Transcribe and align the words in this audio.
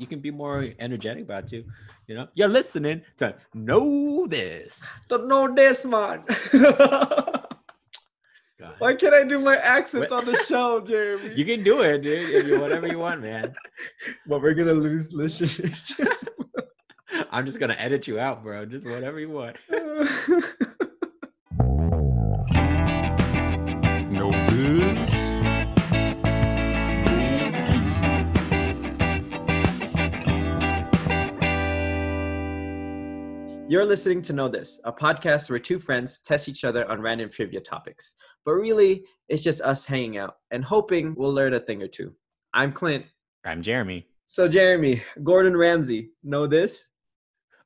you 0.00 0.06
can 0.06 0.20
be 0.20 0.30
more 0.30 0.66
energetic 0.78 1.24
about 1.24 1.44
it 1.44 1.50
too. 1.50 1.64
You 2.06 2.14
know, 2.16 2.28
you're 2.34 2.48
listening 2.48 3.02
to 3.18 3.36
know 3.54 4.26
this. 4.26 4.82
Don't 5.08 5.28
know 5.28 5.54
this, 5.54 5.84
man. 5.84 6.24
Why 8.78 8.94
can't 8.94 9.14
I 9.14 9.24
do 9.24 9.38
my 9.38 9.56
accents 9.56 10.12
on 10.12 10.26
the 10.26 10.36
show, 10.44 10.80
Jeremy? 10.80 11.34
You 11.34 11.44
can 11.44 11.62
do 11.62 11.82
it, 11.82 12.02
dude. 12.02 12.30
If 12.30 12.46
you 12.46 12.60
whatever 12.60 12.86
you 12.86 12.98
want, 12.98 13.22
man. 13.22 13.54
but 14.26 14.42
we're 14.42 14.54
gonna 14.54 14.72
lose 14.72 15.12
listenership. 15.12 16.14
I'm 17.30 17.46
just 17.46 17.60
gonna 17.60 17.76
edit 17.78 18.06
you 18.06 18.18
out, 18.18 18.44
bro. 18.44 18.66
Just 18.66 18.86
whatever 18.86 19.20
you 19.20 19.30
want. 19.30 19.56
You're 33.70 33.86
listening 33.86 34.20
to 34.22 34.32
Know 34.32 34.48
This, 34.48 34.80
a 34.82 34.92
podcast 34.92 35.48
where 35.48 35.60
two 35.60 35.78
friends 35.78 36.18
test 36.18 36.48
each 36.48 36.64
other 36.64 36.90
on 36.90 37.00
random 37.00 37.30
trivia 37.30 37.60
topics. 37.60 38.16
But 38.44 38.54
really, 38.54 39.04
it's 39.28 39.44
just 39.44 39.60
us 39.60 39.86
hanging 39.86 40.18
out 40.18 40.38
and 40.50 40.64
hoping 40.64 41.14
we'll 41.16 41.32
learn 41.32 41.54
a 41.54 41.60
thing 41.60 41.80
or 41.80 41.86
two. 41.86 42.12
I'm 42.52 42.72
Clint. 42.72 43.06
I'm 43.44 43.62
Jeremy. 43.62 44.08
So, 44.26 44.48
Jeremy, 44.48 45.04
Gordon 45.22 45.56
Ramsay, 45.56 46.10
know 46.24 46.48
this? 46.48 46.88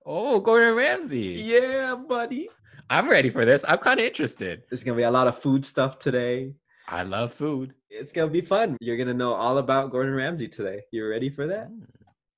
Oh, 0.04 0.40
Gordon 0.40 0.74
Ramsay. 0.74 1.40
Yeah, 1.42 1.94
buddy. 1.94 2.50
I'm 2.90 3.08
ready 3.08 3.30
for 3.30 3.46
this. 3.46 3.64
I'm 3.66 3.78
kind 3.78 3.98
of 3.98 4.04
interested. 4.04 4.60
There's 4.68 4.84
gonna 4.84 4.98
be 4.98 5.04
a 5.04 5.10
lot 5.10 5.26
of 5.26 5.38
food 5.38 5.64
stuff 5.64 5.98
today. 5.98 6.52
I 6.86 7.04
love 7.04 7.32
food. 7.32 7.72
It's 7.88 8.12
gonna 8.12 8.30
be 8.30 8.42
fun. 8.42 8.76
You're 8.78 8.98
gonna 8.98 9.14
know 9.14 9.32
all 9.32 9.56
about 9.56 9.90
Gordon 9.90 10.12
Ramsay 10.12 10.48
today. 10.48 10.82
You 10.90 11.08
ready 11.08 11.30
for 11.30 11.46
that? 11.46 11.70
Mm, 11.70 11.86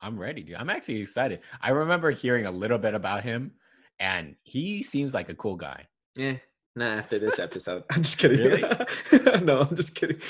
I'm 0.00 0.18
ready, 0.18 0.42
dude. 0.42 0.56
I'm 0.56 0.68
actually 0.68 1.00
excited. 1.00 1.40
I 1.60 1.70
remember 1.70 2.10
hearing 2.10 2.46
a 2.46 2.50
little 2.50 2.78
bit 2.78 2.94
about 2.94 3.24
him, 3.24 3.52
and 3.98 4.36
he 4.42 4.82
seems 4.82 5.14
like 5.14 5.30
a 5.30 5.34
cool 5.34 5.56
guy. 5.56 5.86
Yeah, 6.16 6.36
not 6.74 6.98
after 6.98 7.18
this 7.18 7.38
episode. 7.38 7.84
I'm 7.90 8.02
just 8.02 8.18
kidding. 8.18 8.38
Really? 8.38 9.40
no, 9.42 9.60
I'm 9.60 9.74
just 9.74 9.94
kidding. 9.94 10.20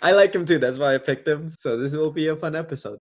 I 0.00 0.12
like 0.12 0.34
him 0.34 0.46
too. 0.46 0.58
That's 0.58 0.78
why 0.78 0.94
I 0.94 0.98
picked 0.98 1.28
him. 1.28 1.50
So 1.60 1.76
this 1.76 1.92
will 1.92 2.10
be 2.10 2.28
a 2.28 2.36
fun 2.36 2.56
episode. 2.56 2.98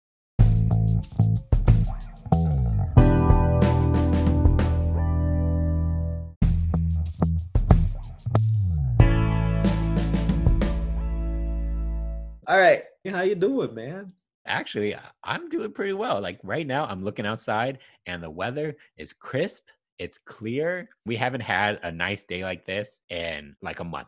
All 12.48 12.60
right, 12.60 12.84
how 13.10 13.22
you 13.22 13.36
doing, 13.36 13.74
man? 13.74 14.12
Actually, 14.48 14.96
I'm 15.24 15.50
doing 15.50 15.72
pretty 15.72 15.94
well. 15.94 16.20
Like 16.22 16.40
right 16.44 16.66
now, 16.66 16.86
I'm 16.86 17.04
looking 17.04 17.26
outside, 17.26 17.80
and 18.06 18.24
the 18.24 18.30
weather 18.30 18.76
is 18.98 19.14
crisp. 19.14 19.68
It's 20.00 20.18
clear. 20.18 20.90
We 21.06 21.16
haven't 21.16 21.42
had 21.42 21.80
a 21.84 21.92
nice 21.92 22.24
day 22.24 22.44
like 22.44 22.66
this 22.66 23.02
in 23.10 23.56
like 23.62 23.80
a 23.80 23.84
month. 23.84 24.08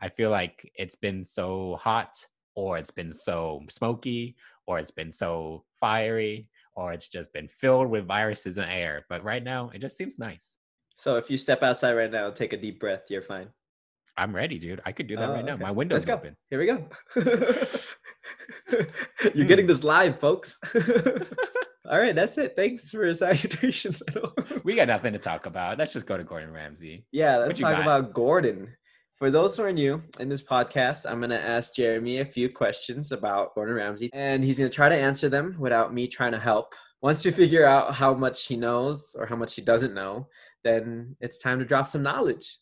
I 0.00 0.08
feel 0.08 0.30
like 0.30 0.70
it's 0.74 0.96
been 0.96 1.24
so 1.24 1.78
hot, 1.80 2.14
or 2.54 2.78
it's 2.78 2.90
been 2.90 3.12
so 3.12 3.62
smoky, 3.68 4.36
or 4.66 4.78
it's 4.78 4.90
been 4.90 5.12
so 5.12 5.64
fiery, 5.78 6.48
or 6.74 6.92
it's 6.94 7.08
just 7.08 7.32
been 7.34 7.48
filled 7.48 7.90
with 7.90 8.06
viruses 8.06 8.56
in 8.56 8.62
the 8.64 8.70
air. 8.72 9.04
But 9.10 9.22
right 9.22 9.44
now, 9.44 9.70
it 9.74 9.80
just 9.80 9.96
seems 9.98 10.18
nice. 10.18 10.56
So 10.96 11.16
if 11.16 11.28
you 11.30 11.36
step 11.36 11.62
outside 11.62 11.92
right 11.94 12.10
now 12.10 12.28
and 12.28 12.36
take 12.36 12.52
a 12.54 12.56
deep 12.56 12.80
breath, 12.80 13.02
you're 13.10 13.20
fine. 13.22 13.48
I'm 14.16 14.34
ready, 14.34 14.58
dude. 14.58 14.80
I 14.86 14.92
could 14.92 15.08
do 15.08 15.16
that 15.16 15.28
Oh, 15.28 15.32
right 15.34 15.44
now. 15.44 15.54
okay. 15.54 15.62
My 15.62 15.68
Let's 15.70 15.76
window's 15.76 16.04
go. 16.06 16.14
open. 16.14 16.36
Here 16.48 16.58
we 16.60 16.66
go. 16.66 16.88
You're 19.34 19.46
getting 19.46 19.66
this 19.66 19.84
live, 19.84 20.20
folks. 20.20 20.58
All 21.86 22.00
right, 22.00 22.14
that's 22.14 22.38
it. 22.38 22.54
Thanks 22.56 22.90
for 22.90 23.04
your 23.04 23.14
salutations. 23.14 24.02
We 24.62 24.74
got 24.74 24.88
nothing 24.88 25.12
to 25.12 25.18
talk 25.18 25.46
about. 25.46 25.78
Let's 25.78 25.92
just 25.92 26.06
go 26.06 26.16
to 26.16 26.24
Gordon 26.24 26.52
Ramsay. 26.52 27.06
yeah, 27.12 27.36
let's 27.36 27.60
talk 27.60 27.72
got? 27.72 27.82
about 27.82 28.14
Gordon. 28.14 28.74
For 29.16 29.30
those 29.30 29.56
who 29.56 29.62
are 29.62 29.72
new 29.72 30.02
in 30.18 30.28
this 30.28 30.42
podcast, 30.42 31.06
I'm 31.08 31.20
going 31.20 31.30
to 31.30 31.40
ask 31.40 31.74
Jeremy 31.74 32.18
a 32.18 32.24
few 32.24 32.48
questions 32.48 33.12
about 33.12 33.54
Gordon 33.54 33.76
Ramsay, 33.76 34.10
and 34.12 34.42
he's 34.42 34.58
going 34.58 34.70
to 34.70 34.74
try 34.74 34.88
to 34.88 34.94
answer 34.94 35.28
them 35.28 35.56
without 35.58 35.94
me 35.94 36.08
trying 36.08 36.32
to 36.32 36.38
help. 36.38 36.74
Once 37.00 37.24
we 37.24 37.30
figure 37.30 37.64
out 37.66 37.94
how 37.94 38.14
much 38.14 38.46
he 38.46 38.56
knows 38.56 39.14
or 39.14 39.26
how 39.26 39.36
much 39.36 39.54
he 39.54 39.62
doesn't 39.62 39.94
know, 39.94 40.26
then 40.64 41.14
it's 41.20 41.38
time 41.38 41.58
to 41.58 41.64
drop 41.64 41.86
some 41.86 42.02
knowledge. 42.02 42.58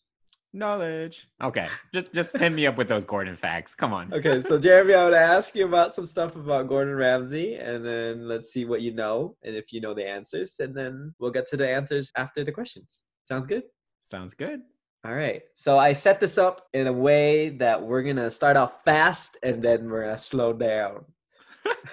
Knowledge. 0.55 1.29
Okay, 1.43 1.69
just 1.95 2.13
just 2.13 2.37
hit 2.37 2.53
me 2.53 2.67
up 2.67 2.77
with 2.77 2.89
those 2.89 3.05
Gordon 3.05 3.37
facts. 3.37 3.75
Come 3.75 3.95
on. 3.95 4.13
Okay, 4.13 4.43
so 4.43 4.59
Jeremy, 4.59 4.95
I 4.95 5.05
would 5.05 5.15
ask 5.15 5.55
you 5.55 5.67
about 5.67 5.95
some 5.95 6.05
stuff 6.05 6.37
about 6.37 6.69
Gordon 6.69 6.95
Ramsay, 6.95 7.55
and 7.55 7.85
then 7.85 8.29
let's 8.29 8.53
see 8.53 8.67
what 8.67 8.83
you 8.83 8.93
know, 8.93 9.37
and 9.43 9.57
if 9.57 9.73
you 9.73 9.81
know 9.81 9.95
the 9.95 10.07
answers, 10.07 10.57
and 10.59 10.75
then 10.75 11.15
we'll 11.19 11.31
get 11.31 11.47
to 11.49 11.57
the 11.57 11.69
answers 11.69 12.13
after 12.17 12.45
the 12.45 12.53
questions. 12.53 12.99
Sounds 13.27 13.47
good? 13.47 13.63
Sounds 14.03 14.35
good. 14.35 14.61
All 15.05 15.15
right. 15.15 15.43
So 15.55 15.79
I 15.79 15.95
set 15.95 16.21
this 16.21 16.37
up 16.37 16.67
in 16.75 16.87
a 16.87 16.93
way 16.93 17.49
that 17.57 17.83
we're 17.83 18.03
gonna 18.03 18.31
start 18.31 18.59
off 18.59 18.85
fast, 18.85 19.39
and 19.43 19.63
then 19.63 19.89
we're 19.89 20.05
gonna 20.05 20.19
slow 20.19 20.53
down. 20.53 21.07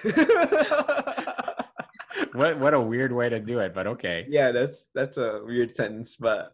What 2.32 2.58
what 2.58 2.74
a 2.74 2.80
weird 2.80 3.12
way 3.12 3.28
to 3.28 3.40
do 3.40 3.58
it, 3.58 3.74
but 3.74 3.86
okay. 3.86 4.26
yeah, 4.28 4.52
that's 4.52 4.86
that's 4.94 5.16
a 5.16 5.40
weird 5.44 5.72
sentence, 5.74 6.16
but 6.16 6.52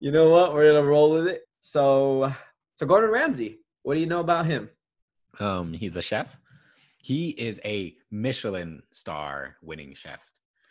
you 0.00 0.10
know 0.10 0.30
what? 0.30 0.54
We're 0.54 0.72
gonna 0.72 0.86
roll 0.86 1.10
with 1.10 1.28
it. 1.28 1.42
So, 1.60 2.32
so 2.76 2.86
Gordon 2.86 3.10
Ramsay, 3.10 3.58
what 3.82 3.94
do 3.94 4.00
you 4.00 4.06
know 4.06 4.20
about 4.20 4.46
him? 4.46 4.70
Um, 5.40 5.72
he's 5.72 5.96
a 5.96 6.02
chef. 6.02 6.38
He 7.02 7.30
is 7.30 7.60
a 7.64 7.94
Michelin 8.10 8.82
star 8.92 9.56
winning 9.62 9.94
chef. 9.94 10.20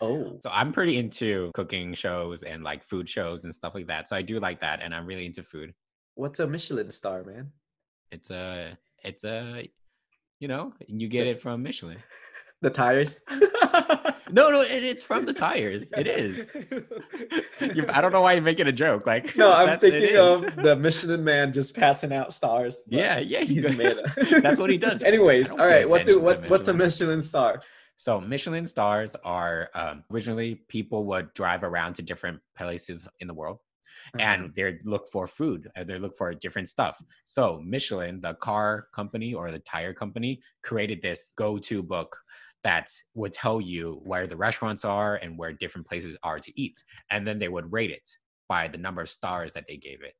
Oh, 0.01 0.37
So 0.41 0.49
I'm 0.51 0.71
pretty 0.71 0.97
into 0.97 1.49
cooking 1.53 1.93
shows 1.95 2.43
and 2.43 2.63
like 2.63 2.83
food 2.83 3.09
shows 3.09 3.43
and 3.43 3.53
stuff 3.55 3.73
like 3.73 3.87
that. 3.87 4.07
So 4.07 4.15
I 4.15 4.21
do 4.21 4.39
like 4.39 4.61
that, 4.61 4.81
and 4.83 4.93
I'm 4.93 5.07
really 5.07 5.25
into 5.25 5.41
food. 5.41 5.73
what's 6.15 6.39
a 6.39 6.45
Michelin 6.47 6.91
star, 6.91 7.23
man? 7.23 7.51
It's 8.11 8.29
a 8.29 8.77
it's 9.03 9.23
a 9.23 9.69
you 10.39 10.47
know 10.47 10.73
you 10.87 11.07
get 11.07 11.27
it 11.27 11.41
from 11.41 11.63
Michelin. 11.63 11.97
The 12.59 12.71
tires. 12.71 13.19
No, 14.31 14.49
no, 14.49 14.61
it, 14.61 14.83
it's 14.83 15.03
from 15.03 15.25
the 15.25 15.33
tires. 15.33 15.91
It 15.95 16.07
is. 16.21 16.49
You, 17.59 17.85
I 17.89 18.01
don't 18.01 18.11
know 18.11 18.21
why 18.21 18.33
you're 18.33 18.41
making 18.43 18.67
a 18.67 18.71
joke. 18.71 19.05
Like 19.07 19.35
No, 19.35 19.51
I'm 19.53 19.79
thinking 19.79 20.15
of 20.17 20.55
the 20.57 20.75
Michelin 20.75 21.23
man 21.23 21.51
just 21.51 21.75
passing 21.75 22.13
out 22.13 22.31
stars. 22.33 22.77
Yeah, 22.88 23.17
yeah, 23.19 23.39
he's 23.41 23.65
he's 23.65 23.75
made 23.77 23.97
it. 23.97 24.41
That's 24.43 24.59
what 24.59 24.69
he 24.69 24.77
does. 24.77 25.01
Anyways, 25.03 25.47
I 25.51 25.55
don't 25.55 25.59
all 25.61 25.65
pay 25.67 25.73
right. 25.77 25.89
What 25.89 26.05
do 26.05 26.19
what 26.19 26.49
what's 26.49 26.67
a 26.67 26.73
Michelin. 26.73 26.77
Michelin 27.17 27.21
star? 27.23 27.61
So 27.95 28.21
Michelin 28.21 28.67
stars 28.67 29.15
are 29.23 29.69
um, 29.73 30.03
originally 30.13 30.55
people 30.67 31.05
would 31.05 31.33
drive 31.33 31.63
around 31.63 31.95
to 31.95 32.03
different 32.03 32.39
places 32.55 33.07
in 33.19 33.27
the 33.27 33.33
world 33.33 33.57
Uh-huh. 34.13 34.21
and 34.23 34.53
they 34.55 34.77
look 34.85 35.07
for 35.07 35.25
food. 35.25 35.67
uh, 35.75 35.83
They 35.83 35.97
look 35.97 36.13
for 36.15 36.31
different 36.35 36.69
stuff. 36.69 37.01
So 37.25 37.59
Michelin, 37.65 38.21
the 38.21 38.35
car 38.35 38.88
company 38.94 39.33
or 39.33 39.51
the 39.51 39.59
tire 39.59 39.94
company, 39.94 40.41
created 40.61 41.01
this 41.01 41.33
go-to 41.35 41.81
book 41.81 42.17
that 42.67 42.88
would 43.16 43.33
tell 43.33 43.59
you 43.61 44.01
where 44.03 44.28
the 44.28 44.38
restaurants 44.38 44.85
are 44.85 45.16
and 45.16 45.38
where 45.39 45.53
different 45.53 45.88
places 45.88 46.17
are 46.23 46.39
to 46.39 46.51
eat, 46.61 46.78
and 47.11 47.22
then 47.28 47.39
they 47.39 47.50
would 47.50 47.72
rate 47.72 47.91
it 47.91 48.09
by 48.50 48.67
the 48.67 48.78
number 48.85 49.01
of 49.01 49.09
stars 49.09 49.53
that 49.53 49.66
they 49.67 49.78
gave 49.78 50.01
it. 50.03 50.19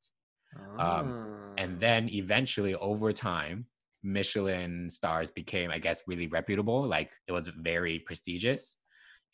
Um, 0.78 1.14
and 1.56 1.78
Ah. 1.78 1.80
then 1.80 2.08
eventually 2.08 2.74
over 2.74 3.12
time 3.12 3.66
michelin 4.04 4.90
stars 4.92 5.30
became 5.30 5.72
i 5.72 5.78
guess 5.78 6.02
really 6.06 6.28
reputable 6.28 6.86
like 6.86 7.12
it 7.26 7.32
was 7.32 7.48
very 7.48 7.98
prestigious 7.98 8.76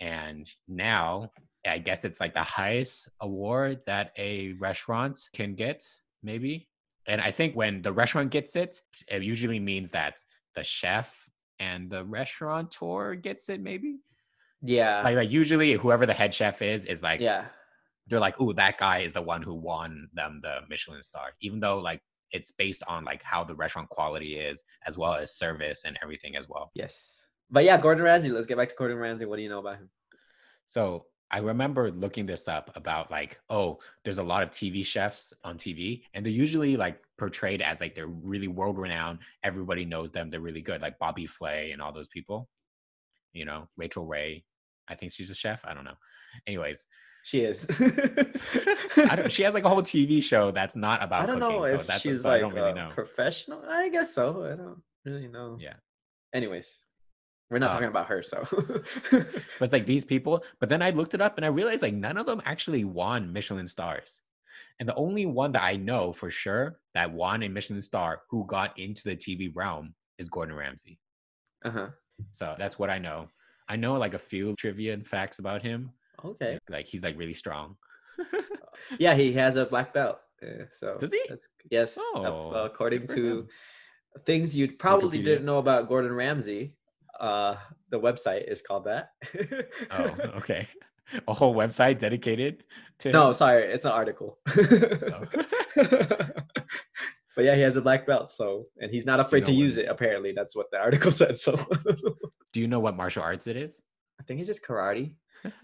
and 0.01 0.51
now 0.69 1.31
i 1.67 1.79
guess 1.79 2.05
it's 2.05 2.21
like 2.21 2.35
the 2.35 2.43
highest 2.43 3.09
award 3.21 3.81
that 3.87 4.13
a 4.19 4.53
restaurant 4.55 5.21
can 5.35 5.55
get 5.55 5.85
maybe 6.23 6.69
and 7.07 7.21
i 7.21 7.31
think 7.31 7.55
when 7.57 7.83
the 7.83 7.93
restaurant 7.93 8.31
gets 8.31 8.57
it 8.57 8.81
it 9.09 9.23
usually 9.23 9.61
means 9.61 9.91
that 9.91 10.19
the 10.55 10.65
chef 10.65 11.29
and 11.59 11.91
the 11.91 12.05
restaurateur 12.05 13.15
gets 13.15 13.49
it 13.49 13.61
maybe 13.61 13.97
yeah, 14.67 15.03
like, 15.03 15.17
like 15.17 15.31
usually 15.31 15.75
whoever 15.75 16.07
the 16.07 16.15
head 16.15 16.33
chef 16.33 16.63
is 16.63 16.87
is 16.87 17.03
like 17.03 17.21
yeah, 17.21 17.47
they're 18.07 18.21
like, 18.21 18.37
"Oh, 18.41 18.53
that 18.55 18.79
guy 18.79 19.01
is 19.01 19.13
the 19.13 19.21
one 19.21 19.43
who 19.43 19.55
won 19.55 20.09
them 20.15 20.41
the 20.43 20.61
Michelin 20.71 21.03
star," 21.03 21.33
even 21.43 21.61
though 21.61 21.79
like 21.79 22.01
it's 22.33 22.51
based 22.51 22.83
on 22.89 23.05
like 23.05 23.23
how 23.23 23.45
the 23.45 23.55
restaurant 23.55 23.91
quality 23.91 24.37
is, 24.37 24.65
as 24.87 24.97
well 24.97 25.15
as 25.15 25.37
service 25.37 25.85
and 25.85 25.99
everything 26.03 26.35
as 26.37 26.49
well. 26.49 26.71
yes. 26.75 27.21
But 27.51 27.65
yeah, 27.65 27.77
Gordon 27.77 28.03
Ramsay. 28.03 28.31
Let's 28.31 28.47
get 28.47 28.57
back 28.57 28.71
to 28.71 28.75
Gordon 28.75 28.97
Ramsay. 28.97 29.27
What 29.27 29.37
do 29.37 29.43
you 29.43 29.51
know 29.51 29.61
about 29.61 29.77
him? 29.77 29.91
So 30.67 31.05
I 31.31 31.39
remember 31.39 31.91
looking 31.91 32.27
this 32.27 32.47
up 32.49 32.71
about 32.77 33.11
like, 33.11 33.41
oh, 33.51 33.79
there's 34.05 34.19
a 34.19 34.23
lot 34.23 34.43
of 34.43 34.51
TV 34.51 34.85
chefs 34.87 35.33
on 35.43 35.57
TV, 35.59 36.03
and 36.15 36.25
they're 36.25 36.33
usually 36.33 36.77
like 36.77 37.01
portrayed 37.19 37.61
as 37.63 37.81
like 37.81 37.95
they're 37.95 38.07
really 38.07 38.49
world 38.49 38.79
renowned. 38.79 39.19
Everybody 39.43 39.85
knows 39.85 40.13
them. 40.13 40.31
They're 40.31 40.41
really 40.41 40.63
good, 40.63 40.81
like 40.83 40.99
Bobby 40.99 41.27
Flay 41.27 41.73
and 41.73 41.83
all 41.83 41.93
those 41.93 42.09
people. 42.09 42.49
You 43.33 43.45
know, 43.47 43.69
Rachel 43.77 44.05
Ray. 44.07 44.45
I 44.87 44.95
think 44.95 45.13
she's 45.13 45.31
a 45.31 45.35
chef. 45.35 45.65
I 45.65 45.75
don't 45.75 45.85
know. 45.85 45.97
Anyways, 46.47 46.85
She 47.25 47.41
is. 47.41 47.67
I 48.97 49.17
don't, 49.17 49.33
she 49.33 49.43
has 49.45 49.55
like 49.55 49.65
a 49.65 49.69
whole 49.69 49.83
TV 49.83 50.23
show 50.23 50.51
that's 50.51 50.77
not 50.77 51.03
about 51.03 51.23
I 51.23 51.27
don't 51.27 51.41
cooking. 51.41 51.57
know 51.57 51.65
so 51.67 51.75
if 51.81 51.87
that's 51.87 52.03
she's 52.03 52.23
so 52.23 52.29
I 52.29 52.33
like 52.33 52.41
don't 52.43 52.55
really 52.55 52.71
a 52.73 52.75
know. 52.75 52.89
professional. 52.91 53.63
I 53.69 53.89
guess 53.89 54.13
so. 54.15 54.45
I 54.45 54.57
don't 54.57 54.83
really 55.05 55.27
know. 55.29 55.57
Yeah. 55.59 55.75
Anyways, 56.35 56.81
We're 57.55 57.61
not 57.61 57.71
Oh. 57.71 57.75
talking 57.75 57.89
about 57.89 58.09
her, 58.09 58.21
so. 58.23 58.43
But 59.11 59.63
it's 59.65 59.73
like 59.73 59.87
these 59.87 60.05
people. 60.05 60.43
But 60.59 60.69
then 60.69 60.83
I 60.83 60.91
looked 60.91 61.15
it 61.15 61.21
up 61.21 61.37
and 61.39 61.45
I 61.47 61.49
realized 61.49 61.83
like 61.83 61.95
none 61.95 62.17
of 62.19 62.27
them 62.27 62.43
actually 62.45 62.83
won 62.85 63.33
Michelin 63.33 63.69
stars. 63.69 64.21
And 64.81 64.89
the 64.89 64.95
only 64.97 65.25
one 65.25 65.53
that 65.53 65.63
I 65.63 65.77
know 65.77 66.13
for 66.13 66.31
sure 66.31 66.81
that 66.95 67.13
won 67.13 67.43
a 67.45 67.49
Michelin 67.49 67.81
star 67.83 68.23
who 68.31 68.45
got 68.47 68.77
into 68.77 69.03
the 69.05 69.15
TV 69.15 69.53
realm 69.55 69.95
is 70.19 70.29
Gordon 70.29 70.57
Ramsay. 70.57 70.99
uh-huh. 71.65 71.91
So 72.33 72.55
that's 72.59 72.77
what 72.79 72.91
I 72.91 72.99
know. 72.99 73.29
I 73.69 73.77
know 73.77 73.95
like 73.95 74.15
a 74.15 74.19
few 74.19 74.55
trivia 74.57 74.93
and 74.95 75.07
facts 75.07 75.39
about 75.39 75.63
him. 75.63 75.91
Okay. 76.25 76.59
Like 76.69 76.87
he's 76.89 77.03
like 77.05 77.17
really 77.19 77.35
strong. 77.35 77.77
Yeah, 78.99 79.15
he 79.15 79.33
has 79.35 79.57
a 79.57 79.65
black 79.65 79.95
belt. 79.95 80.19
Yeah, 80.43 80.65
so 80.75 80.97
Does 80.99 81.13
he? 81.13 81.23
Yes. 81.71 81.97
Oh, 81.99 82.51
according 82.71 83.07
to 83.09 83.23
him. 83.27 83.49
things 84.27 84.55
you 84.57 84.73
probably 84.73 85.19
Wikipedia. 85.21 85.25
didn't 85.25 85.47
know 85.47 85.59
about 85.59 85.89
Gordon 85.89 86.13
Ramsay, 86.13 86.75
uh, 87.21 87.57
the 87.91 87.99
website 88.01 88.51
is 88.51 88.63
called 88.63 88.85
that. 88.85 89.11
Oh, 89.91 90.05
okay. 90.39 90.69
A 91.29 91.35
whole 91.35 91.55
website 91.55 91.99
dedicated 91.99 92.65
to 93.01 93.13
no, 93.13 93.33
sorry, 93.33 93.65
it's 93.65 93.85
an 93.85 93.93
article. 93.93 94.39
Oh. 94.49 95.25
but 97.37 97.45
yeah, 97.45 97.55
he 97.55 97.61
has 97.63 97.77
a 97.77 97.83
black 97.83 98.07
belt, 98.07 98.33
so 98.33 98.65
and 98.79 98.91
he's 98.91 99.05
not 99.05 99.21
afraid 99.21 99.41
know 99.41 99.47
to 99.47 99.53
what- 99.53 99.59
use 99.59 99.77
it. 99.77 99.87
Apparently, 99.89 100.33
that's 100.35 100.57
what 100.57 100.71
the 100.71 100.79
article 100.79 101.11
said. 101.21 101.39
So 101.39 101.57
Do 102.53 102.61
you 102.61 102.69
know 102.69 102.81
what 102.81 102.97
martial 102.97 103.23
arts 103.23 103.47
it 103.47 103.57
is? 103.57 103.83
I 104.21 104.23
think 104.25 104.41
it's 104.41 104.47
just 104.47 104.63
karate. 104.63 105.15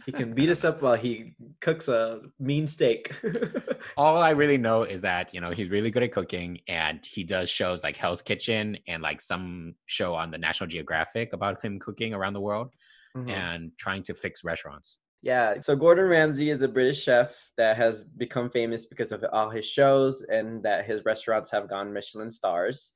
He 0.05 0.13
can 0.13 0.35
beat 0.35 0.51
us 0.51 0.65
up 0.69 0.83
while 0.83 0.97
he 0.97 1.35
cooks 1.61 1.89
a 1.89 2.21
mean 2.39 2.67
steak. 2.67 3.15
All 3.97 4.19
I 4.19 4.31
really 4.31 4.59
know 4.59 4.83
is 4.83 5.01
that, 5.03 5.33
you 5.33 5.41
know, 5.41 5.51
he's 5.51 5.71
really 5.71 5.91
good 5.91 6.03
at 6.03 6.13
cooking 6.13 6.61
and 6.69 7.01
he 7.05 7.25
does 7.25 7.49
shows 7.49 7.83
like 7.83 7.97
Hell's 7.97 8.21
Kitchen 8.23 8.77
and 8.87 9.03
like 9.03 9.21
some 9.23 9.75
show 9.87 10.15
on 10.15 10.31
the 10.31 10.39
National 10.39 10.69
Geographic 10.69 11.33
about 11.33 11.63
him 11.63 11.79
cooking 11.79 12.13
around 12.15 12.35
the 12.35 12.41
world 12.41 12.75
Mhm. 13.17 13.29
and 13.31 13.73
trying 13.79 14.03
to 14.05 14.15
fix 14.15 14.45
restaurants. 14.45 14.99
Yeah, 15.23 15.61
so 15.61 15.75
Gordon 15.77 16.07
Ramsay 16.09 16.49
is 16.51 16.63
a 16.63 16.69
British 16.69 17.03
chef 17.03 17.51
that 17.57 17.77
has 17.77 18.05
become 18.05 18.49
famous 18.49 18.87
because 18.87 19.13
of 19.13 19.25
all 19.33 19.51
his 19.51 19.67
shows 19.67 20.23
and 20.23 20.63
that 20.63 20.87
his 20.87 21.05
restaurants 21.05 21.51
have 21.51 21.69
gone 21.69 21.93
Michelin 21.93 22.31
stars. 22.31 22.95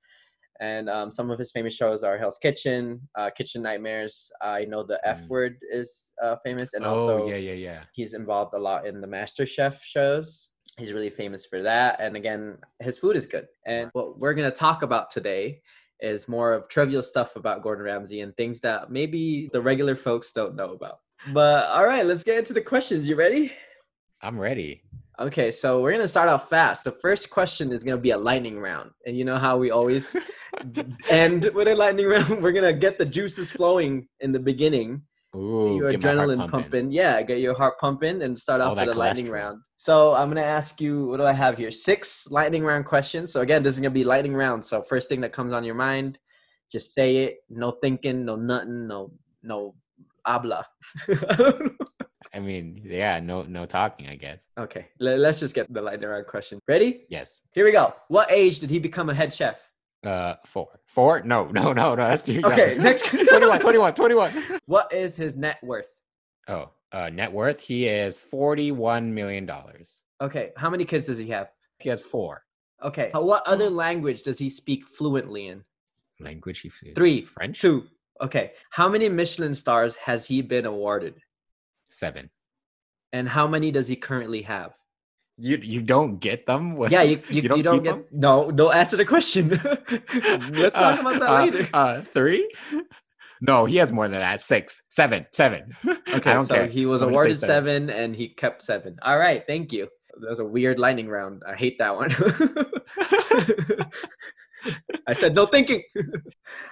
And 0.61 0.89
um, 0.89 1.11
some 1.11 1.31
of 1.31 1.39
his 1.39 1.51
famous 1.51 1.75
shows 1.75 2.03
are 2.05 2.17
Hell's 2.17 2.39
Kitchen, 2.39 3.01
uh, 3.19 3.31
Kitchen 3.31 3.63
Nightmares. 3.63 4.31
I 4.41 4.65
know 4.67 4.83
the 4.85 5.01
F 5.05 5.23
Mm. 5.23 5.29
word 5.29 5.57
is 5.73 6.13
uh, 6.23 6.37
famous, 6.45 6.75
and 6.75 6.85
oh, 6.85 6.91
also 6.91 7.29
yeah, 7.29 7.37
yeah, 7.37 7.53
yeah. 7.53 7.81
he's 7.93 8.15
involved 8.15 8.55
a 8.55 8.59
lot 8.59 8.87
in 8.87 9.01
the 9.01 9.07
Master 9.07 9.47
Chef 9.47 9.83
shows. 9.83 10.51
He's 10.79 10.93
really 10.93 11.11
famous 11.11 11.47
for 11.47 11.63
that. 11.63 12.01
And 12.01 12.17
again, 12.17 12.59
his 12.81 12.99
food 12.99 13.17
is 13.17 13.27
good. 13.27 13.47
And 13.67 13.91
what 13.93 14.19
we're 14.19 14.35
going 14.35 14.51
to 14.51 14.57
talk 14.57 14.83
about 14.83 15.11
today 15.11 15.61
is 16.01 16.29
more 16.29 16.53
of 16.53 16.69
trivial 16.69 17.03
stuff 17.03 17.37
about 17.37 17.63
Gordon 17.63 17.85
Ramsay 17.85 18.21
and 18.21 18.37
things 18.37 18.61
that 18.61 18.91
maybe 18.91 19.49
the 19.53 19.61
regular 19.61 19.95
folks 19.95 20.33
don't 20.33 20.57
know 20.57 20.73
about. 20.73 20.99
But 21.33 21.67
all 21.71 21.87
right, 21.87 22.05
let's 22.05 22.25
get 22.25 22.39
into 22.39 22.53
the 22.53 22.61
questions. 22.61 23.09
You 23.09 23.15
ready? 23.17 23.53
I'm 24.21 24.39
ready. 24.39 24.83
Okay, 25.21 25.53
so 25.53 25.81
we're 25.81 25.93
gonna 25.93 26.09
start 26.09 26.29
off 26.29 26.49
fast. 26.49 26.83
The 26.83 26.93
first 26.93 27.31
question 27.31 27.71
is 27.71 27.85
gonna 27.85 27.99
be 27.99 28.11
a 28.11 28.19
lightning 28.19 28.59
round, 28.59 28.91
and 29.07 29.17
you 29.17 29.25
know 29.25 29.39
how 29.39 29.57
we 29.57 29.71
always 29.71 30.17
end 31.09 31.49
with 31.55 31.69
a 31.69 31.75
lightning 31.75 32.07
round. 32.07 32.29
We're 32.43 32.53
gonna 32.53 32.73
get 32.73 32.99
the 32.99 33.05
juices 33.05 33.53
flowing 33.53 34.09
in 34.19 34.33
the 34.33 34.41
beginning, 34.41 35.03
Ooh, 35.37 35.77
your 35.77 35.93
get 35.93 36.03
my 36.03 36.15
heart 36.15 36.29
adrenaline 36.31 36.51
pumping. 36.51 36.91
Yeah, 36.91 37.23
get 37.23 37.39
your 37.39 37.55
heart 37.55 37.79
pumping, 37.79 38.23
and 38.23 38.37
start 38.39 38.61
off 38.61 38.77
with 38.77 38.89
a 38.89 38.95
lightning 38.95 39.31
round. 39.31 39.61
So 39.77 40.17
I'm 40.17 40.29
gonna 40.31 40.41
ask 40.41 40.81
you, 40.81 41.07
what 41.07 41.19
do 41.19 41.27
I 41.27 41.33
have 41.33 41.57
here? 41.57 41.71
Six 41.71 42.27
lightning 42.31 42.65
round 42.65 42.85
questions. 42.85 43.33
So 43.33 43.41
again, 43.41 43.63
this 43.63 43.75
is 43.75 43.81
gonna 43.81 43.91
be 43.91 44.03
lightning 44.03 44.35
round. 44.35 44.65
So 44.65 44.83
first 44.83 45.09
thing 45.09 45.21
that 45.21 45.33
comes 45.33 45.53
on 45.53 45.63
your 45.63 45.77
mind, 45.77 46.19
just 46.73 46.93
say 46.93 47.19
it. 47.19 47.37
No 47.49 47.71
thinking, 47.71 48.25
no 48.25 48.35
nothing, 48.35 48.89
no 48.89 49.13
no 49.45 49.77
habla. 50.27 50.67
I 52.35 52.41
mean, 52.41 52.81
yeah, 52.85 53.21
no 53.21 53.43
no 53.43 53.65
talking, 53.67 54.09
I 54.09 54.17
guess. 54.17 54.41
okay, 54.59 54.87
le- 54.99 55.17
let's 55.17 55.39
just 55.41 55.55
get 55.55 55.73
the 55.73 55.81
lightning 55.81 56.09
round 56.09 56.27
question. 56.27 56.59
Ready? 56.67 57.05
Yes. 57.09 57.41
Here 57.53 57.65
we 57.65 57.73
go. 57.73 57.95
What 58.09 58.31
age 58.31 58.59
did 58.59 58.71
he 58.71 58.79
become 58.79 59.09
a 59.11 59.15
head 59.15 59.33
chef? 59.33 59.57
Uh 60.05 60.35
four. 60.45 60.69
Four? 60.87 61.23
No, 61.23 61.45
no, 61.59 61.73
no, 61.73 61.95
no. 61.95 62.09
That's 62.09 62.25
too 62.25 62.35
young. 62.35 62.53
Okay, 62.53 62.77
next. 62.79 63.07
21, 63.07 63.61
21, 63.61 63.95
21. 63.95 64.33
What 64.67 64.93
is 64.93 65.17
his 65.17 65.37
net 65.37 65.59
worth? 65.63 65.91
Oh, 66.49 66.71
uh 66.93 67.11
net 67.11 67.33
worth. 67.33 67.61
He 67.61 67.87
is 67.87 68.21
$41 68.33 69.05
million. 69.13 69.49
Okay, 70.21 70.51
how 70.57 70.71
many 70.71 70.85
kids 70.85 71.07
does 71.07 71.19
he 71.19 71.29
have? 71.29 71.49
He 71.83 71.89
has 71.89 72.03
four. 72.03 72.43
Okay, 72.83 73.11
what 73.15 73.47
other 73.47 73.71
language 73.71 74.23
does 74.23 74.39
he 74.39 74.51
speak 74.51 74.85
fluently 74.87 75.47
in? 75.49 75.65
Language 76.21 76.61
he 76.61 76.69
speaks. 76.71 76.95
Three, 76.95 77.23
French? 77.23 77.61
Two. 77.61 77.85
Okay, 78.21 78.53
how 78.71 78.89
many 78.89 79.09
Michelin 79.09 79.55
stars 79.55 79.97
has 79.97 80.27
he 80.27 80.43
been 80.43 80.67
awarded? 80.67 81.15
Seven. 81.89 82.31
And 83.13 83.29
how 83.29 83.47
many 83.47 83.71
does 83.71 83.87
he 83.89 83.97
currently 83.97 84.43
have? 84.43 84.73
You 85.39 85.57
you 85.59 85.83
don't 85.83 86.19
get 86.19 86.47
them? 86.47 86.77
Yeah, 86.91 87.03
you 87.03 87.21
you, 87.29 87.43
You 87.43 87.49
don't 87.49 87.57
you 87.59 87.63
don't 87.65 87.83
get 87.83 87.95
'em? 87.95 88.05
no. 88.13 88.51
Don't 88.51 88.75
answer 88.75 88.97
the 88.97 89.05
question. 89.05 89.49
Let's 90.53 90.77
talk 90.77 91.01
about 91.01 91.21
that 91.21 91.29
uh, 91.31 91.43
later. 91.45 91.69
Uh, 91.75 92.03
three? 92.03 92.49
No, 93.41 93.65
he 93.65 93.77
has 93.77 93.93
more 93.93 94.09
than 94.09 94.21
that. 94.21 94.41
Six, 94.41 94.83
seven, 94.91 95.27
seven. 95.33 95.75
Okay, 96.15 96.39
so 96.45 96.55
care. 96.55 96.67
he 96.67 96.87
was 96.87 97.03
I'm 97.03 97.09
awarded 97.11 97.39
seven. 97.41 97.91
and 97.91 98.15
he 98.15 98.29
kept 98.29 98.63
seven. 98.63 98.97
All 99.03 99.19
right, 99.19 99.43
thank 99.47 99.73
you. 99.73 99.89
That 100.21 100.31
was 100.31 100.39
a 100.39 100.45
weird 100.45 100.79
lightning 100.79 101.09
round. 101.09 101.43
I 101.47 101.57
hate 101.57 101.77
that 101.81 101.97
one. 101.97 102.11
I 105.07 105.13
said 105.13 105.35
no 105.35 105.47
thinking. 105.47 105.83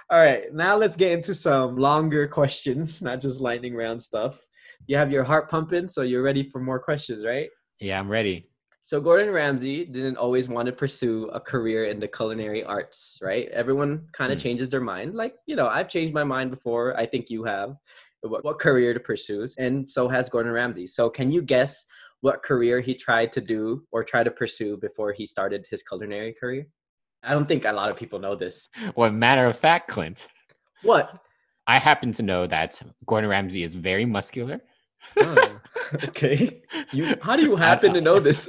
All 0.09 0.19
right, 0.19 0.51
now 0.53 0.77
let's 0.77 0.95
get 0.95 1.11
into 1.11 1.33
some 1.35 1.75
longer 1.77 2.27
questions, 2.27 3.01
not 3.01 3.19
just 3.19 3.41
lightning 3.41 3.75
round 3.75 4.01
stuff. 4.01 4.39
You 4.87 4.97
have 4.97 5.11
your 5.11 5.23
heart 5.23 5.49
pumping, 5.49 5.87
so 5.87 6.01
you're 6.01 6.23
ready 6.23 6.49
for 6.49 6.59
more 6.59 6.79
questions, 6.79 7.25
right? 7.25 7.49
Yeah, 7.79 7.99
I'm 7.99 8.09
ready. 8.09 8.49
So 8.81 8.99
Gordon 8.99 9.29
Ramsay 9.31 9.85
didn't 9.85 10.17
always 10.17 10.49
want 10.49 10.65
to 10.65 10.73
pursue 10.73 11.29
a 11.33 11.39
career 11.39 11.85
in 11.85 11.99
the 12.01 12.07
culinary 12.07 12.63
arts, 12.65 13.17
right? 13.21 13.47
Everyone 13.49 14.07
kind 14.11 14.31
of 14.33 14.37
Hmm. 14.39 14.43
changes 14.43 14.69
their 14.69 14.81
mind. 14.81 15.15
Like, 15.15 15.35
you 15.45 15.55
know, 15.55 15.67
I've 15.67 15.87
changed 15.87 16.13
my 16.13 16.25
mind 16.25 16.51
before. 16.51 16.97
I 16.97 17.05
think 17.05 17.29
you 17.29 17.45
have. 17.45 17.75
What, 18.25 18.43
what 18.45 18.57
career 18.59 18.93
to 18.93 18.99
pursue, 19.01 19.45
and 19.57 19.89
so 19.89 20.07
has 20.07 20.29
Gordon 20.29 20.53
Ramsay. 20.53 20.87
So, 20.87 21.09
can 21.09 21.29
you 21.29 21.41
guess 21.41 21.85
what 22.21 22.41
career 22.41 22.79
he 22.79 22.95
tried 22.95 23.33
to 23.33 23.41
do 23.41 23.85
or 23.91 24.01
try 24.01 24.23
to 24.23 24.31
pursue 24.31 24.77
before 24.77 25.11
he 25.11 25.25
started 25.25 25.67
his 25.69 25.83
culinary 25.83 26.33
career? 26.33 26.65
I 27.21 27.31
don't 27.33 27.47
think 27.49 27.65
a 27.65 27.71
lot 27.73 27.89
of 27.89 27.97
people 27.97 28.19
know 28.19 28.33
this. 28.35 28.69
Well, 28.95 29.11
matter 29.11 29.45
of 29.45 29.57
fact, 29.57 29.89
Clint, 29.89 30.27
What? 30.83 31.19
I 31.67 31.79
happen 31.79 32.13
to 32.13 32.23
know 32.23 32.47
that 32.47 32.81
Gordon 33.05 33.29
Ramsay 33.29 33.63
is 33.63 33.73
very 33.73 34.05
muscular. 34.05 34.61
Oh, 35.17 35.59
okay. 36.05 36.61
You, 36.91 37.15
how 37.21 37.35
do 37.35 37.43
you 37.43 37.55
happen 37.55 37.93
to 37.93 38.01
know 38.01 38.19
this? 38.27 38.47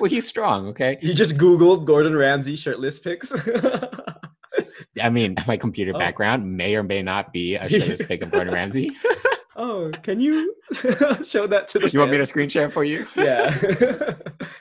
Well, 0.00 0.10
he's 0.10 0.28
strong, 0.28 0.68
okay? 0.68 0.98
you 1.02 1.14
just 1.14 1.36
Googled 1.36 1.84
Gordon 1.84 2.14
Ramsay 2.16 2.56
shirtless 2.56 2.98
pics. 2.98 3.32
I 5.02 5.10
mean, 5.10 5.36
my 5.46 5.56
computer 5.56 5.92
Oh. 5.94 5.98
background 5.98 6.56
may 6.56 6.74
or 6.74 6.82
may 6.82 7.02
not 7.02 7.32
be 7.32 7.56
a 7.56 7.68
shirtless 7.68 8.02
pic 8.06 8.22
of 8.22 8.30
Gordon 8.30 8.54
Ramsay. 8.54 8.90
oh, 9.56 9.90
can 10.02 10.20
you 10.20 10.54
show 11.24 11.46
that 11.46 11.68
to 11.68 11.78
the? 11.78 11.90
you 11.90 11.98
want 11.98 12.10
me 12.12 12.18
to 12.18 12.26
screen 12.26 12.48
share 12.48 12.70
for 12.70 12.84
you? 12.84 13.06
Yeah. 13.16 13.54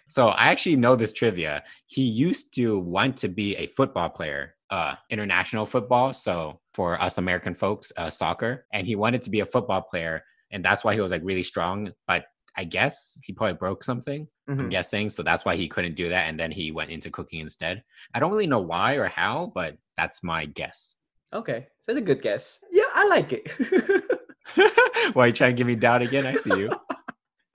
So 0.08 0.30
I 0.30 0.46
actually 0.52 0.76
know 0.78 0.96
this 0.96 1.14
trivia. 1.14 1.64
He 1.88 2.04
used 2.04 2.54
to 2.56 2.80
want 2.80 3.18
to 3.18 3.28
be 3.28 3.56
a 3.58 3.68
football 3.68 4.10
player, 4.10 4.56
uh, 4.70 4.96
international 5.10 5.66
football. 5.66 6.14
So 6.14 6.60
for 6.74 7.00
us 7.02 7.18
American 7.18 7.54
folks, 7.54 7.92
uh, 7.98 8.10
soccer, 8.10 8.66
and 8.74 8.86
he 8.88 8.96
wanted 8.96 9.22
to 9.24 9.30
be 9.30 9.40
a 9.42 9.46
football 9.46 9.82
player, 9.82 10.24
and 10.56 10.64
that's 10.66 10.84
why 10.84 10.94
he 10.96 11.02
was 11.02 11.12
like 11.12 11.22
really 11.24 11.44
strong. 11.44 11.92
But 12.08 12.26
I 12.58 12.64
guess 12.64 13.20
he 13.24 13.34
probably 13.34 13.56
broke 13.56 13.84
something. 13.84 14.28
I'm 14.48 14.58
Mhm. 14.58 14.72
guessing, 14.72 15.10
so 15.10 15.22
that's 15.22 15.44
why 15.44 15.56
he 15.58 15.68
couldn't 15.68 15.96
do 15.96 16.08
that, 16.10 16.30
and 16.30 16.40
then 16.40 16.50
he 16.52 16.72
went 16.72 16.90
into 16.92 17.12
cooking 17.12 17.42
instead. 17.42 17.84
I 18.14 18.20
don't 18.20 18.32
really 18.32 18.48
know 18.48 18.62
why 18.62 18.94
or 18.96 19.08
how, 19.08 19.52
but 19.54 19.78
that's 19.98 20.24
my 20.24 20.46
guess. 20.46 20.96
Okay, 21.34 21.68
that's 21.86 22.00
a 22.00 22.02
good 22.02 22.22
guess. 22.22 22.60
Yeah, 22.72 22.86
I 22.94 23.06
like 23.08 23.34
it. 23.34 23.52
why 25.14 25.26
you 25.28 25.34
trying 25.34 25.52
to 25.52 25.58
give 25.58 25.68
me 25.68 25.76
doubt 25.76 26.02
again? 26.02 26.26
I 26.26 26.36
see 26.36 26.58
you. 26.58 26.70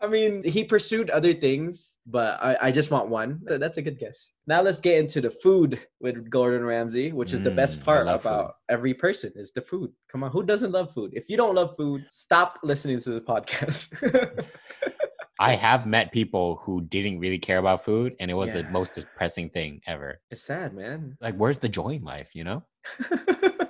I 0.02 0.06
mean, 0.06 0.42
he 0.44 0.64
pursued 0.64 1.10
other 1.10 1.34
things, 1.34 1.96
but 2.06 2.42
I, 2.42 2.56
I 2.68 2.70
just 2.70 2.90
want 2.90 3.08
one. 3.08 3.40
So 3.46 3.58
that's 3.58 3.76
a 3.76 3.82
good 3.82 3.98
guess. 3.98 4.30
Now 4.46 4.62
let's 4.62 4.80
get 4.80 4.96
into 4.98 5.20
the 5.20 5.30
food 5.30 5.78
with 6.00 6.30
Gordon 6.30 6.64
Ramsay, 6.64 7.12
which 7.12 7.32
is 7.34 7.42
the 7.42 7.50
best 7.50 7.80
Mm, 7.80 7.84
part 7.84 8.06
love 8.06 8.22
food. 8.22 8.28
about 8.30 8.54
every 8.68 8.94
person 8.94 9.32
is 9.36 9.52
the 9.52 9.60
food. 9.60 9.92
Come 10.10 10.24
on, 10.24 10.30
who 10.30 10.42
doesn't 10.42 10.72
love 10.72 10.90
food? 10.94 11.10
If 11.14 11.28
you 11.28 11.36
don't 11.36 11.54
love 11.54 11.74
food, 11.76 12.06
stop 12.10 12.58
listening 12.62 13.00
to 13.02 13.10
the 13.10 13.20
podcast. 13.20 13.92
I 15.38 15.54
have 15.54 15.86
met 15.86 16.12
people 16.12 16.60
who 16.64 16.82
didn't 16.82 17.18
really 17.18 17.38
care 17.38 17.58
about 17.58 17.84
food, 17.84 18.14
and 18.20 18.30
it 18.30 18.34
was 18.34 18.52
the 18.52 18.64
most 18.64 18.94
depressing 18.94 19.48
thing 19.50 19.80
ever. 19.86 20.20
it's 20.30 20.42
sad, 20.42 20.74
man. 20.74 21.16
Like, 21.20 21.36
where's 21.36 21.58
the 21.58 21.68
joy 21.68 21.90
in 21.90 22.02
life? 22.04 22.28
You 22.34 22.44
know? 22.44 22.62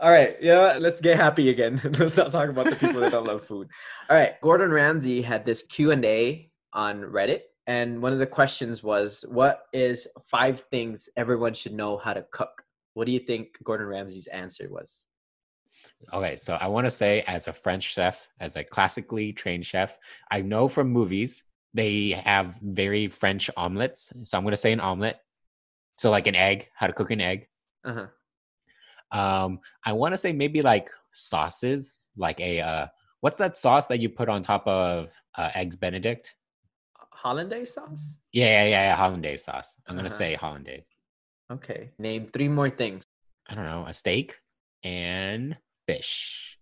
All 0.00 0.10
right, 0.10 0.36
you 0.40 0.52
know 0.52 0.62
what? 0.62 0.80
Let's 0.80 1.00
get 1.00 1.16
happy 1.16 1.50
again. 1.50 1.80
Let's 1.98 2.16
not 2.16 2.30
talk 2.30 2.48
about 2.48 2.70
the 2.70 2.76
people 2.76 3.00
that 3.00 3.12
don't 3.12 3.26
love 3.26 3.44
food. 3.44 3.68
All 4.08 4.16
right, 4.16 4.40
Gordon 4.40 4.70
Ramsay 4.70 5.22
had 5.22 5.44
this 5.44 5.64
Q 5.64 5.90
and 5.90 6.04
A 6.04 6.50
on 6.72 7.02
Reddit, 7.02 7.42
and 7.66 8.00
one 8.00 8.12
of 8.12 8.20
the 8.20 8.26
questions 8.26 8.82
was, 8.82 9.24
"What 9.28 9.62
is 9.72 10.06
five 10.26 10.60
things 10.70 11.08
everyone 11.16 11.54
should 11.54 11.74
know 11.74 11.96
how 11.96 12.12
to 12.12 12.24
cook?" 12.30 12.62
What 12.94 13.06
do 13.06 13.12
you 13.12 13.20
think 13.20 13.58
Gordon 13.64 13.86
Ramsay's 13.86 14.26
answer 14.28 14.68
was? 14.70 15.02
Okay, 16.12 16.36
so 16.36 16.54
I 16.60 16.68
want 16.68 16.86
to 16.86 16.90
say, 16.90 17.22
as 17.22 17.48
a 17.48 17.52
French 17.52 17.92
chef, 17.92 18.28
as 18.40 18.56
a 18.56 18.64
classically 18.64 19.32
trained 19.32 19.66
chef, 19.66 19.96
I 20.30 20.42
know 20.42 20.68
from 20.68 20.90
movies 20.90 21.42
they 21.74 22.10
have 22.24 22.58
very 22.62 23.08
French 23.08 23.50
omelets. 23.56 24.12
So 24.24 24.38
I'm 24.38 24.44
going 24.44 24.52
to 24.52 24.58
say 24.58 24.72
an 24.72 24.80
omelet. 24.80 25.16
So 25.98 26.10
like 26.10 26.26
an 26.26 26.36
egg, 26.36 26.68
how 26.74 26.86
to 26.86 26.92
cook 26.92 27.10
an 27.10 27.20
egg. 27.20 27.48
Uh-huh. 27.84 28.06
Um, 29.10 29.60
I 29.84 29.92
want 29.92 30.12
to 30.12 30.18
say 30.18 30.32
maybe 30.32 30.62
like 30.62 30.90
sauces, 31.12 31.98
like 32.16 32.40
a 32.40 32.60
uh, 32.60 32.86
what's 33.20 33.38
that 33.38 33.56
sauce 33.56 33.86
that 33.86 34.00
you 34.00 34.08
put 34.08 34.28
on 34.28 34.42
top 34.42 34.66
of 34.66 35.12
uh, 35.36 35.50
eggs 35.54 35.76
Benedict? 35.76 36.34
Hollandaise 37.10 37.74
sauce? 37.74 38.14
Yeah, 38.32 38.46
yeah, 38.46 38.64
yeah, 38.64 38.82
yeah 38.88 38.96
hollandaise 38.96 39.44
sauce. 39.44 39.74
I'm 39.86 39.96
gonna 39.96 40.08
Uh-huh. 40.08 40.18
say 40.18 40.34
hollandaise. 40.34 40.84
Okay. 41.50 41.90
Name 41.98 42.26
three 42.26 42.48
more 42.48 42.70
things. 42.70 43.02
I 43.48 43.54
don't 43.54 43.64
know, 43.64 43.86
a 43.88 43.92
steak 43.92 44.36
and 44.84 45.56
fish. 45.86 46.58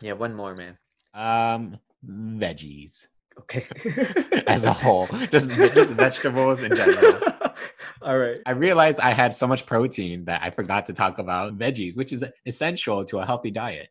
Yeah, 0.00 0.12
one 0.12 0.34
more, 0.34 0.54
man. 0.54 0.76
Um, 1.14 1.78
veggies 2.06 3.08
Okay. 3.38 3.66
as 4.46 4.64
a 4.64 4.72
whole, 4.72 5.06
just 5.32 5.54
just 5.54 5.92
vegetables 5.94 6.62
in 6.62 6.74
general. 6.76 7.18
All 8.02 8.16
right. 8.18 8.38
I 8.46 8.52
realized 8.52 9.00
I 9.00 9.12
had 9.12 9.34
so 9.34 9.46
much 9.46 9.66
protein 9.66 10.24
that 10.24 10.42
I 10.42 10.50
forgot 10.50 10.86
to 10.86 10.92
talk 10.92 11.18
about 11.18 11.58
veggies, 11.58 11.96
which 11.96 12.12
is 12.12 12.24
essential 12.46 13.04
to 13.06 13.18
a 13.18 13.26
healthy 13.26 13.50
diet. 13.50 13.88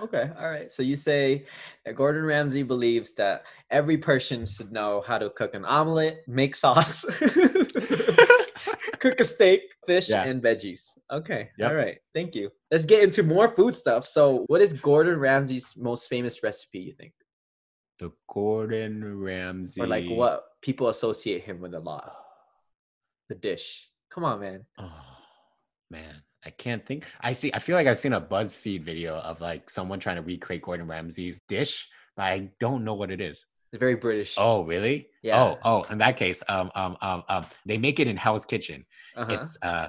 Okay. 0.00 0.30
All 0.38 0.48
right. 0.50 0.72
So 0.72 0.82
you 0.82 0.96
say 0.96 1.44
that 1.84 1.94
Gordon 1.94 2.24
Ramsay 2.24 2.62
believes 2.62 3.12
that 3.14 3.44
every 3.70 3.98
person 3.98 4.46
should 4.46 4.72
know 4.72 5.02
how 5.06 5.18
to 5.18 5.30
cook 5.30 5.54
an 5.54 5.64
omelet, 5.64 6.24
make 6.26 6.56
sauce, 6.56 7.04
cook 8.98 9.20
a 9.20 9.24
steak, 9.24 9.62
fish, 9.86 10.08
Yeah. 10.08 10.24
and 10.24 10.42
veggies. 10.42 10.96
Okay. 11.10 11.50
Yep. 11.58 11.70
All 11.70 11.76
right. 11.76 11.98
Thank 12.14 12.34
you. 12.34 12.50
Let's 12.70 12.84
get 12.86 13.02
into 13.02 13.22
more 13.22 13.48
food 13.48 13.76
stuff. 13.76 14.06
So, 14.06 14.44
what 14.48 14.60
is 14.62 14.72
Gordon 14.72 15.18
Ramsay's 15.18 15.74
most 15.76 16.08
famous 16.08 16.42
recipe, 16.42 16.78
you 16.80 16.94
think? 16.94 17.12
The 17.98 18.10
Gordon 18.28 19.18
Ramsay, 19.20 19.80
Or 19.80 19.86
like 19.86 20.08
what 20.08 20.44
people 20.62 20.88
associate 20.88 21.42
him 21.44 21.60
with 21.60 21.74
a 21.74 21.80
lot? 21.80 22.16
The 23.32 23.38
dish. 23.38 23.88
Come 24.10 24.24
on, 24.24 24.40
man. 24.40 24.66
Oh 24.78 24.92
man, 25.90 26.22
I 26.44 26.50
can't 26.50 26.84
think. 26.84 27.06
I 27.22 27.32
see. 27.32 27.50
I 27.54 27.60
feel 27.60 27.76
like 27.76 27.86
I've 27.86 27.96
seen 27.96 28.12
a 28.12 28.20
BuzzFeed 28.20 28.82
video 28.82 29.16
of 29.16 29.40
like 29.40 29.70
someone 29.70 30.00
trying 30.00 30.16
to 30.16 30.22
recreate 30.22 30.60
Gordon 30.60 30.86
Ramsay's 30.86 31.40
dish, 31.48 31.88
but 32.14 32.24
I 32.24 32.50
don't 32.60 32.84
know 32.84 32.92
what 32.92 33.10
it 33.10 33.22
is. 33.22 33.46
It's 33.72 33.80
very 33.80 33.94
British. 33.94 34.34
Oh, 34.36 34.64
really? 34.64 35.06
Yeah. 35.22 35.42
Oh, 35.42 35.58
oh. 35.64 35.82
In 35.84 35.96
that 35.96 36.18
case, 36.18 36.42
um, 36.46 36.70
um, 36.74 36.98
um, 37.00 37.22
um, 37.30 37.46
they 37.64 37.78
make 37.78 38.00
it 38.00 38.06
in 38.06 38.18
Hell's 38.18 38.44
Kitchen. 38.44 38.84
uh-huh. 39.16 39.32
It's 39.32 39.56
uh, 39.62 39.88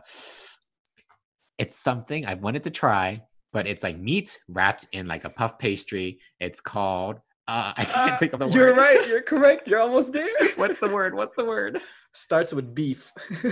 it's 1.57 1.77
something 1.77 2.25
I 2.25 2.35
wanted 2.35 2.63
to 2.63 2.69
try, 2.71 3.23
but 3.51 3.67
it's 3.67 3.83
like 3.83 3.97
meat 3.97 4.39
wrapped 4.47 4.85
in 4.93 5.05
like 5.05 5.25
a 5.25 5.29
puff 5.29 5.59
pastry. 5.59 6.19
It's 6.39 6.61
called. 6.61 7.19
Uh, 7.47 7.73
I 7.75 7.83
can't 7.85 8.11
Ah, 8.13 8.17
think 8.17 8.33
of 8.33 8.39
the 8.39 8.45
word. 8.45 8.53
You're 8.55 8.73
right. 8.75 9.07
You're 9.07 9.21
correct. 9.21 9.67
You're 9.67 9.81
almost 9.81 10.13
there. 10.13 10.29
What's 10.55 10.79
the 10.79 10.87
word? 10.87 11.13
What's 11.13 11.33
the 11.33 11.43
word? 11.45 11.81
Starts 12.13 12.53
with 12.53 12.73
beef. 12.73 13.11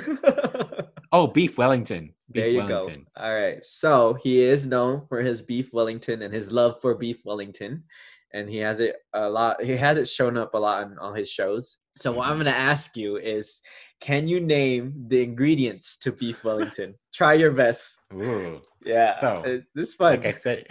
Oh, 1.14 1.28
beef 1.28 1.58
Wellington. 1.58 2.14
Beef 2.32 2.42
there 2.44 2.50
you 2.52 2.58
Wellington. 2.60 3.06
go. 3.18 3.22
All 3.22 3.34
right. 3.36 3.66
So 3.66 4.14
he 4.24 4.42
is 4.44 4.66
known 4.66 5.06
for 5.10 5.20
his 5.22 5.42
beef 5.42 5.74
Wellington 5.74 6.22
and 6.22 6.34
his 6.34 6.54
love 6.54 6.76
for 6.82 6.96
beef 6.96 7.18
Wellington. 7.26 7.84
And 8.34 8.50
he 8.50 8.58
has 8.58 8.80
it 8.80 8.96
a 9.14 9.30
lot. 9.30 9.62
He 9.64 9.76
has 9.78 9.98
it 9.98 10.08
shown 10.08 10.38
up 10.38 10.54
a 10.54 10.58
lot 10.58 10.84
on 10.84 10.98
all 11.00 11.14
his 11.14 11.30
shows. 11.30 11.80
So 11.98 12.12
what 12.14 12.28
I'm 12.28 12.36
Mhm. 12.40 12.44
going 12.44 12.54
to 12.54 12.60
ask 12.60 12.96
you 12.96 13.18
is 13.18 13.62
can 14.00 14.28
you 14.28 14.40
name 14.40 14.94
the 15.10 15.22
ingredients 15.22 15.98
to 16.00 16.12
beef 16.12 16.44
Wellington? 16.44 16.96
Try 17.14 17.34
your 17.34 17.52
best. 17.52 17.94
Ooh. 18.14 18.62
Yeah. 18.84 19.12
So, 19.14 19.28
uh, 19.46 19.58
this 19.76 19.90
is 19.90 19.96
fun. 19.96 20.12
Like 20.12 20.26
I 20.26 20.32
said, 20.32 20.68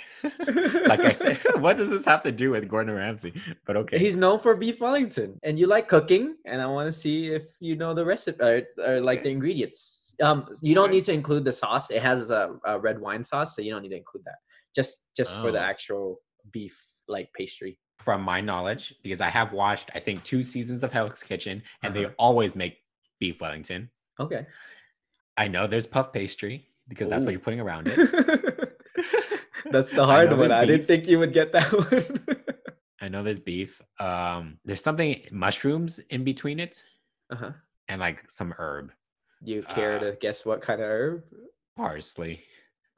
like 0.87 1.05
I 1.05 1.13
said, 1.13 1.39
what 1.61 1.77
does 1.77 1.91
this 1.91 2.05
have 2.07 2.23
to 2.23 2.33
do 2.33 2.51
with 2.53 2.69
Gordon 2.69 2.97
Ramsay? 2.97 3.35
But 3.67 3.77
okay. 3.77 3.99
He's 3.99 4.17
known 4.17 4.41
for 4.41 4.57
beef 4.57 4.81
Wellington, 4.81 5.39
and 5.45 5.59
you 5.59 5.67
like 5.69 5.87
cooking, 5.87 6.37
and 6.47 6.61
I 6.61 6.67
want 6.67 6.87
to 6.93 6.99
see 6.99 7.29
if 7.29 7.45
you 7.61 7.77
know 7.77 7.95
the 7.95 8.05
recipe 8.05 8.43
or, 8.43 8.63
or 8.85 9.01
like 9.03 9.23
the 9.23 9.31
ingredients. 9.31 10.15
Um, 10.23 10.49
you 10.61 10.75
don't 10.75 10.91
need 10.91 11.05
to 11.05 11.13
include 11.13 11.45
the 11.45 11.53
sauce. 11.53 11.91
It 11.91 12.03
has 12.03 12.31
a, 12.31 12.57
a 12.67 12.79
red 12.81 13.01
wine 13.01 13.23
sauce, 13.23 13.55
so 13.55 13.63
you 13.63 13.71
don't 13.71 13.83
need 13.83 13.91
to 13.91 13.97
include 13.97 14.25
that. 14.25 14.37
Just 14.75 15.05
just 15.17 15.41
for 15.41 15.53
the 15.53 15.59
Oh. 15.61 15.63
actual 15.73 16.21
beef 16.51 16.77
like 17.11 17.33
pastry. 17.35 17.79
From 17.99 18.23
my 18.23 18.41
knowledge, 18.41 18.95
because 19.03 19.21
I 19.21 19.29
have 19.29 19.53
watched, 19.53 19.91
I 19.95 20.01
think, 20.01 20.25
two 20.25 20.43
seasons 20.43 20.83
of 20.83 20.91
Hell's 20.91 21.23
Kitchen, 21.23 21.63
and 21.83 21.95
they 21.95 22.07
Uh-huh. 22.07 22.15
always 22.19 22.57
make 22.57 22.79
beef 23.19 23.43
Wellington. 23.43 23.91
Okay. 24.19 24.47
I 25.37 25.49
know 25.49 25.67
there's 25.67 25.87
puff 25.87 26.11
pastry 26.11 26.67
because 26.89 27.11
that's 27.11 27.25
what 27.25 27.33
you're 27.33 27.41
putting 27.41 27.61
around 27.61 27.89
it. 27.91 27.99
That's 29.71 29.91
the 29.93 30.07
hard 30.13 30.31
know 30.31 30.37
one. 30.37 30.51
I 30.53 30.65
didn't 30.65 30.87
think 30.87 31.07
you 31.07 31.19
would 31.19 31.33
get 31.35 31.53
that 31.53 31.71
one. 31.73 32.39
I 33.01 33.09
know 33.09 33.23
there's 33.23 33.39
beef. 33.39 33.81
Um, 33.99 34.59
there's 34.65 34.83
something 34.83 35.21
mushrooms 35.31 35.99
in 36.11 36.25
between 36.25 36.59
it, 36.61 36.83
uh-huh. 37.31 37.53
and 37.89 38.01
like 38.01 38.31
some 38.31 38.55
herb, 38.59 38.93
You 39.43 39.63
care 39.63 39.97
Uh, 39.97 40.01
to 40.01 40.17
guess 40.21 40.45
what 40.47 40.61
kind 40.63 40.81
of 40.81 40.89
herb? 40.89 41.25
parsley. 41.77 42.43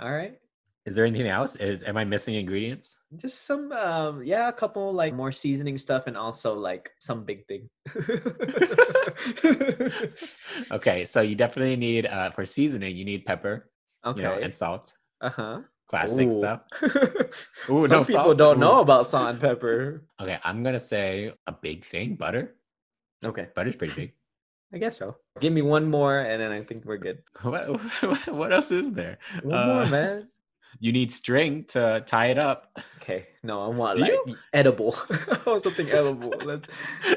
All 0.00 0.10
right. 0.12 0.38
Is 0.84 0.96
there 0.96 1.04
anything 1.06 1.28
else? 1.28 1.54
Is 1.56 1.84
am 1.84 1.96
I 1.96 2.04
missing 2.04 2.34
ingredients? 2.34 2.98
Just 3.16 3.44
some 3.46 3.70
um 3.72 4.22
yeah, 4.24 4.48
a 4.48 4.52
couple 4.52 4.92
like 4.92 5.14
more 5.14 5.30
seasoning 5.30 5.78
stuff 5.78 6.08
and 6.08 6.16
also 6.16 6.54
like 6.54 6.90
some 6.98 7.24
big 7.24 7.46
thing. 7.46 7.68
okay, 10.72 11.04
so 11.04 11.20
you 11.20 11.34
definitely 11.34 11.76
need 11.76 12.06
uh 12.06 12.30
for 12.30 12.44
seasoning, 12.46 12.96
you 12.96 13.04
need 13.04 13.24
pepper, 13.26 13.68
okay. 14.04 14.20
you 14.20 14.26
know, 14.26 14.34
and 14.34 14.54
salt. 14.54 14.94
uh-huh. 15.20 15.60
Classic 15.88 16.28
Ooh. 16.28 16.32
stuff. 16.32 16.62
Ooh, 17.68 17.86
Some 17.86 17.90
no 17.90 18.04
people 18.04 18.24
salt? 18.32 18.38
don't 18.38 18.58
know 18.58 18.80
about 18.80 19.06
salt 19.06 19.28
and 19.28 19.40
pepper. 19.40 20.04
Okay, 20.20 20.38
I'm 20.42 20.62
gonna 20.62 20.78
say 20.80 21.32
a 21.46 21.52
big 21.52 21.84
thing, 21.84 22.16
butter. 22.16 22.54
Okay. 23.24 23.48
Butter's 23.54 23.76
pretty 23.76 23.94
big. 23.94 24.12
I 24.74 24.78
guess 24.78 24.96
so. 24.96 25.12
Give 25.38 25.52
me 25.52 25.60
one 25.60 25.90
more 25.90 26.20
and 26.20 26.40
then 26.40 26.50
I 26.50 26.62
think 26.64 26.84
we're 26.86 26.96
good. 26.96 27.18
What 27.42 27.68
what, 28.02 28.26
what 28.32 28.52
else 28.52 28.70
is 28.72 28.90
there? 28.92 29.18
One 29.42 29.66
more, 29.68 29.82
Uh, 29.82 29.86
man. 29.88 30.28
You 30.80 30.92
need 30.92 31.12
string 31.12 31.64
to 31.68 32.02
tie 32.06 32.26
it 32.26 32.38
up. 32.38 32.78
Okay. 33.00 33.28
No, 33.42 33.62
I 33.62 33.68
want 33.68 33.96
Do 33.96 34.02
like 34.02 34.12
you? 34.26 34.36
edible. 34.52 34.96
I 35.10 35.38
want 35.44 35.62
something 35.62 35.90
edible. 35.90 36.32
Let's, 36.44 36.68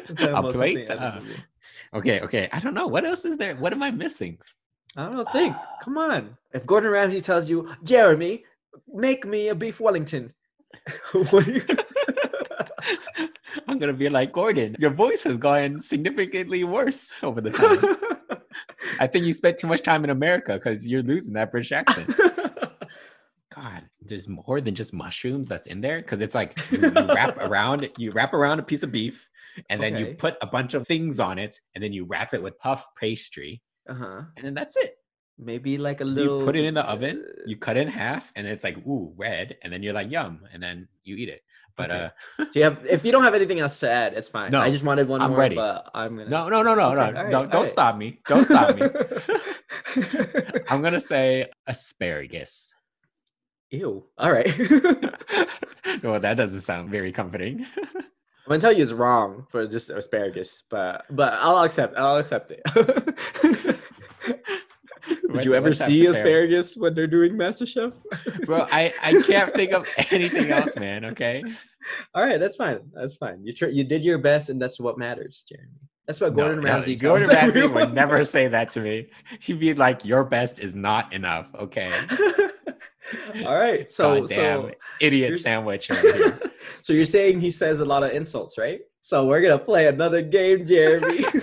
let's 0.09 0.21
A 0.21 0.43
plate? 0.51 0.89
Uh. 0.89 1.19
Okay, 1.93 2.19
okay. 2.21 2.49
I 2.51 2.59
don't 2.59 2.73
know. 2.73 2.87
What 2.87 3.05
else 3.05 3.25
is 3.25 3.37
there? 3.37 3.55
What 3.55 3.73
am 3.73 3.83
I 3.83 3.91
missing? 3.91 4.37
I 4.97 5.03
don't 5.03 5.15
know. 5.15 5.25
Think. 5.31 5.55
Come 5.83 5.97
on. 5.97 6.37
If 6.53 6.65
Gordon 6.65 6.91
Ramsay 6.91 7.21
tells 7.21 7.49
you, 7.49 7.69
Jeremy, 7.83 8.45
make 8.93 9.25
me 9.25 9.49
a 9.49 9.55
beef 9.55 9.79
Wellington. 9.79 10.33
what 11.11 11.47
you? 11.47 11.61
I'm 13.67 13.79
gonna 13.79 13.93
be 13.93 14.09
like 14.09 14.31
Gordon. 14.31 14.75
Your 14.79 14.91
voice 14.91 15.23
has 15.23 15.37
gotten 15.37 15.79
significantly 15.79 16.63
worse 16.63 17.11
over 17.23 17.41
the 17.41 17.51
time. 17.51 17.79
I 18.99 19.07
think 19.07 19.25
you 19.25 19.33
spent 19.33 19.57
too 19.57 19.67
much 19.67 19.81
time 19.81 20.03
in 20.03 20.09
America 20.09 20.53
because 20.53 20.85
you're 20.85 21.01
losing 21.03 21.33
that 21.33 21.51
British 21.51 21.71
accent. 21.71 22.13
God, 23.55 23.83
there's 24.01 24.27
more 24.27 24.59
than 24.59 24.75
just 24.75 24.93
mushrooms 24.93 25.47
that's 25.47 25.65
in 25.67 25.79
there 25.81 26.01
because 26.01 26.19
it's 26.21 26.35
like 26.35 26.59
you, 26.71 26.79
you 26.81 26.91
wrap 26.91 27.37
around 27.37 27.89
you 27.97 28.11
wrap 28.11 28.33
around 28.33 28.59
a 28.59 28.63
piece 28.63 28.83
of 28.83 28.91
beef 28.91 29.29
and 29.69 29.81
then 29.81 29.95
you 29.95 30.07
put 30.15 30.35
a 30.41 30.47
bunch 30.47 30.73
of 30.73 30.85
things 30.85 31.19
on 31.19 31.39
it 31.39 31.59
and 31.73 31.83
then 31.83 31.93
you 31.93 32.03
wrap 32.05 32.33
it 32.33 32.43
with 32.43 32.59
puff 32.59 32.85
pastry 32.99 33.61
uh-huh. 33.87 34.23
and 34.35 34.45
then 34.45 34.53
that's 34.53 34.75
it. 34.75 34.97
Maybe 35.37 35.77
like 35.77 35.99
a 35.99 36.05
little. 36.05 36.39
You 36.39 36.45
put 36.45 36.55
it 36.55 36.63
in 36.63 36.73
the 36.73 36.83
oven, 36.85 37.25
uh, 37.27 37.41
you 37.45 37.57
cut 37.57 37.75
it 37.75 37.81
in 37.81 37.87
half, 37.89 38.31
and 38.37 38.47
it's 38.47 38.63
like 38.63 38.77
ooh 38.87 39.13
red, 39.17 39.57
and 39.61 39.71
then 39.73 39.83
you're 39.83 39.93
like 39.93 40.09
yum, 40.09 40.39
and 40.53 40.63
then 40.63 40.87
you 41.03 41.17
eat 41.17 41.27
it. 41.27 41.43
But 41.75 41.91
Okay. 41.91 42.09
uh, 42.39 42.45
Do 42.53 42.59
you 42.59 42.63
have? 42.63 42.85
If 42.85 43.03
you 43.03 43.11
don't 43.11 43.23
have 43.23 43.33
anything 43.35 43.59
else 43.59 43.77
to 43.81 43.89
add, 43.89 44.13
it's 44.13 44.29
fine. 44.29 44.51
No, 44.51 44.61
I 44.61 44.71
just 44.71 44.85
wanted 44.85 45.09
one 45.09 45.21
I'm 45.21 45.31
more. 45.31 45.39
ready. 45.39 45.55
But 45.55 45.91
I'm 45.93 46.15
gonna. 46.15 46.29
no, 46.29 46.47
no, 46.47 46.63
no, 46.63 46.73
no, 46.73 46.91
Okay, 46.97 47.11
no, 47.11 47.19
all 47.19 47.29
no, 47.29 47.45
don't 47.47 47.63
right. 47.63 47.69
stop 47.69 47.97
me, 47.97 48.21
don't 48.27 48.45
stop 48.45 48.75
me. 48.77 48.83
I'm 50.69 50.81
gonna 50.81 51.01
say 51.01 51.49
asparagus. 51.67 52.73
Ew. 53.71 54.03
All 54.17 54.31
right. 54.31 54.47
well, 56.03 56.19
that 56.19 56.35
doesn't 56.37 56.61
sound 56.61 56.89
very 56.89 57.11
comforting. 57.11 57.65
I'm 58.45 58.49
gonna 58.49 58.61
tell 58.61 58.71
you 58.71 58.83
it's 58.83 58.93
wrong 58.93 59.47
for 59.49 59.65
just 59.65 59.89
asparagus, 59.89 60.61
but 60.69 61.05
but 61.09 61.33
I'll 61.33 61.63
accept. 61.63 61.97
I'll 61.97 62.17
accept 62.17 62.51
it. 62.51 62.61
Did 65.33 65.45
you 65.45 65.55
ever 65.55 65.73
see 65.73 66.05
asparagus 66.05 66.77
when 66.77 66.93
they're 66.93 67.07
doing 67.07 67.33
MasterChef? 67.33 67.93
Bro, 68.45 68.67
I, 68.71 68.93
I 69.01 69.21
can't 69.23 69.53
think 69.53 69.71
of 69.71 69.87
anything 70.11 70.51
else, 70.51 70.75
man. 70.77 71.05
Okay. 71.05 71.43
All 72.13 72.23
right, 72.23 72.39
that's 72.39 72.55
fine. 72.55 72.79
That's 72.93 73.15
fine. 73.15 73.43
You 73.43 73.53
tr- 73.53 73.67
you 73.67 73.83
did 73.83 74.03
your 74.03 74.19
best, 74.19 74.49
and 74.49 74.61
that's 74.61 74.79
what 74.79 74.97
matters, 74.97 75.43
Jeremy. 75.49 75.69
That's 76.05 76.21
what 76.21 76.35
Gordon 76.35 76.61
no, 76.61 76.71
Ramsay. 76.71 76.97
tells 76.97 77.19
Gordon 77.19 77.35
Ramsay 77.35 77.67
would 77.67 77.93
never 77.93 78.23
say 78.23 78.47
that 78.47 78.69
to 78.69 78.81
me. 78.81 79.07
He'd 79.39 79.59
be 79.59 79.73
like, 79.73 80.05
"Your 80.05 80.23
best 80.23 80.59
is 80.59 80.75
not 80.75 81.13
enough." 81.13 81.49
Okay. 81.55 81.91
All 83.45 83.55
right, 83.55 83.91
so 83.91 84.21
Goddamn 84.21 84.61
so 84.63 84.71
idiot 84.99 85.39
sandwich. 85.39 85.89
So 86.81 86.93
you're 86.93 87.05
saying 87.05 87.41
he 87.41 87.49
says 87.51 87.79
a 87.79 87.85
lot 87.85 88.03
of 88.03 88.11
insults, 88.11 88.57
right? 88.59 88.79
So 89.01 89.25
we're 89.25 89.41
gonna 89.41 89.57
play 89.59 89.87
another 89.87 90.21
game, 90.21 90.65
Jeremy. 90.65 91.23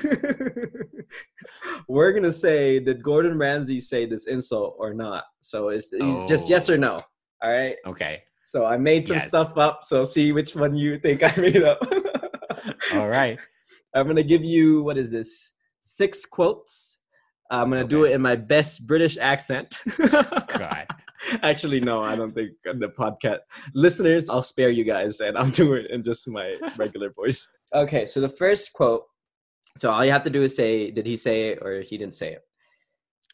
we're 1.88 2.12
gonna 2.12 2.33
say 2.33 2.81
did 2.81 3.02
Gordon 3.02 3.38
Ramsay 3.38 3.81
say 3.81 4.07
this 4.07 4.26
insult 4.26 4.76
or 4.78 4.95
not? 4.95 5.25
So 5.40 5.69
it's, 5.69 5.88
it's 5.92 6.28
just 6.28 6.49
yes 6.49 6.71
Oh. 6.71 6.75
or 6.75 6.78
no. 6.78 6.97
All 7.42 7.50
right. 7.52 7.76
Okay. 7.87 8.23
So 8.45 8.64
I 8.64 8.76
made 8.76 9.07
some 9.09 9.16
Yes. 9.16 9.28
stuff 9.28 9.57
up. 9.57 9.81
So 9.85 10.04
see 10.04 10.33
which 10.33 10.54
one 10.54 10.76
you 10.76 10.99
think 10.99 11.23
I 11.23 11.35
made 11.40 11.62
up. 11.62 11.78
All 12.92 13.09
right. 13.09 13.38
I'm 13.95 14.07
gonna 14.07 14.23
give 14.23 14.45
you 14.45 14.83
what 14.83 14.99
is 14.99 15.11
this? 15.11 15.52
Six 15.85 16.25
quotes. 16.26 16.99
I'm 17.50 17.71
gonna 17.71 17.85
do 17.85 18.04
it 18.04 18.12
in 18.12 18.23
my 18.23 18.37
best 18.37 18.87
British 18.87 19.19
accent. 19.19 19.78
God. 19.99 20.87
Actually, 21.43 21.81
no, 21.81 22.02
I 22.02 22.17
don't 22.17 22.35
think 22.35 22.50
the 22.64 22.88
podcast 22.88 23.38
listeners. 23.75 24.29
I'll 24.29 24.43
spare 24.43 24.71
you 24.71 24.85
guys, 24.85 25.21
and 25.21 25.37
I'll 25.38 25.50
do 25.62 25.75
it 25.75 25.91
in 25.91 26.02
just 26.02 26.26
my 26.29 26.57
regular 26.76 27.11
voice. 27.11 27.49
Okay, 27.75 28.07
so 28.07 28.21
the 28.21 28.29
first 28.29 28.73
quote. 28.73 29.05
So 29.76 29.91
all 29.91 30.05
you 30.05 30.12
have 30.12 30.25
to 30.25 30.31
do 30.31 30.43
is 30.43 30.55
say, 30.57 30.91
"Did 30.91 31.07
he 31.07 31.17
say 31.17 31.49
it 31.50 31.59
or 31.62 31.81
he 31.81 31.97
didn't 31.99 32.14
say 32.14 32.33
it?" 32.33 32.43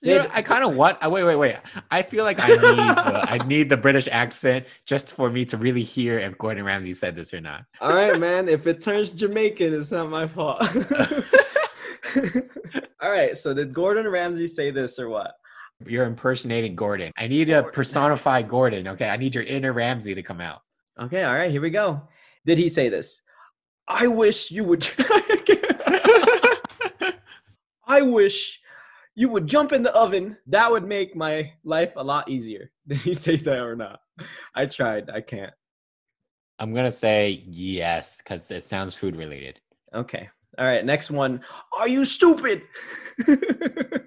You 0.00 0.14
know, 0.14 0.28
I 0.33 0.42
kind 0.42 0.62
of 0.62 0.75
want. 0.76 1.04
uh, 1.04 1.11
Wait, 1.11 1.25
wait, 1.25 1.35
wait. 1.35 1.57
I 1.90 2.02
feel 2.02 2.23
like 2.23 2.38
I 2.40 2.47
need. 2.50 2.59
the, 2.61 3.33
I 3.33 3.38
need 3.49 3.68
the 3.68 3.76
British 3.76 4.07
accent 4.12 4.66
just 4.87 5.12
for 5.12 5.28
me 5.28 5.45
to 5.47 5.57
really 5.57 5.83
hear 5.83 6.21
if 6.21 6.38
Gordon 6.38 6.64
Ramsay 6.64 6.95
said 6.95 7.16
this 7.16 7.35
or 7.35 7.40
not. 7.40 7.64
All 7.80 7.92
right, 7.92 8.16
man. 8.16 8.49
If 8.49 8.68
it 8.68 8.80
turns 8.80 9.11
Jamaican, 9.11 9.75
it's 9.75 9.90
not 9.90 10.09
my 10.09 10.28
fault. 10.28 10.62
all 13.02 13.11
right. 13.11 13.37
So 13.37 13.52
did 13.54 13.73
Gordon 13.73 14.07
Ramsay 14.07 14.47
say 14.47 14.71
this 14.71 14.99
or 15.00 15.09
what? 15.09 15.33
You're 15.87 16.06
impersonating 16.06 16.75
Gordon. 16.75 17.12
I 17.16 17.28
need 17.28 17.47
to 17.47 17.62
personify 17.62 18.42
Gordon. 18.42 18.88
Okay, 18.88 19.08
I 19.08 19.16
need 19.16 19.35
your 19.35 19.44
inner 19.44 19.73
Ramsay 19.73 20.14
to 20.14 20.23
come 20.23 20.40
out. 20.40 20.62
Okay. 21.00 21.23
All 21.23 21.35
right. 21.35 21.50
Here 21.50 21.61
we 21.61 21.70
go. 21.70 22.02
Did 22.44 22.58
he 22.58 22.68
say 22.68 22.88
this? 22.88 23.23
I 23.87 24.06
wish 24.08 24.50
you 24.50 24.64
would. 24.64 24.88
I 27.87 28.02
wish 28.02 28.61
you 29.14 29.28
would 29.30 29.47
jump 29.47 29.73
in 29.73 29.82
the 29.82 29.92
oven. 29.94 30.37
That 30.47 30.70
would 30.70 30.85
make 30.85 31.16
my 31.16 31.52
life 31.64 31.92
a 31.97 32.02
lot 32.02 32.28
easier. 32.28 32.70
Did 32.87 32.99
he 32.99 33.14
say 33.14 33.37
that 33.37 33.61
or 33.61 33.76
not? 33.76 34.00
I 34.54 34.66
tried. 34.66 35.11
I 35.11 35.20
can't. 35.20 35.52
I'm 36.58 36.75
gonna 36.75 36.90
say 36.90 37.44
yes 37.47 38.18
because 38.18 38.50
it 38.50 38.64
sounds 38.64 38.94
food 38.94 39.14
related. 39.14 39.61
Okay. 39.94 40.28
All 40.58 40.66
right. 40.66 40.85
Next 40.85 41.11
one. 41.11 41.40
Are 41.78 41.88
you 41.88 42.04
stupid? 42.04 42.62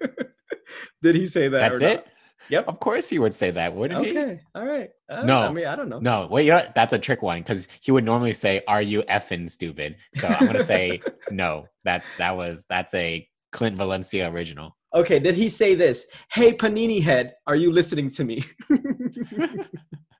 Did 1.02 1.16
he 1.16 1.26
say 1.26 1.48
that? 1.48 1.58
That's 1.58 1.80
or 1.80 1.84
not? 1.84 1.92
it. 1.92 2.06
Yep. 2.48 2.68
Of 2.68 2.80
course 2.80 3.08
he 3.08 3.18
would 3.18 3.34
say 3.34 3.50
that, 3.52 3.74
wouldn't 3.74 4.04
he? 4.04 4.10
Okay. 4.10 4.40
All 4.54 4.64
right. 4.64 4.90
Uh, 5.08 5.22
No. 5.22 5.42
I 5.42 5.52
mean, 5.52 5.66
I 5.66 5.76
don't 5.76 5.88
know. 5.88 6.00
No, 6.00 6.26
wait, 6.30 6.46
you 6.46 6.52
know, 6.52 6.62
that's 6.74 6.92
a 6.92 6.98
trick 6.98 7.22
one 7.22 7.38
because 7.38 7.68
he 7.80 7.92
would 7.92 8.04
normally 8.04 8.32
say, 8.32 8.62
"Are 8.68 8.82
you 8.82 9.02
effing 9.02 9.50
stupid?" 9.50 9.96
So 10.16 10.28
I'm 10.28 10.46
gonna 10.46 10.64
say 10.64 11.00
no. 11.30 11.66
That's 11.84 12.06
that 12.18 12.36
was 12.36 12.66
that's 12.68 12.92
a 12.94 13.26
Clint 13.52 13.76
Valencia 13.76 14.30
original. 14.30 14.76
Okay. 14.94 15.18
Did 15.18 15.34
he 15.34 15.48
say 15.48 15.74
this? 15.74 16.06
Hey, 16.30 16.52
Panini 16.52 17.02
Head, 17.02 17.34
are 17.46 17.56
you 17.56 17.72
listening 17.72 18.10
to 18.12 18.24
me? 18.24 18.44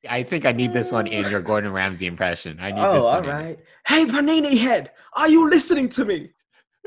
I 0.08 0.22
think 0.22 0.44
I 0.44 0.52
need 0.52 0.72
this 0.72 0.90
one 0.90 1.06
in 1.06 1.30
your 1.30 1.40
Gordon 1.40 1.72
Ramsay 1.72 2.06
impression. 2.06 2.58
I 2.60 2.72
need 2.72 2.80
oh, 2.80 2.94
this 2.94 3.04
one. 3.04 3.24
it. 3.24 3.28
right. 3.28 3.58
Hey, 3.86 4.04
Panini 4.06 4.58
Head, 4.58 4.90
are 5.12 5.28
you 5.28 5.48
listening 5.48 5.88
to 5.90 6.04
me? 6.04 6.30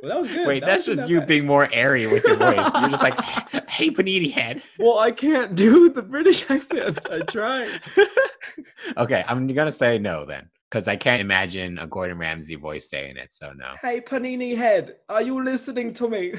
Well, 0.05 0.13
that 0.13 0.19
was 0.19 0.27
good. 0.29 0.47
Wait, 0.47 0.59
That 0.59 0.67
that's 0.67 0.85
just 0.85 1.07
you 1.07 1.17
bad. 1.19 1.27
being 1.27 1.45
more 1.47 1.67
airy 1.73 2.05
with 2.05 2.23
your 2.25 2.35
voice. 2.37 2.71
You're 2.79 2.89
just 2.89 3.01
like, 3.01 3.19
"Hey, 3.69 3.89
panini 3.89 4.31
head." 4.31 4.61
Well, 4.77 4.99
I 4.99 5.09
can't 5.11 5.55
do 5.55 5.89
the 5.89 6.03
British 6.03 6.47
accent. 6.47 6.99
I 7.09 7.21
tried. 7.21 7.81
okay, 8.97 9.25
I'm 9.27 9.47
gonna 9.47 9.71
say 9.71 9.97
no 9.97 10.23
then, 10.25 10.49
because 10.69 10.87
I 10.87 10.95
can't 10.95 11.21
imagine 11.21 11.77
a 11.77 11.87
Gordon 11.87 12.17
Ramsay 12.17 12.55
voice 12.55 12.89
saying 12.89 13.17
it. 13.17 13.31
So 13.31 13.51
no. 13.55 13.73
Hey, 13.81 14.01
Panini 14.01 14.57
Head, 14.57 14.95
are 15.09 15.21
you 15.21 15.43
listening 15.43 15.93
to 15.93 16.09
me? 16.09 16.33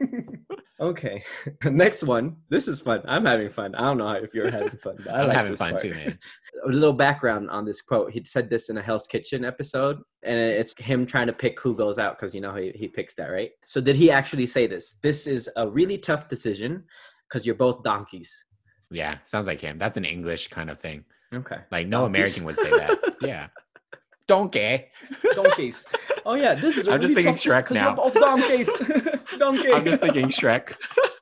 okay. 0.80 1.24
Next 1.64 2.04
one. 2.04 2.36
This 2.48 2.68
is 2.68 2.80
fun. 2.80 3.02
I'm 3.06 3.24
having 3.24 3.50
fun. 3.50 3.74
I 3.74 3.82
don't 3.82 3.98
know 3.98 4.12
if 4.12 4.32
you're 4.32 4.50
having 4.50 4.78
fun. 4.78 4.96
But 5.04 5.14
I 5.14 5.18
I'm 5.20 5.28
like 5.28 5.36
having 5.36 5.52
this 5.52 5.58
fun 5.58 5.70
part. 5.70 5.82
too, 5.82 5.90
man. 5.90 6.18
a 6.66 6.68
little 6.68 6.92
background 6.92 7.50
on 7.50 7.64
this 7.64 7.80
quote. 7.80 8.12
He 8.12 8.22
said 8.24 8.48
this 8.48 8.70
in 8.70 8.78
a 8.78 8.82
Hell's 8.82 9.06
Kitchen 9.06 9.44
episode, 9.44 9.98
and 10.22 10.38
it's 10.38 10.74
him 10.78 11.04
trying 11.04 11.26
to 11.26 11.32
pick 11.32 11.60
who 11.60 11.74
goes 11.74 11.98
out 11.98 12.18
because 12.18 12.34
you 12.34 12.40
know 12.40 12.54
he, 12.54 12.72
he 12.74 12.88
picks 12.88 13.14
that, 13.16 13.26
right? 13.26 13.50
So, 13.66 13.80
did 13.80 13.96
he 13.96 14.10
actually 14.10 14.46
say 14.46 14.66
this? 14.66 14.94
This 15.02 15.26
is 15.26 15.50
a 15.56 15.68
really 15.68 15.98
tough 15.98 16.28
decision 16.28 16.84
because 17.28 17.44
you're 17.44 17.54
both 17.54 17.82
donkeys. 17.82 18.32
Yeah, 18.90 19.18
sounds 19.24 19.46
like 19.46 19.60
him. 19.60 19.78
That's 19.78 19.96
an 19.96 20.04
English 20.04 20.48
kind 20.48 20.70
of 20.70 20.78
thing. 20.78 21.04
Okay. 21.32 21.58
Like 21.70 21.86
no 21.88 22.02
Donkeys. 22.02 22.36
American 22.38 22.44
would 22.44 22.56
say 22.56 22.70
that. 22.70 23.14
Yeah. 23.22 23.48
Donkey. 24.28 24.84
Donkeys. 25.34 25.84
Oh, 26.24 26.34
yeah. 26.34 26.54
This 26.54 26.76
is 26.76 26.86
I'm 26.86 27.00
just 27.00 27.14
thinking 27.14 27.34
Shrek 27.34 27.70
now. 27.70 27.94
Donkeys. 27.94 28.68
Donkey. 29.38 29.72
I'm 29.72 29.84
just 29.84 30.00
thinking 30.00 30.26
Shrek. 30.26 30.74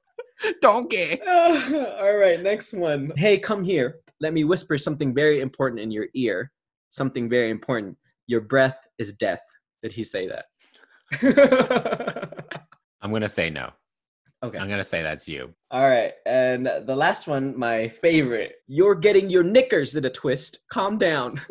Donkey. 0.61 1.21
all 1.23 2.17
right. 2.17 2.43
Next 2.43 2.73
one. 2.75 3.13
Hey, 3.17 3.39
come 3.39 3.65
here. 3.65 4.01
Let 4.21 4.35
me 4.35 4.45
whisper 4.45 4.77
something 4.77 5.15
very 5.15 5.41
important 5.41 5.81
in 5.81 5.91
your 5.91 6.07
ear. 6.15 6.51
Something 6.91 7.29
very 7.31 7.51
important. 7.51 7.97
Your 8.27 8.41
breath 8.41 8.79
is 8.99 9.13
death. 9.13 9.43
Did 9.83 9.93
he 9.93 10.05
say 10.05 10.29
that? 10.29 10.47
I'm 13.01 13.13
gonna 13.13 13.29
say 13.29 13.51
no. 13.51 13.71
Okay. 14.43 14.59
I'm 14.59 14.69
gonna 14.69 14.85
say 14.85 15.03
that's 15.03 15.29
you. 15.29 15.55
All 15.71 15.89
right. 15.89 16.13
And 16.25 16.67
the 16.67 16.97
last 16.97 17.27
one, 17.27 17.59
my 17.59 17.89
favorite. 17.89 18.57
You're 18.67 18.95
getting 18.95 19.31
your 19.31 19.43
knickers 19.43 19.95
in 19.95 20.05
a 20.05 20.11
twist. 20.11 20.59
Calm 20.69 20.99
down. 20.99 21.41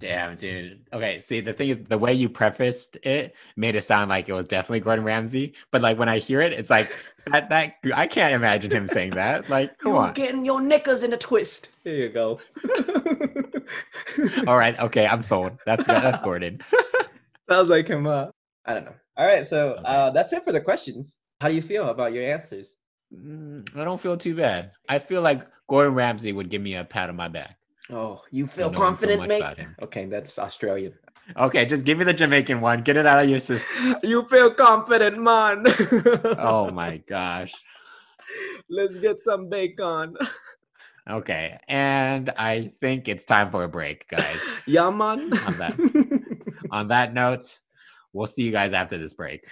Damn, 0.00 0.34
dude. 0.36 0.80
Okay, 0.94 1.18
see, 1.18 1.40
the 1.40 1.52
thing 1.52 1.68
is, 1.68 1.80
the 1.80 1.98
way 1.98 2.14
you 2.14 2.30
prefaced 2.30 2.96
it 3.02 3.34
made 3.54 3.76
it 3.76 3.84
sound 3.84 4.08
like 4.08 4.30
it 4.30 4.32
was 4.32 4.48
definitely 4.48 4.80
Gordon 4.80 5.04
Ramsay. 5.04 5.52
But 5.70 5.82
like 5.82 5.98
when 5.98 6.08
I 6.08 6.18
hear 6.18 6.40
it, 6.40 6.54
it's 6.54 6.70
like 6.70 6.90
that. 7.30 7.50
That 7.50 7.74
I 7.94 8.06
can't 8.06 8.32
imagine 8.34 8.70
him 8.70 8.88
saying 8.88 9.10
that. 9.10 9.50
Like, 9.50 9.76
come 9.78 9.92
You're 9.92 10.02
on. 10.02 10.14
getting 10.14 10.46
your 10.46 10.62
knickers 10.62 11.02
in 11.02 11.12
a 11.12 11.18
twist. 11.18 11.68
There 11.84 11.94
you 11.94 12.08
go. 12.08 12.40
All 14.46 14.56
right, 14.56 14.78
okay, 14.80 15.06
I'm 15.06 15.20
sold. 15.20 15.58
That's 15.66 15.84
that's 15.84 16.18
Gordon. 16.20 16.62
Sounds 17.50 17.68
like 17.68 17.86
him. 17.86 18.06
Uh, 18.06 18.28
I 18.64 18.74
don't 18.74 18.86
know. 18.86 18.94
All 19.20 19.26
right. 19.26 19.46
So 19.46 19.72
uh, 19.84 20.08
that's 20.10 20.32
it 20.32 20.44
for 20.46 20.52
the 20.52 20.62
questions. 20.62 21.18
How 21.42 21.48
do 21.48 21.54
you 21.54 21.60
feel 21.60 21.90
about 21.90 22.14
your 22.14 22.24
answers? 22.24 22.76
Mm, 23.14 23.68
I 23.76 23.84
don't 23.84 24.00
feel 24.00 24.16
too 24.16 24.34
bad. 24.34 24.70
I 24.88 24.98
feel 24.98 25.20
like 25.20 25.46
Gordon 25.68 25.92
Ramsay 25.92 26.32
would 26.32 26.48
give 26.48 26.62
me 26.62 26.76
a 26.76 26.84
pat 26.84 27.10
on 27.10 27.16
my 27.16 27.28
back. 27.28 27.58
Oh, 27.90 28.22
you 28.30 28.46
feel 28.46 28.70
knowing 28.70 28.76
so 28.76 28.80
confident, 28.80 29.28
mate? 29.28 29.44
Okay, 29.82 30.06
that's 30.06 30.38
Australian. 30.38 30.94
Okay, 31.36 31.66
just 31.66 31.84
give 31.84 31.98
me 31.98 32.04
the 32.04 32.14
Jamaican 32.14 32.62
one. 32.62 32.80
Get 32.82 32.96
it 32.96 33.04
out 33.04 33.22
of 33.22 33.28
your 33.28 33.40
system. 33.40 33.96
You 34.02 34.24
feel 34.24 34.54
confident, 34.54 35.18
man. 35.18 35.66
Oh 36.38 36.70
my 36.70 36.96
gosh. 37.06 37.52
Let's 38.70 38.96
get 38.96 39.20
some 39.20 39.50
bacon. 39.50 40.16
Okay, 41.08 41.58
and 41.66 42.30
I 42.36 42.72
think 42.80 43.08
it's 43.08 43.24
time 43.24 43.50
for 43.50 43.64
a 43.64 43.68
break, 43.68 44.06
guys. 44.06 44.38
Yeah, 44.66 44.90
man. 44.90 45.32
On 45.32 45.58
that. 45.58 45.74
On 46.70 46.88
that 46.88 47.14
note, 47.14 47.58
we'll 48.12 48.26
see 48.26 48.42
you 48.42 48.52
guys 48.52 48.72
after 48.72 48.98
this 48.98 49.14
break. 49.14 49.44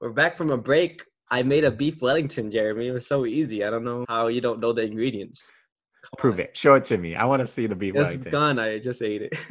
We're 0.00 0.10
back 0.14 0.36
from 0.38 0.50
a 0.50 0.56
break. 0.56 1.04
I 1.30 1.42
made 1.42 1.64
a 1.64 1.70
beef 1.70 2.00
Wellington, 2.00 2.50
Jeremy. 2.50 2.88
It 2.88 2.92
was 2.92 3.06
so 3.06 3.26
easy. 3.26 3.62
I 3.64 3.70
don't 3.70 3.84
know 3.84 4.04
how 4.08 4.28
you 4.28 4.40
don't 4.40 4.58
know 4.60 4.72
the 4.72 4.82
ingredients. 4.82 5.50
Come 6.02 6.10
Prove 6.18 6.34
on. 6.34 6.40
it. 6.40 6.56
Show 6.56 6.74
it 6.74 6.84
to 6.86 6.96
me. 6.96 7.14
I 7.14 7.26
want 7.26 7.40
to 7.40 7.46
see 7.46 7.66
the 7.66 7.74
beef 7.74 7.94
It's 7.94 8.02
Wellington. 8.04 8.32
done. 8.32 8.58
I 8.58 8.78
just 8.78 9.02
ate 9.02 9.22
it. 9.22 9.32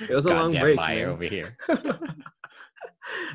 it 0.00 0.14
was 0.14 0.26
a 0.26 0.34
long 0.34 0.50
break. 0.50 0.76
liar 0.76 1.06
man. 1.06 1.14
over 1.14 1.24
here. 1.24 1.56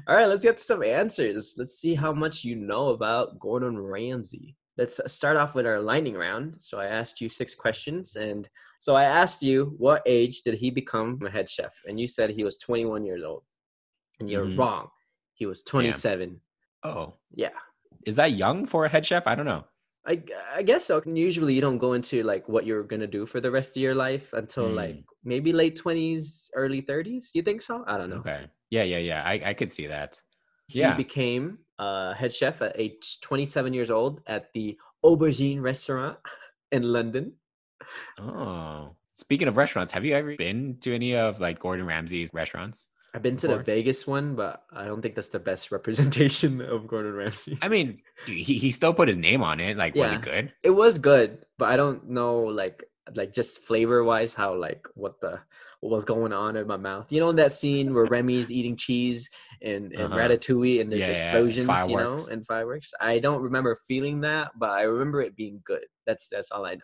All 0.07 0.15
right, 0.15 0.25
let's 0.27 0.43
get 0.43 0.57
to 0.57 0.63
some 0.63 0.83
answers. 0.83 1.55
Let's 1.57 1.79
see 1.79 1.95
how 1.95 2.11
much 2.13 2.43
you 2.43 2.55
know 2.55 2.89
about 2.89 3.39
Gordon 3.39 3.77
Ramsay. 3.77 4.55
Let's 4.77 4.99
uh, 4.99 5.07
start 5.07 5.37
off 5.37 5.53
with 5.53 5.65
our 5.65 5.81
lightning 5.81 6.15
round. 6.15 6.55
So 6.59 6.79
I 6.79 6.85
asked 6.87 7.21
you 7.21 7.29
six 7.29 7.55
questions, 7.55 8.15
and 8.15 8.49
so 8.79 8.95
I 8.95 9.03
asked 9.03 9.41
you 9.43 9.75
what 9.77 10.01
age 10.05 10.41
did 10.43 10.55
he 10.55 10.71
become 10.71 11.19
a 11.25 11.29
head 11.29 11.49
chef, 11.49 11.73
and 11.87 11.99
you 11.99 12.07
said 12.07 12.29
he 12.29 12.43
was 12.43 12.57
21 12.57 13.05
years 13.05 13.23
old, 13.23 13.43
and 14.19 14.29
you're 14.29 14.45
Mhm. 14.45 14.57
wrong. 14.57 14.89
He 15.33 15.45
was 15.45 15.61
27. 15.63 16.41
Oh, 16.83 17.13
Yeah, 17.35 17.57
is 18.05 18.15
that 18.15 18.33
young 18.33 18.65
for 18.65 18.85
a 18.85 18.89
head 18.89 19.05
chef? 19.05 19.27
I 19.27 19.35
don't 19.35 19.45
know. 19.45 19.65
I 20.05 20.23
I 20.55 20.63
guess 20.63 20.85
so. 20.85 21.01
Usually, 21.05 21.53
you 21.53 21.61
don't 21.61 21.77
go 21.77 21.93
into 21.93 22.23
like 22.23 22.49
what 22.49 22.65
you're 22.65 22.83
gonna 22.83 23.05
do 23.07 23.25
for 23.27 23.39
the 23.39 23.51
rest 23.51 23.71
of 23.77 23.81
your 23.83 23.93
life 23.93 24.33
until 24.33 24.69
Mm. 24.71 24.75
like 24.75 25.03
maybe 25.23 25.53
late 25.53 25.75
20s, 25.75 26.49
early 26.55 26.81
30s. 26.81 27.29
You 27.35 27.43
think 27.43 27.61
so? 27.61 27.83
I 27.85 27.97
don't 27.99 28.09
know. 28.09 28.17
Okay. 28.25 28.49
Yeah, 28.71 28.83
yeah, 28.83 28.97
yeah. 28.97 29.21
I, 29.23 29.49
I 29.49 29.53
could 29.53 29.69
see 29.69 29.87
that. 29.87 30.19
He 30.67 30.79
Yeah. 30.79 30.95
became 30.95 31.59
uh, 31.77 32.13
head 32.13 32.33
chef 32.33 32.61
at 32.61 32.79
age 32.79 33.19
27 33.21 33.73
years 33.73 33.91
old 33.91 34.21
at 34.25 34.51
the 34.53 34.77
Aubergine 35.03 35.61
restaurant 35.61 36.17
in 36.71 36.81
London. 36.83 37.33
Oh. 38.17 38.95
Speaking 39.13 39.47
of 39.47 39.57
restaurants, 39.57 39.91
have 39.91 40.05
you 40.05 40.15
ever 40.15 40.35
been 40.35 40.77
to 40.81 40.95
any 40.95 41.15
of 41.15 41.39
like 41.39 41.59
Gordon 41.59 41.85
Ramsay's 41.85 42.31
restaurants? 42.33 42.87
I've 43.13 43.21
been 43.21 43.35
to 43.37 43.47
the 43.47 43.57
Vegas 43.59 44.07
one, 44.07 44.35
but 44.35 44.63
I 44.71 44.85
don't 44.85 45.01
think 45.01 45.15
that's 45.15 45.27
the 45.27 45.39
best 45.39 45.69
representation 45.69 46.61
of 46.73 46.87
Gordon 46.87 47.11
Ramsay. 47.13 47.57
I 47.61 47.67
mean, 47.67 48.01
he, 48.25 48.41
he 48.41 48.71
still 48.71 48.93
put 48.93 49.09
his 49.09 49.17
name 49.17 49.43
on 49.43 49.59
it. 49.59 49.75
Like, 49.75 49.95
was 49.95 50.13
it 50.13 50.21
good? 50.21 50.53
It 50.63 50.69
was 50.69 50.97
good, 50.97 51.39
but 51.57 51.67
I 51.69 51.75
don't 51.75 52.09
know 52.09 52.39
like 52.39 52.85
like 53.15 53.33
just 53.33 53.59
flavor 53.59 54.03
wise, 54.03 54.33
how 54.33 54.55
like 54.55 54.87
what 54.95 55.19
the 55.21 55.39
what 55.79 55.91
was 55.91 56.05
going 56.05 56.31
on 56.31 56.55
in 56.55 56.67
my 56.67 56.77
mouth. 56.77 57.11
You 57.11 57.19
know, 57.19 57.29
in 57.29 57.35
that 57.37 57.51
scene 57.51 57.93
where 57.93 58.05
Remy's 58.05 58.51
eating 58.51 58.77
cheese 58.77 59.29
and, 59.61 59.91
and 59.91 60.13
Uh-huh. 60.13 60.15
Ratatouille 60.15 60.79
and 60.81 60.91
there's 60.91 61.01
Yeah, 61.01 61.07
yeah, 61.07 61.13
explosions, 61.13 61.87
you 61.87 61.97
know, 61.97 62.27
and 62.27 62.45
fireworks. 62.45 62.93
I 63.01 63.19
don't 63.19 63.41
remember 63.41 63.79
feeling 63.87 64.21
that, 64.21 64.51
but 64.57 64.69
I 64.69 64.83
remember 64.83 65.21
it 65.21 65.35
being 65.35 65.61
good. 65.65 65.85
That's 66.05 66.27
that's 66.31 66.51
all 66.51 66.65
I 66.65 66.75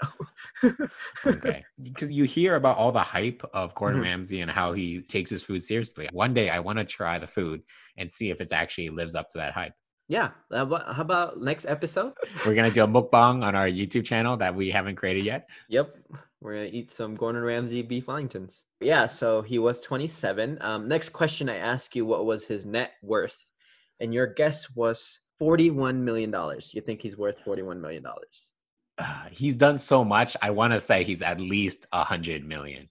know. 0.63 0.87
okay 1.27 1.65
because 1.83 2.11
you 2.11 2.23
hear 2.23 2.55
about 2.55 2.77
all 2.77 2.91
the 2.91 2.99
hype 2.99 3.43
of 3.53 3.73
gordon 3.75 3.99
Mhm. 3.99 4.03
ramsay 4.03 4.41
and 4.41 4.51
how 4.51 4.73
he 4.73 5.01
takes 5.01 5.29
his 5.29 5.43
food 5.43 5.61
seriously 5.61 6.07
one 6.11 6.33
day 6.33 6.49
i 6.49 6.59
want 6.59 6.77
to 6.79 6.85
try 6.85 7.17
the 7.19 7.27
food 7.27 7.61
and 7.97 8.09
see 8.09 8.29
if 8.29 8.39
it's 8.41 8.51
actually 8.53 8.89
lives 8.89 9.15
up 9.15 9.27
to 9.27 9.37
that 9.37 9.53
hype 9.53 9.73
yeah. 10.07 10.29
How 10.51 10.63
about, 10.97 11.41
next 11.41 11.65
episode? 11.65 12.13
we're 12.45 12.55
gonna 12.55 12.71
do 12.71 12.83
a 12.83 12.87
mukbang 12.87 13.43
on 13.43 13.55
our 13.55 13.67
youtube 13.67 14.05
channel 14.05 14.37
that 14.37 14.55
we 14.55 14.71
haven't 14.71 14.95
created 14.95 15.25
yet 15.25 15.49
Yep. 15.69 15.95
We're 16.39 16.53
gonna 16.53 16.69
eat 16.71 16.93
some 16.93 17.15
Gordon 17.15 17.41
Ramsay 17.41 17.81
beef 17.81 18.05
Wellingtons. 18.05 18.61
Yeah, 18.79 19.07
so 19.07 19.41
he 19.41 19.57
was 19.57 19.81
27. 19.81 20.59
Um, 20.61 20.87
next 20.87 21.09
question 21.09 21.49
I 21.49 21.57
ask 21.57 21.95
you 21.95 22.05
what 22.05 22.25
was 22.27 22.45
his 22.45 22.63
net 22.63 22.91
worth? 23.01 23.43
And 23.99 24.13
your 24.13 24.27
guess 24.27 24.69
was 24.75 25.19
41 25.39 26.05
million 26.05 26.29
dollars. 26.29 26.75
You 26.75 26.81
think 26.81 27.01
he's 27.01 27.17
worth 27.17 27.39
41 27.39 27.81
million 27.81 28.03
dollars? 28.03 28.51
Uh, 28.99 29.25
he's 29.31 29.55
done 29.55 29.77
so 29.77 30.03
much 30.03 30.35
i 30.41 30.49
want 30.49 30.73
to 30.73 30.79
say 30.79 31.03
he's 31.03 31.21
at 31.21 31.39
least 31.39 31.85
a 31.91 32.03
hundred 32.03 32.43
million 32.43 32.87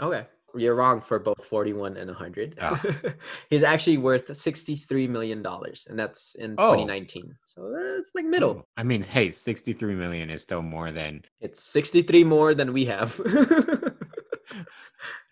Okay. 0.00 0.26
You're 0.60 0.74
wrong 0.74 1.00
for 1.00 1.18
both 1.18 1.44
41 1.44 1.96
and 1.96 2.08
100. 2.08 2.58
Oh. 2.60 2.80
he's 3.50 3.62
actually 3.62 3.98
worth 3.98 4.34
63 4.36 5.06
million 5.08 5.42
dollars 5.42 5.86
and 5.88 5.98
that's 5.98 6.34
in 6.36 6.54
Oh. 6.58 6.72
2019. 6.74 7.34
So 7.46 7.72
that's 7.72 8.10
like 8.14 8.24
middle. 8.24 8.56
Oh, 8.60 8.64
i 8.76 8.82
mean 8.82 9.02
hey 9.02 9.30
63 9.30 9.94
million 9.94 10.30
is 10.30 10.42
still 10.42 10.62
more 10.62 10.90
than 10.92 11.22
It's 11.40 11.62
63 11.62 12.24
more 12.24 12.54
than 12.54 12.72
we 12.72 12.84
have. 12.86 13.20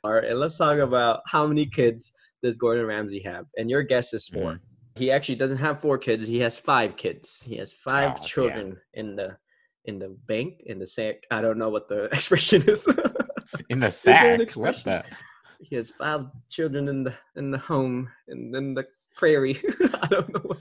All 0.05 0.13
right, 0.13 0.25
and 0.25 0.39
let's 0.39 0.57
talk 0.57 0.79
about 0.79 1.23
how 1.27 1.47
many 1.47 1.67
kids 1.67 2.13
does 2.43 2.55
Gordon 2.55 2.87
Ramsay 2.87 3.21
have? 3.23 3.47
And 3.57 3.69
your 3.69 3.83
guess 3.83 4.15
is 4.15 4.29
4 4.29 4.43
Mhm. 4.53 4.61
He 4.97 5.11
actually 5.11 5.35
doesn't 5.35 5.59
have 5.59 5.83
four 5.83 5.99
kids. 5.99 6.27
He 6.27 6.39
has 6.41 6.59
five 6.59 6.97
kids. 6.97 7.43
He 7.45 7.57
has 7.59 7.71
five 7.73 8.13
Oh, 8.13 8.15
damn. 8.15 8.25
children 8.25 8.77
in 8.95 9.15
the 9.17 9.37
in 9.85 9.99
the 9.99 10.09
bank 10.27 10.63
in 10.65 10.79
the 10.79 10.87
sack. 10.87 11.17
I 11.31 11.43
don't 11.43 11.59
know 11.59 11.69
what 11.69 11.89
the 11.89 12.05
expression 12.17 12.63
is. 12.67 12.87
in 13.69 13.81
the 13.81 14.01
there 14.05 14.35
an 14.35 14.41
sack 14.41 14.57
what 14.57 14.85
the 14.85 15.05
he 15.61 15.77
has 15.77 15.91
five 15.91 16.27
children 16.51 16.89
in 16.89 17.05
the 17.05 17.15
in 17.37 17.51
the 17.51 17.59
home 17.59 18.11
and 18.29 18.55
in 18.55 18.75
the 18.75 18.85
prairie. 19.17 19.63
I 19.81 20.07
don't 20.09 20.33
know. 20.35 20.41
What 20.45 20.59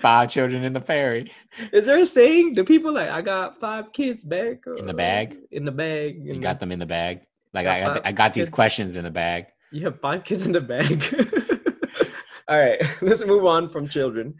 five 0.00 0.30
children 0.30 0.64
in 0.64 0.72
the 0.72 0.80
prairie. 0.80 1.30
is 1.72 1.86
there 1.86 1.98
a 1.98 2.06
saying? 2.06 2.54
Do 2.54 2.64
people 2.64 2.92
like 2.92 3.08
I 3.08 3.22
got 3.22 3.60
five 3.60 3.92
kids 3.92 4.24
back 4.24 4.62
In 4.78 4.86
the 4.86 4.94
bag? 4.94 5.36
In 5.50 5.64
the 5.64 5.72
bag. 5.72 6.24
you 6.24 6.34
in 6.34 6.40
got 6.40 6.60
them 6.60 6.72
in 6.72 6.78
the 6.78 6.86
bag 6.86 7.20
like 7.54 7.64
Got 7.64 7.76
i 7.76 7.80
got, 7.80 7.94
five 7.96 8.02
I 8.04 8.12
got 8.12 8.34
these 8.34 8.46
kids. 8.46 8.54
questions 8.54 8.94
in 8.94 9.04
the 9.04 9.10
bag 9.10 9.46
You 9.72 9.84
have 9.84 10.00
five 10.00 10.24
kids 10.24 10.46
in 10.46 10.52
the 10.52 10.60
bag. 10.60 11.04
All 12.48 12.58
right, 12.58 12.80
let's 13.02 13.24
move 13.26 13.44
on 13.44 13.68
from 13.68 13.88
children. 13.88 14.34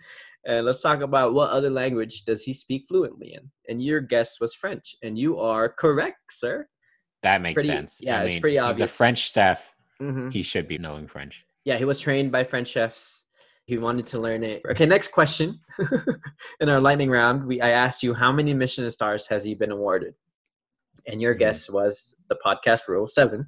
And 0.44 0.64
let's 0.64 0.80
talk 0.80 1.00
about 1.00 1.34
what 1.34 1.50
other 1.50 1.70
language 1.70 2.22
does 2.22 2.44
he 2.44 2.52
speak 2.52 2.84
fluently 2.86 3.34
in? 3.34 3.50
And 3.68 3.82
your 3.82 4.00
guess 4.00 4.38
was 4.40 4.54
French. 4.54 4.94
And 5.02 5.18
you 5.18 5.40
are 5.40 5.68
correct, 5.68 6.20
sir. 6.30 6.68
That 7.26 7.40
makes 7.42 7.58
Pretty- 7.58 7.68
sense 7.68 7.98
yeah, 8.00 8.20
I 8.20 8.24
it's 8.24 8.32
mean, 8.34 8.40
pretty 8.40 8.58
he's 8.58 8.80
a 8.80 8.86
french 8.86 9.20
chef 9.32 9.58
hmm 9.98 10.28
he 10.30 10.42
should 10.42 10.66
be 10.68 10.78
knowing 10.78 11.06
french 11.14 11.44
Yeah, 11.64 11.76
he 11.78 11.84
was 11.92 11.98
trained 12.06 12.30
by 12.36 12.42
French 12.44 12.68
chefs. 12.68 13.24
He 13.70 13.76
wanted 13.86 14.06
to 14.12 14.20
learn 14.26 14.42
it. 14.44 14.62
Okay, 14.70 14.86
next 14.86 15.08
question. 15.18 15.48
in 16.60 16.68
our 16.72 16.80
lightning 16.88 17.10
round, 17.10 17.38
we 17.48 17.56
I 17.60 17.70
asked 17.84 18.04
you 18.06 18.14
how 18.14 18.30
many 18.38 18.54
Michelin 18.54 18.90
stars 18.98 19.26
has 19.32 19.42
he 19.48 19.52
been 19.62 19.72
awarded? 19.78 20.14
And 21.08 21.20
your 21.20 21.34
Mhm. 21.34 21.38
guess 21.42 21.68
was 21.78 22.14
the 22.30 22.38
podcast 22.46 22.82
rule 22.86 23.08
seven. 23.08 23.40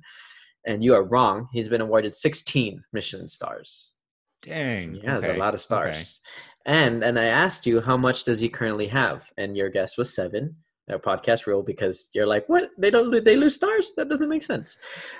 And 0.66 0.82
you 0.82 0.92
are 0.96 1.04
wrong. 1.12 1.36
He's 1.54 1.68
been 1.68 1.80
awarded 1.86 2.12
16 2.14 2.82
Michelin 2.92 3.28
stars. 3.28 3.94
Dang. 4.42 4.96
Yeah, 4.96 5.14
has 5.14 5.22
okay, 5.24 5.36
a 5.36 5.38
lot 5.38 5.54
of 5.54 5.60
okay. 5.60 5.68
stars. 5.68 6.20
And 6.66 7.04
and 7.06 7.16
I 7.24 7.26
asked 7.44 7.64
you 7.70 7.80
how 7.88 7.96
much 7.96 8.24
does 8.28 8.40
he 8.40 8.48
currently 8.58 8.88
have, 8.88 9.18
and 9.40 9.56
your 9.56 9.70
guess 9.70 9.96
was 9.96 10.12
seven. 10.12 10.56
Our 10.90 10.98
podcast 10.98 11.46
rule 11.46 11.62
because 11.62 12.08
you're 12.14 12.26
like, 12.26 12.48
what? 12.48 12.70
They 12.78 12.90
don't 12.90 13.10
they 13.24 13.36
lose 13.36 13.54
stars? 13.54 13.92
That 13.96 14.08
doesn't 14.08 14.28
make 14.28 14.42
sense. 14.42 14.76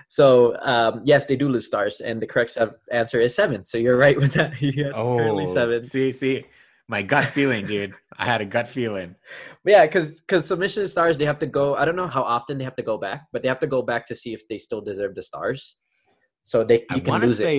So 0.07 0.57
um, 0.63 1.03
yes, 1.05 1.25
they 1.27 1.37
do 1.37 1.49
lose 1.49 1.67
stars, 1.67 2.01
and 2.01 2.21
the 2.23 2.27
correct 2.27 2.57
answer 2.91 3.21
is 3.21 3.35
seven. 3.35 3.65
So 3.65 3.77
you're 3.79 3.97
right 3.99 4.17
with 4.17 4.33
that. 4.35 4.55
He 4.63 4.73
has 4.83 4.95
currently 4.95 5.45
Oh, 5.47 5.55
seven. 5.55 5.85
see, 5.85 6.11
see, 6.13 6.45
my 6.89 7.03
gut 7.03 7.27
feeling, 7.27 7.67
dude. 7.67 7.95
I 8.19 8.25
had 8.25 8.41
a 8.41 8.47
gut 8.47 8.69
feeling. 8.69 9.15
But 9.65 9.71
yeah, 9.73 9.85
because 9.87 10.21
because 10.21 10.51
Michelin 10.57 10.89
stars 10.89 11.19
they 11.19 11.27
have 11.27 11.39
to 11.41 11.47
go. 11.47 11.75
I 11.75 11.85
don't 11.85 11.97
know 11.97 12.07
how 12.09 12.23
often 12.23 12.57
they 12.59 12.65
have 12.65 12.77
to 12.77 12.83
go 12.83 12.97
back, 12.97 13.27
but 13.33 13.43
they 13.43 13.49
have 13.49 13.61
to 13.61 13.67
go 13.67 13.83
back 13.83 14.07
to 14.07 14.15
see 14.15 14.33
if 14.33 14.47
they 14.49 14.59
still 14.59 14.81
deserve 14.81 15.15
the 15.15 15.23
stars. 15.23 15.77
So 16.45 16.65
they 16.65 16.85
I 16.89 17.01
can 17.01 17.05
want 17.11 17.23
to 17.25 17.29
lose 17.29 17.41
it. 17.41 17.45
say 17.45 17.57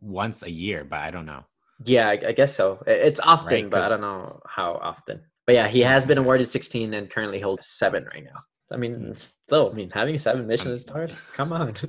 once 0.00 0.42
a 0.44 0.50
year, 0.50 0.84
but 0.84 1.00
I 1.00 1.10
don't 1.10 1.26
know. 1.26 1.44
Yeah, 1.84 2.08
I, 2.08 2.18
I 2.28 2.32
guess 2.32 2.56
so. 2.56 2.82
It's 2.86 3.20
often, 3.20 3.48
Right, 3.64 3.70
but 3.70 3.82
I 3.82 3.88
don't 3.88 4.00
know 4.00 4.40
how 4.46 4.72
often. 4.82 5.20
But 5.48 5.54
yeah, 5.54 5.66
he 5.66 5.80
has 5.80 6.04
been 6.04 6.18
awarded 6.18 6.46
16 6.46 6.92
and 6.92 7.08
currently 7.08 7.40
holds 7.40 7.68
seven 7.68 8.04
right 8.12 8.22
now. 8.22 8.40
I 8.70 8.76
mean, 8.76 9.16
still, 9.16 9.70
I 9.70 9.74
mean, 9.74 9.88
having 9.88 10.18
seven 10.18 10.46
Michelin 10.46 10.74
um, 10.74 10.78
stars, 10.78 11.16
come 11.32 11.54
on. 11.54 11.74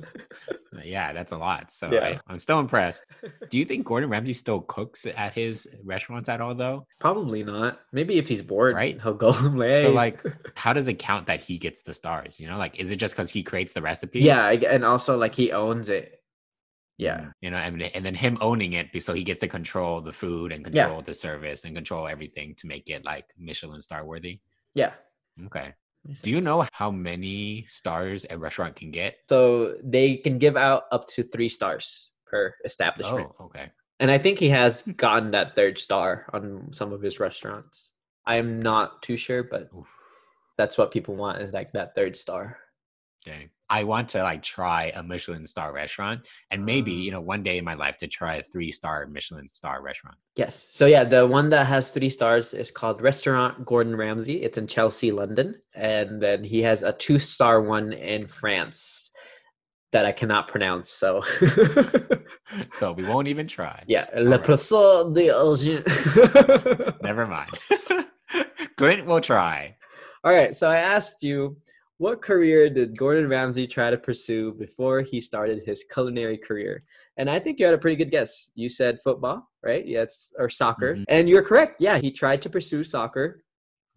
Yeah, 0.82 1.12
that's 1.12 1.32
a 1.32 1.36
lot. 1.36 1.70
So 1.70 1.92
Yeah. 1.92 2.00
I, 2.04 2.20
I'm 2.26 2.38
still 2.38 2.58
impressed. 2.58 3.04
Do 3.50 3.58
you 3.58 3.66
think 3.66 3.84
Gordon 3.84 4.08
Ramsay 4.08 4.32
still 4.32 4.60
cooks 4.60 5.04
at 5.04 5.34
his 5.34 5.68
restaurants 5.84 6.30
at 6.30 6.40
all, 6.40 6.54
though? 6.54 6.86
Probably 7.00 7.42
not. 7.44 7.80
Maybe 7.92 8.16
if 8.16 8.28
he's 8.28 8.40
bored, 8.40 8.76
Right. 8.76 8.98
he'll 8.98 9.12
go. 9.12 9.28
like, 9.54 9.82
So, 9.82 9.90
like, 9.90 10.22
how 10.54 10.72
does 10.72 10.88
it 10.88 10.94
count 10.94 11.26
that 11.26 11.40
he 11.42 11.58
gets 11.58 11.82
the 11.82 11.92
stars? 11.92 12.40
You 12.40 12.48
know, 12.48 12.56
like, 12.56 12.80
is 12.80 12.88
it 12.88 12.96
just 12.96 13.14
because 13.14 13.30
he 13.30 13.42
creates 13.42 13.72
the 13.74 13.82
recipe? 13.82 14.20
yeah, 14.20 14.48
and 14.48 14.82
also 14.86 15.18
like 15.18 15.34
he 15.34 15.52
owns 15.52 15.90
it. 15.90 16.19
Yeah, 17.00 17.20
Mm, 17.20 17.32
You 17.40 17.50
know, 17.50 17.56
and, 17.56 17.82
and 17.82 18.04
then 18.04 18.14
him 18.14 18.36
owning 18.40 18.74
it, 18.74 18.86
so 19.02 19.14
he 19.14 19.24
gets 19.24 19.40
to 19.40 19.48
control 19.48 20.00
the 20.02 20.12
food 20.12 20.52
and 20.52 20.60
Yeah. 20.66 20.84
control 20.84 21.02
the 21.02 21.14
service 21.14 21.64
and 21.64 21.74
control 21.74 22.06
everything 22.06 22.54
to 22.56 22.66
make 22.66 22.90
it 22.90 23.04
like 23.04 23.26
Michelin 23.38 23.80
star 23.80 24.04
worthy. 24.04 24.40
yeah. 24.74 24.92
Okay. 25.46 25.72
Do 26.22 26.30
you 26.30 26.40
know 26.40 26.66
how 26.72 26.90
many 26.90 27.66
stars 27.68 28.24
a 28.30 28.36
restaurant 28.36 28.74
can 28.76 28.90
get? 28.90 29.16
So 29.28 29.76
they 29.82 30.16
can 30.16 30.38
give 30.38 30.56
out 30.56 30.84
up 30.92 31.06
to 31.08 31.22
three 31.22 31.48
stars 31.48 32.10
per 32.26 32.54
establishment. 32.64 33.28
Oh, 33.38 33.44
okay. 33.46 33.70
And 34.00 34.10
I 34.10 34.16
think 34.18 34.38
he 34.38 34.48
has 34.50 34.82
gotten 34.82 35.30
that 35.32 35.54
third 35.54 35.78
star 35.78 36.26
on 36.32 36.72
some 36.72 36.92
of 36.92 37.00
his 37.02 37.20
restaurants. 37.20 37.90
I'm 38.26 38.60
not 38.62 39.02
too 39.02 39.16
sure, 39.16 39.42
but 39.42 39.68
Oof. 39.76 39.88
that's 40.56 40.78
what 40.78 40.90
people 40.90 41.16
want 41.16 41.42
is 41.42 41.52
like 41.52 41.72
that 41.72 41.94
third 41.94 42.16
star. 42.16 42.58
Dang. 43.24 43.50
I 43.68 43.84
want 43.84 44.08
to 44.10 44.22
like 44.22 44.42
try 44.42 44.90
a 44.96 45.02
Michelin 45.02 45.46
star 45.46 45.72
restaurant 45.72 46.26
and 46.50 46.64
maybe, 46.64 46.92
Ah. 46.92 47.02
you 47.04 47.10
know, 47.12 47.20
one 47.20 47.42
day 47.42 47.58
in 47.58 47.64
my 47.64 47.74
life 47.74 47.96
to 47.98 48.06
try 48.08 48.36
a 48.36 48.42
three 48.42 48.72
star 48.72 49.06
Michelin 49.06 49.46
star 49.46 49.82
restaurant. 49.82 50.16
Yes. 50.36 50.68
So 50.72 50.86
yeah, 50.86 51.04
the 51.04 51.26
one 51.26 51.50
that 51.50 51.66
has 51.66 51.90
three 51.90 52.08
stars 52.08 52.54
is 52.54 52.70
called 52.70 53.00
Restaurant 53.02 53.64
Gordon 53.66 53.94
Ramsay. 53.94 54.42
It's 54.42 54.58
in 54.58 54.66
Chelsea, 54.66 55.12
London, 55.12 55.54
and 55.74 56.20
then 56.20 56.42
he 56.42 56.62
has 56.62 56.82
a 56.82 56.92
two-star 56.92 57.60
one 57.62 57.92
in 57.92 58.26
France 58.26 59.10
that 59.92 60.06
I 60.06 60.12
cannot 60.12 60.48
pronounce. 60.48 60.88
So 60.88 61.22
So 62.72 62.92
we 62.92 63.04
won't 63.04 63.28
even 63.28 63.46
try. 63.46 63.84
yeah, 63.86 64.06
Le 64.16 64.30
right. 64.30 64.42
Poisson 64.44 65.12
de. 65.12 65.26
Never 67.02 67.26
mind. 67.26 67.50
Clint 68.76 69.06
will 69.06 69.20
try. 69.20 69.76
All 70.24 70.32
right. 70.32 70.54
So 70.56 70.68
I 70.70 70.76
asked 70.78 71.22
you, 71.22 71.56
what 72.00 72.22
career 72.22 72.70
did 72.70 72.96
Gordon 72.96 73.28
Ramsay 73.28 73.66
try 73.66 73.90
to 73.90 73.98
pursue 73.98 74.54
before 74.54 75.02
he 75.02 75.20
started 75.20 75.60
his 75.66 75.84
culinary 75.84 76.38
career? 76.38 76.82
And 77.18 77.28
I 77.28 77.38
think 77.38 77.58
you 77.58 77.66
had 77.66 77.74
a 77.74 77.78
pretty 77.78 77.96
good 77.96 78.10
guess. 78.10 78.50
You 78.54 78.70
said 78.70 79.02
football, 79.04 79.50
right? 79.62 79.86
Yes, 79.86 80.32
or 80.38 80.48
soccer. 80.48 80.96
Mhm. 80.96 81.04
And 81.08 81.28
you're 81.28 81.42
correct. 81.42 81.78
Yeah, 81.78 81.98
he 81.98 82.10
tried 82.10 82.40
to 82.40 82.48
pursue 82.48 82.84
soccer 82.84 83.44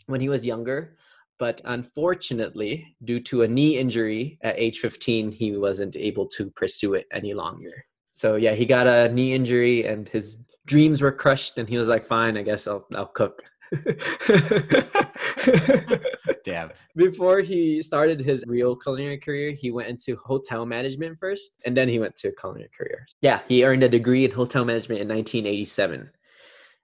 when 0.08 0.20
he 0.20 0.28
was 0.28 0.46
younger, 0.46 0.98
but 1.39 1.62
unfortunately, 1.63 2.94
due 3.06 3.22
to 3.22 3.44
a 3.44 3.48
knee 3.48 3.78
injury 3.78 4.38
at 4.42 4.60
age 4.60 4.80
15, 4.80 5.32
he 5.32 5.56
wasn't 5.56 5.96
able 5.96 6.28
to 6.36 6.52
pursue 6.52 6.96
it 6.96 7.08
any 7.13 7.34
longer. 7.34 7.86
So 8.12 8.36
yeah, 8.36 8.54
he 8.54 8.66
got 8.66 8.86
a 8.86 9.08
knee 9.08 9.34
injury 9.34 9.86
and 9.86 10.10
his 10.10 10.39
dreams 10.66 11.02
were 11.02 11.13
crushed 11.13 11.58
and 11.58 11.70
he 11.70 11.78
was 11.78 11.88
like, 11.88 12.06
"Fine, 12.06 12.36
I 12.36 12.44
guess 12.44 12.68
I'll 12.68 12.86
I'll 12.94 13.13
cook." 13.22 13.44
Damn. 16.46 16.72
Before 16.96 17.40
he 17.40 17.82
started 17.82 18.20
his 18.20 18.44
real 18.48 18.76
culinary 18.76 19.18
career, 19.18 19.52
he 19.52 19.72
went 19.72 19.90
into 19.90 20.16
hotel 20.18 20.66
management 20.66 21.18
first, 21.20 21.52
and 21.66 21.76
then 21.76 21.90
he 21.90 22.00
went 22.00 22.16
to 22.18 22.32
culinary 22.32 22.70
career. 22.76 23.06
Yeah, 23.22 23.42
he 23.48 23.64
earned 23.64 23.84
a 23.84 23.90
degree 23.90 24.26
in 24.26 24.32
hotel 24.32 24.66
management 24.66 25.02
in 25.02 25.08
1987, 25.08 26.10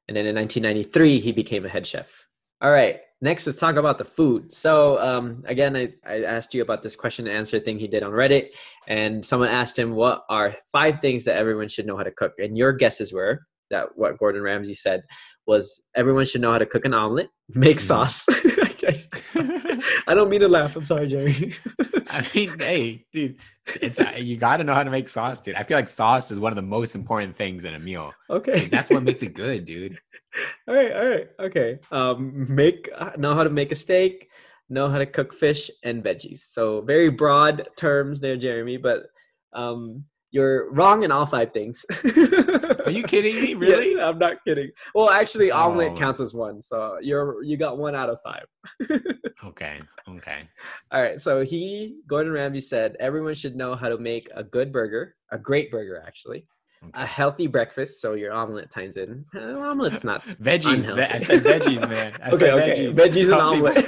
and 0.08 0.18
then 0.18 0.26
in 0.26 0.36
1993 0.36 1.20
he 1.20 1.32
became 1.32 1.66
a 1.66 1.70
head 1.70 1.86
chef. 1.86 2.26
All 2.62 2.72
right, 2.72 3.02
next 3.22 3.46
let's 3.46 3.60
talk 3.60 3.76
about 3.76 3.98
the 3.98 4.06
food. 4.06 4.54
So 4.54 5.00
um, 5.00 5.44
again, 5.46 5.76
I, 5.76 5.94
I 6.06 6.24
asked 6.24 6.54
you 6.54 6.62
about 6.62 6.84
this 6.84 6.96
question 6.96 7.28
and 7.28 7.36
answer 7.36 7.60
thing 7.60 7.80
he 7.80 7.88
did 7.88 8.04
on 8.04 8.12
Reddit, 8.12 8.50
and 8.88 9.26
someone 9.26 9.50
asked 9.50 9.78
him 9.78 9.94
what 9.94 10.24
are 10.30 10.56
five 10.72 11.02
things 11.02 11.26
that 11.26 11.36
everyone 11.36 11.70
should 11.70 11.86
know 11.86 11.98
how 11.98 12.04
to 12.04 12.12
cook, 12.12 12.34
and 12.40 12.58
your 12.58 12.74
guesses 12.74 13.14
were 13.14 13.46
that 13.70 13.90
what 13.96 14.18
Gordon 14.18 14.42
Ramsay 14.42 14.74
said 14.74 15.04
was 15.50 15.82
everyone 15.96 16.26
should 16.26 16.42
know 16.42 16.52
how 16.54 16.60
to 16.60 16.66
cook 16.74 16.86
an 16.86 16.94
omelet, 16.94 17.30
make 17.66 17.78
Mhm. 17.78 17.88
sauce. 17.90 18.26
I 20.08 20.14
don't 20.16 20.30
mean 20.30 20.42
to 20.42 20.48
laugh. 20.48 20.76
I'm 20.76 20.86
sorry, 20.86 21.08
Jerry. 21.08 21.56
I 22.12 22.26
mean, 22.34 22.58
hey, 22.60 23.06
dude, 23.14 23.38
it's 23.82 24.00
uh, 24.00 24.14
you 24.18 24.36
got 24.38 24.58
to 24.58 24.64
know 24.64 24.74
how 24.74 24.84
to 24.84 24.90
make 24.92 25.08
sauce, 25.10 25.42
dude. 25.42 25.56
I 25.56 25.64
feel 25.64 25.78
like 25.78 25.88
sauce 25.88 26.32
is 26.32 26.40
one 26.40 26.52
of 26.52 26.56
the 26.56 26.62
most 26.78 26.96
important 26.96 27.36
things 27.38 27.66
in 27.66 27.74
a 27.76 27.80
meal. 27.80 28.14
okay. 28.30 28.66
That's 28.66 28.90
what 28.90 29.04
makes 29.04 29.22
it 29.22 29.34
good, 29.34 29.66
dude. 29.66 29.98
all 30.68 30.76
right, 30.76 30.92
all 30.92 31.08
right, 31.08 31.28
okay. 31.40 31.80
Um, 31.92 32.54
make 32.54 32.90
know 33.18 33.36
how 33.36 33.44
to 33.44 33.50
make 33.50 33.72
a 33.72 33.76
steak, 33.76 34.30
know 34.70 34.88
how 34.90 34.98
to 35.00 35.06
cook 35.06 35.34
fish 35.34 35.70
and 35.84 36.04
veggies. 36.04 36.42
So 36.52 36.82
very 36.82 37.10
broad 37.10 37.68
terms 37.76 38.20
there, 38.22 38.38
Jeremy. 38.38 38.78
But 38.78 39.04
um, 39.54 40.06
you're 40.32 40.70
wrong 40.72 41.04
in 41.04 41.12
all 41.12 41.26
five 41.26 41.52
things. 41.54 41.86
Are 42.86 42.92
you 42.92 43.04
kidding 43.14 43.36
me? 43.42 43.54
Really? 43.56 43.96
Yeah, 43.96 44.10
I'm 44.10 44.20
not 44.20 44.38
kidding. 44.46 44.72
Well, 44.94 45.10
actually, 45.10 45.52
omelet 45.52 45.94
Oh. 45.94 45.98
counts 45.98 46.20
as 46.22 46.34
one, 46.34 46.62
so 46.62 46.98
you're 47.02 47.42
you 47.44 47.56
got 47.58 47.78
one 47.78 47.96
out 47.96 48.10
of 48.10 48.20
five. 48.22 48.46
Okay. 49.46 49.80
Okay. 50.08 50.42
All 50.92 51.02
right. 51.02 51.20
So 51.22 51.44
he, 51.46 51.96
Gordon 52.08 52.34
Ramsay 52.34 52.60
said, 52.60 52.98
everyone 53.00 53.34
should 53.34 53.56
know 53.56 53.74
how 53.74 53.88
to 53.88 53.98
make 53.98 54.30
a 54.36 54.44
good 54.44 54.74
burger, 54.74 55.16
a 55.32 55.38
great 55.38 55.72
burger, 55.72 56.04
actually, 56.06 56.46
a 56.94 57.06
healthy 57.06 57.48
breakfast. 57.48 58.02
So 58.02 58.14
your 58.14 58.34
omelet 58.34 58.70
ties 58.70 58.98
in. 58.98 59.24
Uh, 59.34 59.54
omelet's 59.58 60.04
not. 60.04 60.24
Veggies. 60.42 60.94
Ve- 60.94 61.04
I 61.04 61.20
said 61.20 61.42
veggies, 61.44 61.80
man. 61.90 62.18
I 62.22 62.32
okay. 62.32 62.38
said 62.38 62.54
Okay. 62.54 62.88
veggies. 62.88 62.96
Veggies 62.96 63.32
and 63.32 63.42
omelet. 63.42 63.86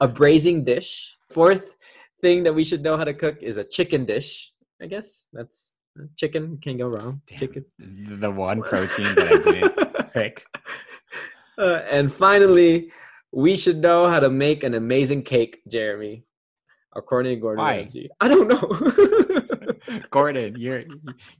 a 0.00 0.08
braising 0.08 0.64
dish. 0.64 1.16
Fourth 1.32 1.70
thing 2.24 2.44
that 2.44 2.54
we 2.54 2.64
should 2.64 2.82
know 2.82 2.96
how 2.96 3.04
to 3.04 3.12
cook 3.12 3.36
is 3.42 3.58
a 3.58 3.64
chicken 3.64 4.06
dish. 4.06 4.50
I 4.80 4.86
guess 4.86 5.26
that's 5.34 5.74
chicken. 6.16 6.58
Can't 6.62 6.78
go 6.78 6.86
wrong. 6.86 7.20
Damn. 7.26 7.38
Chicken. 7.38 7.64
the 8.24 8.30
one 8.30 8.62
protein 8.70 9.14
that 9.14 9.28
I 9.30 9.52
didn't 9.52 10.12
pick. 10.14 10.46
Uh, 11.58 11.82
and 11.96 12.12
finally, 12.12 12.90
we 13.30 13.58
should 13.58 13.76
know 13.76 14.08
how 14.08 14.20
to 14.20 14.30
make 14.30 14.64
an 14.64 14.72
amazing 14.72 15.22
cake, 15.22 15.60
Jeremy. 15.68 16.24
According 16.96 17.34
to 17.36 17.40
Gordon 17.40 17.62
Why? 17.62 17.76
Ramsay. 17.76 18.08
I 18.20 18.28
don't 18.28 18.48
know. 18.48 19.40
Gordon, 20.10 20.56
you're 20.58 20.84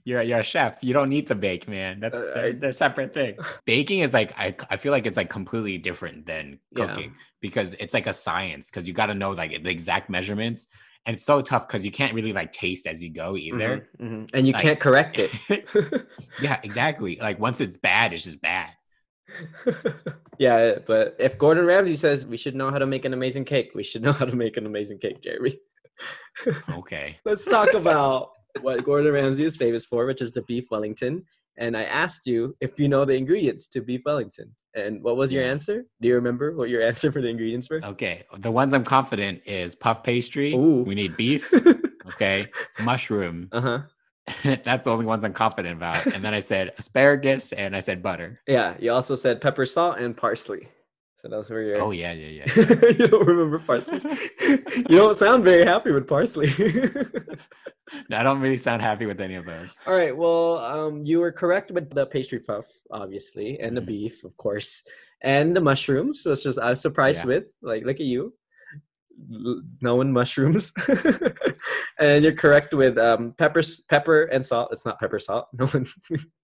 you're 0.03 0.21
you're 0.21 0.39
a 0.39 0.43
chef. 0.43 0.77
You 0.81 0.93
don't 0.93 1.09
need 1.09 1.27
to 1.27 1.35
bake, 1.35 1.67
man. 1.67 1.99
That's 1.99 2.15
Uh, 2.17 2.31
they're, 2.35 2.53
they're 2.53 2.73
separate 2.73 3.13
things. 3.13 3.39
Baking 3.65 3.99
is 3.99 4.13
like 4.13 4.31
I 4.37 4.55
I 4.69 4.77
feel 4.77 4.91
like 4.91 5.05
it's 5.05 5.17
like 5.17 5.29
completely 5.29 5.77
different 5.77 6.25
than 6.25 6.59
Yeah. 6.77 6.87
cooking 6.87 7.15
because 7.41 7.73
it's 7.79 7.93
like 7.93 8.07
a 8.07 8.13
science 8.13 8.69
because 8.69 8.87
you 8.87 8.93
got 8.93 9.07
to 9.07 9.13
know 9.15 9.31
like 9.31 9.51
the 9.63 9.69
exact 9.69 10.09
measurements 10.09 10.67
and 11.05 11.13
it's 11.15 11.23
so 11.25 11.41
tough 11.41 11.67
because 11.67 11.85
you 11.85 11.91
can't 11.91 12.13
really 12.13 12.33
like 12.33 12.51
taste 12.51 12.87
as 12.87 13.03
you 13.03 13.11
go 13.11 13.35
either. 13.37 13.89
Mhm, 14.01 14.09
mhm. 14.09 14.29
And 14.33 14.47
you 14.47 14.53
Like- 14.53 14.61
can't 14.63 14.79
correct 14.79 15.17
it. 15.19 15.31
yeah, 16.41 16.59
exactly. 16.63 17.17
Like 17.21 17.39
once 17.39 17.61
it's 17.61 17.77
bad, 17.77 18.13
it's 18.13 18.23
just 18.23 18.41
bad. 18.41 18.69
yeah, 20.37 20.75
but 20.85 21.15
if 21.19 21.37
Gordon 21.37 21.65
Ramsay 21.65 21.95
says 21.95 22.27
we 22.27 22.37
should 22.37 22.55
know 22.55 22.69
how 22.71 22.77
to 22.77 22.85
make 22.85 23.05
an 23.05 23.13
amazing 23.13 23.45
cake, 23.45 23.71
we 23.75 23.83
should 23.83 24.01
know 24.01 24.11
how 24.13 24.25
to 24.25 24.35
make 24.35 24.57
an 24.57 24.65
amazing 24.65 24.99
cake, 24.99 25.21
Jeremy. 25.21 25.59
Okay. 26.69 27.17
Let's 27.25 27.45
talk 27.45 27.73
about 27.73 28.31
what 28.61 28.83
Gordon 28.83 29.11
Ramsay 29.13 29.45
is 29.45 29.57
famous 29.57 29.85
for, 29.85 30.05
which 30.05 30.21
is 30.21 30.31
the 30.31 30.41
beef 30.43 30.65
Wellington. 30.71 31.23
And 31.57 31.77
I 31.77 31.83
asked 31.83 32.27
you 32.27 32.55
if 32.59 32.79
you 32.79 32.87
know 32.89 33.05
the 33.05 33.13
ingredients 33.13 33.67
to 33.69 33.81
beef 33.81 34.01
Wellington. 34.05 34.55
And 34.73 35.01
what 35.01 35.15
was 35.15 35.31
your 35.31 35.43
answer? 35.43 35.85
Do 36.01 36.07
you 36.07 36.15
remember 36.15 36.55
what 36.55 36.69
your 36.69 36.81
answer 36.87 37.11
for 37.11 37.21
the 37.21 37.29
ingredients 37.29 37.69
were? 37.69 37.83
Okay. 37.83 38.23
The 38.39 38.51
ones 38.51 38.73
I'm 38.73 38.83
confident 38.83 39.41
is 39.45 39.73
puff 39.75 40.03
pastry. 40.03 40.53
Ooh. 40.53 40.83
We 40.83 40.95
need 40.95 41.15
beef. 41.17 41.51
Okay. 42.07 42.47
Mushroom. 42.79 43.49
uh 43.51 43.61
huh. 43.61 43.79
That's 44.63 44.85
the 44.85 44.91
only 44.91 45.05
ones 45.05 45.23
I'm 45.23 45.33
confident 45.33 45.75
about. 45.75 46.05
And 46.05 46.23
then 46.23 46.33
I 46.33 46.39
said 46.39 46.73
asparagus 46.77 47.51
and 47.51 47.75
I 47.75 47.79
said 47.79 48.01
butter. 48.01 48.41
Yeah, 48.47 48.75
you 48.79 48.91
also 48.91 49.15
said 49.15 49.41
pepper, 49.41 49.65
salt, 49.65 49.97
and 49.97 50.15
parsley. 50.15 50.67
So 51.21 51.29
those 51.29 51.49
were 51.49 51.61
your. 51.61 51.81
Oh 51.81 51.91
yeah, 51.91 52.11
yeah, 52.11 52.45
yeah. 52.45 52.63
you 52.89 53.07
don't 53.07 53.25
remember 53.25 53.59
parsley? 53.59 54.01
you 54.39 54.97
don't 54.97 55.15
sound 55.15 55.43
very 55.43 55.65
happy 55.65 55.91
with 55.91 56.07
parsley. 56.07 56.51
I 58.11 58.23
don't 58.23 58.39
really 58.41 58.57
sound 58.57 58.81
happy 58.81 59.05
with 59.05 59.19
any 59.21 59.35
of 59.35 59.45
those. 59.45 59.77
All 59.87 59.93
right. 59.95 60.15
Well, 60.15 60.57
um, 60.59 61.05
you 61.05 61.19
were 61.19 61.31
correct 61.31 61.71
with 61.71 61.89
the 61.93 62.05
pastry 62.05 62.39
puff, 62.39 62.65
obviously, 62.91 63.59
and 63.59 63.75
the 63.77 63.81
Mhm. 63.81 63.85
beef, 63.87 64.23
of 64.23 64.35
course, 64.37 64.83
and 65.21 65.55
the 65.55 65.61
mushrooms, 65.61 66.23
which 66.25 66.45
was 66.45 66.57
I 66.57 66.71
was 66.71 66.81
surprised 66.81 67.19
Yeah. 67.23 67.27
with. 67.27 67.43
Like, 67.61 67.83
look 67.85 67.97
at 67.99 68.05
you, 68.05 68.33
knowing 69.81 70.11
mushrooms. 70.11 70.73
and 71.99 72.23
you're 72.23 72.33
correct 72.33 72.73
with 72.73 72.97
um, 72.97 73.33
pepper, 73.37 73.61
pepper 73.89 74.23
and 74.23 74.45
salt. 74.45 74.69
It's 74.71 74.85
not 74.85 74.99
pepper 74.99 75.19
salt. 75.19 75.47
No 75.57 75.67
one 75.67 75.85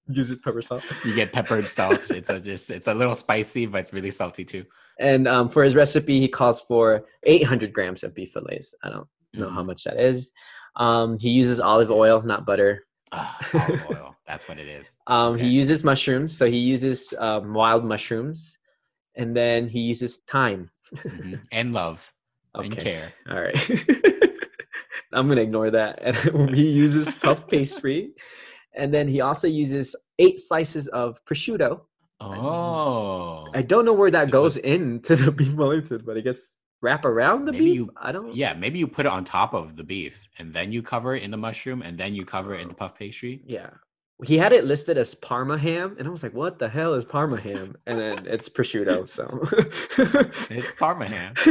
uses 0.08 0.40
pepper 0.40 0.62
salt. 0.62 0.84
You 1.06 1.14
get 1.14 1.32
peppered 1.34 1.72
salt. 1.72 2.12
It's 2.12 2.30
a 2.30 2.40
just 2.40 2.70
it's 2.70 2.88
a 2.88 2.94
little 2.94 3.16
spicy, 3.16 3.66
but 3.66 3.80
it's 3.80 3.94
really 3.94 4.12
salty 4.12 4.44
too. 4.46 4.66
And 5.00 5.28
um, 5.28 5.50
for 5.50 5.64
his 5.64 5.76
recipe, 5.76 6.20
he 6.20 6.28
calls 6.28 6.62
for 6.62 7.06
800 7.24 7.74
grams 7.74 8.04
of 8.04 8.14
beef 8.14 8.32
fillets. 8.34 8.74
I 8.84 8.90
don't 8.90 9.08
know 9.34 9.50
how 9.50 9.64
Mhm. 9.64 9.68
much 9.68 9.84
that 9.86 10.00
is. 10.00 10.32
Um, 10.76 11.20
he 11.20 11.30
uses 11.30 11.60
olive 11.60 11.92
oil, 11.92 12.22
not 12.22 12.46
butter. 12.46 12.86
Ah, 13.12 13.38
olive 13.54 13.86
oil. 13.92 14.16
That's 14.28 14.48
what 14.48 14.58
it 14.60 14.68
is. 14.68 14.92
Um, 15.08 15.34
Okay. 15.36 15.44
He 15.44 15.50
uses 15.50 15.84
mushrooms, 15.84 16.38
so 16.38 16.46
he 16.46 16.58
uses 16.58 17.14
um, 17.18 17.54
wild 17.54 17.84
mushrooms, 17.84 18.58
and 19.16 19.36
then 19.36 19.68
he 19.68 19.82
uses 19.82 20.18
thyme. 20.28 20.70
Mhm. 20.96 21.40
And 21.52 21.74
love 21.74 22.12
and 22.56 22.78
care. 22.78 23.14
all 23.30 23.40
right. 23.42 23.58
I'm 25.14 25.28
gonna 25.28 25.42
ignore 25.42 25.72
that. 25.72 26.00
And 26.34 26.56
he 26.56 26.70
uses 26.70 27.14
puff 27.16 27.48
pastry, 27.48 28.14
and 28.76 28.94
then 28.94 29.08
he 29.08 29.20
also 29.22 29.48
uses 29.48 29.96
eight 30.20 30.40
slices 30.40 30.88
of 30.88 31.24
prosciutto. 31.26 31.82
Oh. 32.22 33.48
I 33.54 33.62
don't 33.62 33.84
know 33.86 33.94
where 33.94 34.12
that 34.12 34.32
goes 34.32 34.56
into 34.58 35.16
the 35.16 35.32
beef 35.32 35.54
Wellington, 35.54 36.02
but 36.06 36.18
I 36.18 36.22
guess 36.22 36.54
wrap 36.82 37.06
around 37.06 37.46
the 37.46 37.52
Maybe 37.52 37.66
beef. 37.66 37.76
you- 37.76 37.92
I 37.98 38.12
don't. 38.12 38.36
yeah, 38.36 38.54
maybe 38.54 38.80
you 38.80 38.88
put 38.88 39.06
it 39.06 39.12
on 39.12 39.24
top 39.24 39.54
of 39.54 39.76
the 39.76 39.84
beef 39.84 40.20
and 40.40 40.54
then 40.54 40.72
you 40.72 40.82
cover 40.82 41.16
it 41.16 41.24
in 41.24 41.32
the 41.32 41.38
mushroom 41.38 41.82
and 41.82 41.98
then 41.98 42.16
you 42.16 42.26
cover 42.26 42.56
it 42.56 42.62
in 42.62 42.68
the 42.68 42.74
puff 42.74 42.98
pastry. 42.98 43.42
Yeah. 43.46 43.70
He 44.24 44.38
had 44.38 44.54
it 44.54 44.66
listed 44.66 45.00
as 45.00 45.16
Parma 45.16 45.58
ham, 45.58 45.96
and 45.98 46.08
I 46.08 46.12
was 46.12 46.22
like, 46.22 46.36
"What 46.36 46.60
the 46.60 46.70
hell 46.70 46.94
is 46.94 47.04
Parma 47.04 47.42
ham?" 47.42 47.76
And 47.88 48.00
then 48.00 48.28
it's 48.28 48.50
prosciutto. 48.50 49.10
So 49.10 49.26
It's 50.56 50.76
Parma 50.76 51.08
ham. 51.08 51.34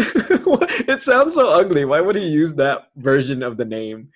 it 0.87 1.03
sounds 1.03 1.35
so 1.35 1.49
ugly. 1.51 1.85
Why 1.85 2.01
would 2.01 2.15
he 2.15 2.29
use 2.29 2.55
that 2.55 2.91
version 2.95 3.43
of 3.43 3.57
the 3.57 3.65
name? 3.65 4.11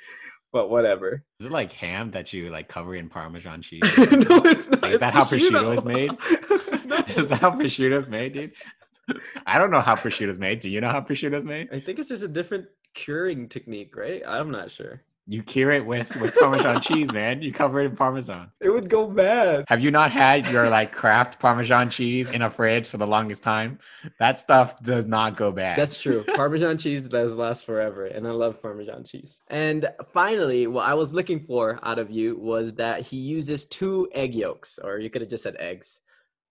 But 0.52 0.70
whatever. 0.70 1.24
Is 1.40 1.46
it 1.46 1.50
like 1.52 1.72
ham 1.72 2.12
that 2.12 2.32
you 2.32 2.48
like 2.50 2.68
cover 2.68 2.94
in 2.94 3.08
Parmesan 3.08 3.60
cheese? 3.60 3.82
no, 4.12 4.36
it's 4.44 4.68
not. 4.68 4.82
Like, 4.82 4.90
is 4.92 4.94
it's 4.94 5.00
that 5.00 5.14
how 5.14 5.24
prosciutto 5.24 5.76
is 5.76 5.84
made? 5.84 6.12
No. 6.84 6.98
Is 7.08 7.26
that 7.28 7.40
how 7.40 7.50
prosciutto 7.50 7.98
is 7.98 8.08
made, 8.08 8.34
dude? 8.34 8.52
I 9.46 9.58
don't 9.58 9.70
know 9.70 9.80
how 9.80 9.96
prosciutto 9.96 10.28
is 10.28 10.38
made. 10.38 10.60
Do 10.60 10.70
you 10.70 10.80
know 10.80 10.90
how 10.90 11.00
prosciutto 11.00 11.34
is 11.34 11.44
made? 11.44 11.68
I 11.72 11.80
think 11.80 11.98
it's 11.98 12.08
just 12.08 12.22
a 12.22 12.28
different 12.28 12.66
curing 12.94 13.48
technique, 13.48 13.96
right? 13.96 14.22
I'm 14.26 14.50
not 14.50 14.70
sure. 14.70 15.02
You 15.26 15.42
cure 15.42 15.70
it 15.70 15.86
with 15.86 16.14
with 16.16 16.36
Parmesan 16.38 16.82
cheese, 16.82 17.10
man. 17.10 17.40
You 17.40 17.50
cover 17.50 17.80
it 17.80 17.86
in 17.86 17.96
Parmesan. 17.96 18.50
It 18.60 18.68
would 18.68 18.90
go 18.90 19.06
bad. 19.06 19.64
Have 19.68 19.82
you 19.82 19.90
not 19.90 20.12
had 20.12 20.46
your 20.48 20.68
like 20.68 20.92
Kraft 20.92 21.40
Parmesan 21.40 21.88
cheese 21.88 22.30
in 22.30 22.42
a 22.42 22.50
fridge 22.50 22.86
for 22.86 22.98
the 22.98 23.06
longest 23.06 23.42
time? 23.42 23.78
That 24.18 24.38
stuff 24.38 24.76
does 24.82 25.06
not 25.06 25.34
go 25.34 25.50
bad. 25.50 25.78
That's 25.78 25.98
true. 25.98 26.24
Parmesan 26.34 26.76
cheese 26.76 27.08
does 27.08 27.32
last 27.32 27.64
forever, 27.64 28.04
and 28.04 28.28
I 28.28 28.32
love 28.32 28.60
Parmesan 28.60 29.04
cheese. 29.04 29.40
And 29.48 29.88
finally, 30.12 30.66
what 30.66 30.86
I 30.86 30.92
was 30.92 31.14
looking 31.14 31.40
for 31.40 31.80
out 31.82 31.98
of 31.98 32.10
you 32.10 32.36
was 32.36 32.74
that 32.74 33.00
he 33.00 33.16
uses 33.16 33.64
two 33.64 34.10
egg 34.12 34.34
yolks, 34.34 34.78
or 34.78 34.98
you 34.98 35.08
could 35.08 35.22
have 35.22 35.30
just 35.30 35.44
said 35.44 35.56
eggs. 35.58 36.02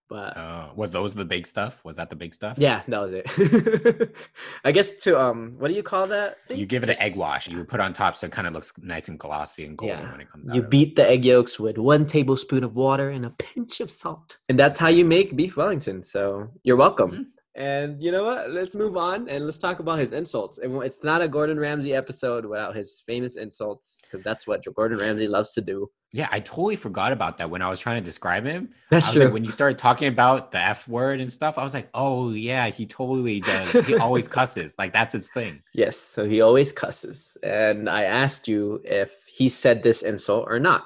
But 0.08 0.36
Oh, 0.36 0.70
was 0.76 0.92
those 0.92 1.14
the 1.14 1.24
big 1.24 1.46
stuff? 1.46 1.84
Was 1.84 1.96
that 1.96 2.10
the 2.10 2.16
big 2.16 2.34
stuff? 2.34 2.58
yeah, 2.58 2.82
that 2.88 2.98
was 3.00 3.12
it. 3.14 4.14
I 4.64 4.70
guess 4.72 4.94
to 5.04 5.18
um, 5.20 5.54
what 5.58 5.68
do 5.68 5.74
you 5.74 5.82
call 5.82 6.06
that? 6.08 6.38
thing? 6.46 6.58
You 6.58 6.66
give 6.66 6.82
it 6.82 6.90
an 6.90 6.96
egg 7.00 7.16
wash. 7.16 7.48
You 7.48 7.64
put 7.64 7.80
on 7.80 7.92
top 7.92 8.16
so 8.16 8.26
it 8.26 8.32
kind 8.32 8.46
of 8.46 8.52
looks 8.52 8.72
nice 8.78 9.08
and 9.08 9.18
glossy 9.18 9.64
and 9.64 9.76
golden 9.78 9.98
Yeah. 10.00 10.10
when 10.12 10.20
it 10.20 10.30
comes 10.30 10.48
out. 10.48 10.54
You 10.54 10.60
of 10.60 10.66
it. 10.66 10.70
beat 10.70 10.96
the 10.96 11.08
egg 11.08 11.24
yolks 11.24 11.58
with 11.58 11.78
one 11.78 12.06
tablespoon 12.06 12.64
of 12.64 12.74
water 12.76 13.10
and 13.10 13.24
a 13.24 13.30
pinch 13.30 13.80
of 13.80 13.90
salt. 13.90 14.38
And 14.48 14.58
that's 14.58 14.78
how 14.78 14.88
you 14.88 15.04
make 15.04 15.36
beef 15.36 15.56
Wellington. 15.56 16.02
So 16.04 16.48
you're 16.64 16.76
welcome. 16.76 17.10
Mhm. 17.12 17.24
And 17.56 18.02
you 18.02 18.10
know 18.10 18.24
what? 18.24 18.50
Let's 18.50 18.74
move 18.74 18.96
on 18.96 19.28
and 19.28 19.44
let's 19.46 19.60
talk 19.60 19.78
about 19.78 20.00
his 20.00 20.12
insults. 20.12 20.58
It's 20.60 21.04
not 21.04 21.22
a 21.22 21.28
Gordon 21.28 21.58
Ramsay 21.58 21.94
episode 21.94 22.44
without 22.44 22.74
his 22.74 23.00
famous 23.06 23.36
insults, 23.36 24.00
because 24.02 24.24
that's 24.24 24.44
what 24.46 24.64
Gordon 24.74 24.98
Ramsay 24.98 25.28
loves 25.28 25.52
to 25.54 25.60
do. 25.60 25.88
Yeah, 26.14 26.28
I 26.30 26.38
totally 26.38 26.76
forgot 26.76 27.10
about 27.10 27.38
that 27.38 27.50
when 27.50 27.60
I 27.60 27.68
was 27.68 27.80
trying 27.80 28.00
to 28.00 28.04
describe 28.04 28.44
him. 28.44 28.68
That's 28.88 29.06
I 29.06 29.08
was 29.08 29.14
true. 29.14 29.24
like, 29.24 29.34
when 29.34 29.44
you 29.44 29.50
started 29.50 29.78
talking 29.78 30.06
about 30.06 30.52
the 30.52 30.60
F 30.60 30.86
word 30.86 31.20
and 31.20 31.32
stuff, 31.32 31.58
I 31.58 31.64
was 31.64 31.74
like, 31.74 31.88
oh 31.92 32.30
yeah, 32.30 32.68
he 32.68 32.86
totally 32.86 33.40
does. 33.40 33.84
He 33.84 33.96
always 33.98 34.28
cusses. 34.28 34.76
Like 34.78 34.92
that's 34.92 35.12
his 35.12 35.28
thing. 35.28 35.60
yes, 35.72 35.96
so 35.96 36.24
he 36.24 36.40
always 36.40 36.72
cusses. 36.72 37.36
And 37.42 37.90
I 37.90 38.04
asked 38.04 38.46
you 38.46 38.80
if 38.84 39.24
he 39.26 39.48
said 39.48 39.82
this 39.82 40.02
insult 40.02 40.46
or 40.48 40.60
not. 40.60 40.84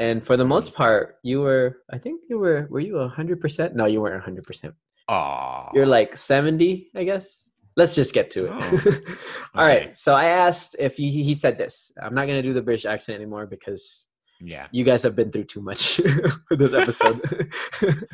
And 0.00 0.26
for 0.26 0.36
the 0.36 0.42
mm-hmm. 0.42 0.48
most 0.48 0.74
part, 0.74 1.18
you 1.22 1.40
were, 1.40 1.78
I 1.88 1.98
think 1.98 2.22
you 2.28 2.40
were, 2.40 2.66
were 2.68 2.80
you 2.80 2.94
100%? 2.94 3.74
No, 3.76 3.86
you 3.86 4.00
weren't 4.00 4.24
100%. 4.24 4.72
Oh, 5.08 5.68
You're 5.72 5.86
like 5.86 6.16
70, 6.16 6.90
I 6.96 7.04
guess. 7.04 7.48
Let's 7.76 7.94
just 7.94 8.12
get 8.12 8.32
to 8.32 8.46
it. 8.46 8.50
Oh, 8.52 8.56
All 9.54 9.64
okay. 9.64 9.86
right. 9.86 9.96
So 9.96 10.16
I 10.16 10.24
asked 10.24 10.74
if 10.80 10.96
he, 10.96 11.22
he 11.22 11.34
said 11.34 11.58
this. 11.58 11.92
I'm 12.02 12.12
not 12.12 12.26
going 12.26 12.42
to 12.42 12.48
do 12.48 12.52
the 12.52 12.60
British 12.60 12.86
accent 12.86 13.14
anymore 13.14 13.46
because 13.46 14.07
yeah. 14.40 14.68
you 14.72 14.84
guys 14.84 15.02
have 15.02 15.16
been 15.16 15.30
through 15.30 15.44
too 15.44 15.60
much 15.60 15.96
for 16.48 16.56
this 16.56 16.72
episode. 16.72 17.52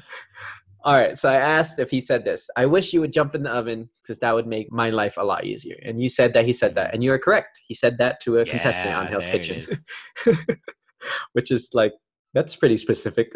All 0.84 0.92
right. 0.92 1.18
So 1.18 1.30
I 1.30 1.36
asked 1.36 1.78
if 1.78 1.90
he 1.90 2.00
said 2.02 2.24
this. 2.24 2.50
I 2.56 2.66
wish 2.66 2.92
you 2.92 3.00
would 3.00 3.12
jump 3.12 3.34
in 3.34 3.42
the 3.42 3.50
oven 3.50 3.88
because 4.02 4.18
that 4.18 4.34
would 4.34 4.46
make 4.46 4.70
my 4.70 4.90
life 4.90 5.16
a 5.16 5.24
lot 5.24 5.44
easier. 5.44 5.76
And 5.82 6.00
you 6.00 6.10
said 6.10 6.34
that 6.34 6.44
he 6.44 6.52
said 6.52 6.74
that, 6.74 6.92
and 6.92 7.02
you 7.02 7.10
are 7.12 7.18
correct. 7.18 7.58
He 7.66 7.74
said 7.74 7.96
that 7.98 8.20
to 8.22 8.38
a 8.38 8.44
contestant 8.44 8.94
on 8.94 9.06
Hell's 9.06 9.26
Kitchen, 9.26 9.64
which 11.32 11.50
is 11.50 11.70
like 11.72 11.94
that's 12.34 12.54
pretty 12.54 12.76
specific. 12.76 13.32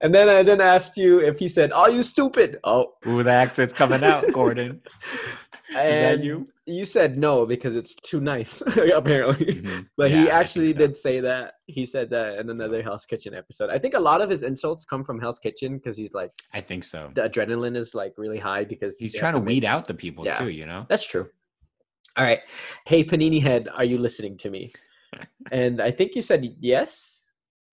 and 0.00 0.12
then 0.12 0.28
I 0.28 0.42
then 0.42 0.60
asked 0.60 0.96
you 0.96 1.20
if 1.20 1.38
he 1.38 1.48
said, 1.48 1.70
"Are 1.72 1.90
you 1.90 2.02
stupid?" 2.02 2.58
Oh, 2.64 2.94
Ooh, 3.06 3.22
the 3.22 3.30
accent's 3.30 3.72
coming 3.72 4.02
out, 4.02 4.24
Gordon. 4.32 4.82
And 5.76 6.24
you? 6.24 6.44
you 6.66 6.84
said 6.84 7.16
no 7.18 7.46
because 7.46 7.74
it's 7.76 7.94
too 7.96 8.20
nice, 8.20 8.60
apparently. 8.94 9.54
Mhm. 9.62 9.86
But 9.96 10.10
Yeah, 10.10 10.22
he 10.22 10.30
actually 10.30 10.72
so. 10.72 10.78
did 10.78 10.96
say 10.96 11.20
that. 11.20 11.54
He 11.66 11.86
said 11.86 12.10
that 12.10 12.38
in 12.38 12.50
another 12.50 12.82
Hell's 12.82 13.06
Kitchen 13.06 13.34
episode. 13.34 13.70
I 13.70 13.78
think 13.78 13.94
a 13.94 14.00
lot 14.00 14.20
of 14.20 14.30
his 14.30 14.42
insults 14.42 14.84
come 14.84 15.04
from 15.04 15.20
Hell's 15.20 15.38
Kitchen 15.38 15.76
because 15.78 15.96
he's 15.96 16.12
like 16.12 16.30
I 16.52 16.60
think 16.60 16.84
so. 16.84 17.10
the 17.14 17.22
adrenaline 17.22 17.76
is 17.76 17.94
like 17.94 18.14
really 18.16 18.38
high 18.38 18.64
because 18.64 18.98
He's 18.98 19.14
trying 19.14 19.34
to 19.34 19.40
make- 19.40 19.48
weed 19.48 19.64
out 19.64 19.86
the 19.88 19.94
people 19.94 20.24
Yeah. 20.24 20.38
too, 20.38 20.48
you 20.48 20.66
know? 20.66 20.86
That's 20.88 21.04
true. 21.04 21.28
All 22.16 22.24
right. 22.24 22.40
Hey, 22.86 23.04
Panini 23.04 23.40
Head, 23.40 23.68
are 23.74 23.84
you 23.84 23.96
listening 23.98 24.36
to 24.38 24.50
me? 24.50 24.72
and 25.50 25.80
I 25.80 25.90
think 25.90 26.14
you 26.14 26.22
said 26.22 26.56
yes. 26.60 27.21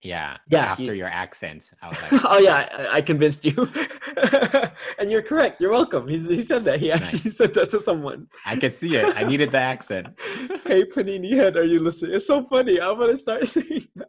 Yeah. 0.02 0.38
Yeah, 0.50 0.66
After 0.66 0.94
your 0.94 1.08
accent. 1.08 1.72
I 1.82 1.90
was 1.90 2.02
like, 2.12 2.26
oh 2.26 2.40
yeah, 2.40 2.88
I, 2.92 2.98
I 2.98 3.02
convinced 3.02 3.44
you, 3.44 3.54
and 5.00 5.12
you're 5.12 5.22
correct. 5.22 5.60
You're 5.60 5.72
welcome. 5.72 6.08
He's, 6.08 6.28
he 6.28 6.42
said 6.44 6.64
that. 6.66 6.80
He 6.80 6.92
actually 6.92 7.20
Nice. 7.26 7.38
said 7.38 7.54
that 7.56 7.70
to 7.72 7.80
someone. 7.80 8.28
I 8.46 8.56
could 8.56 8.74
see 8.74 8.96
it. 8.96 9.18
I 9.18 9.24
needed 9.24 9.52
the 9.52 9.58
accent. 9.60 10.08
hey, 10.66 10.86
Panini 10.86 11.32
Head, 11.36 11.58
are 11.58 11.66
you 11.66 11.80
listening? 11.82 12.16
It's 12.16 12.28
so 12.28 12.44
funny. 12.46 12.80
I'm 12.80 12.98
gonna 12.98 13.18
start 13.18 13.48
saying 13.48 13.88
that. 13.96 14.08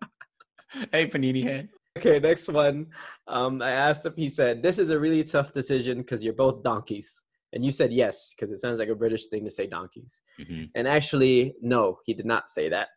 hey, 0.93 1.09
Panini 1.09 1.43
head. 1.43 1.69
Okay, 1.99 2.21
next 2.21 2.49
one. 2.49 2.87
Um, 3.27 3.61
I 3.61 3.73
asked 3.73 4.07
him. 4.07 4.15
he 4.17 4.29
said 4.29 4.63
this 4.63 4.79
is 4.79 4.91
a 4.91 4.99
really 4.99 5.25
tough 5.25 5.53
decision 5.53 5.99
because 5.99 6.23
you're 6.23 6.35
both 6.35 6.63
donkeys, 6.63 7.21
and 7.53 7.65
you 7.65 7.73
said 7.73 7.93
yes 7.93 8.33
because 8.35 8.53
it 8.53 8.59
sounds 8.61 8.79
like 8.79 8.89
a 8.89 8.95
British 8.95 9.27
thing 9.27 9.45
to 9.45 9.51
say 9.51 9.67
donkeys. 9.67 10.23
Mhm. 10.41 10.71
And 10.77 10.87
actually, 10.87 11.55
no, 11.61 11.99
he 12.05 12.15
did 12.15 12.27
not 12.27 12.49
say 12.49 12.69
that. 12.69 12.89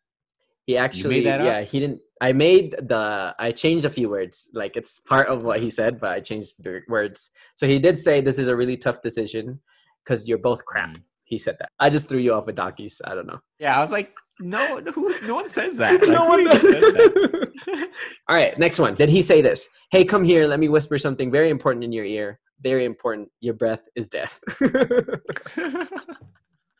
He 0.65 0.77
actually, 0.77 1.23
yeah, 1.25 1.61
he 1.61 1.79
didn't. 1.79 1.99
I 2.21 2.31
made 2.31 2.71
the, 2.79 3.35
I 3.37 3.51
changed 3.51 3.83
a 3.83 3.89
few 3.89 4.09
words. 4.09 4.47
Like 4.53 4.77
it's 4.77 4.99
part 4.99 5.27
of 5.27 5.43
what 5.43 5.59
he 5.59 5.69
said, 5.69 5.99
but 5.99 6.11
I 6.11 6.21
changed 6.21 6.53
the 6.59 6.79
words. 6.87 7.29
So 7.55 7.67
he 7.67 7.79
did 7.79 7.97
say 7.97 8.21
this 8.21 8.39
is 8.39 8.47
a 8.47 8.55
really 8.55 8.77
tough 8.77 9.01
decision 9.01 9.59
because 10.05 10.27
you're 10.27 10.37
both 10.37 10.63
crap. 10.63 10.91
Mhm. 10.91 11.01
He 11.25 11.37
said 11.37 11.55
that. 11.59 11.69
I 11.79 11.89
just 11.89 12.07
threw 12.07 12.19
you 12.19 12.33
off 12.33 12.45
with 12.45 12.55
donkeys. 12.55 13.01
I 13.03 13.15
don't 13.15 13.27
know. 13.27 13.39
Yeah, 13.59 13.75
I 13.75 13.79
was 13.81 13.91
like, 13.91 14.13
no, 14.39 14.79
who, 14.93 15.13
no 15.25 15.35
one 15.35 15.49
says 15.49 15.77
that. 15.77 15.99
Like, 16.01 16.09
no 16.09 16.25
one 16.25 16.41
even 16.41 16.59
says 16.59 16.81
that? 16.81 17.89
All 18.29 18.35
right, 18.35 18.57
next 18.57 18.79
one. 18.79 18.95
Did 18.95 19.09
he 19.09 19.21
say 19.21 19.41
this? 19.41 19.67
Hey, 19.91 20.05
come 20.05 20.23
here. 20.23 20.47
Let 20.47 20.59
me 20.59 20.69
whisper 20.69 20.97
something 20.97 21.31
very 21.31 21.49
important 21.49 21.83
in 21.83 21.91
your 21.91 22.05
ear. 22.05 22.39
Very 22.61 22.85
important. 22.85 23.29
Your 23.41 23.53
breath 23.53 23.83
is 23.95 24.07
death. 24.07 24.39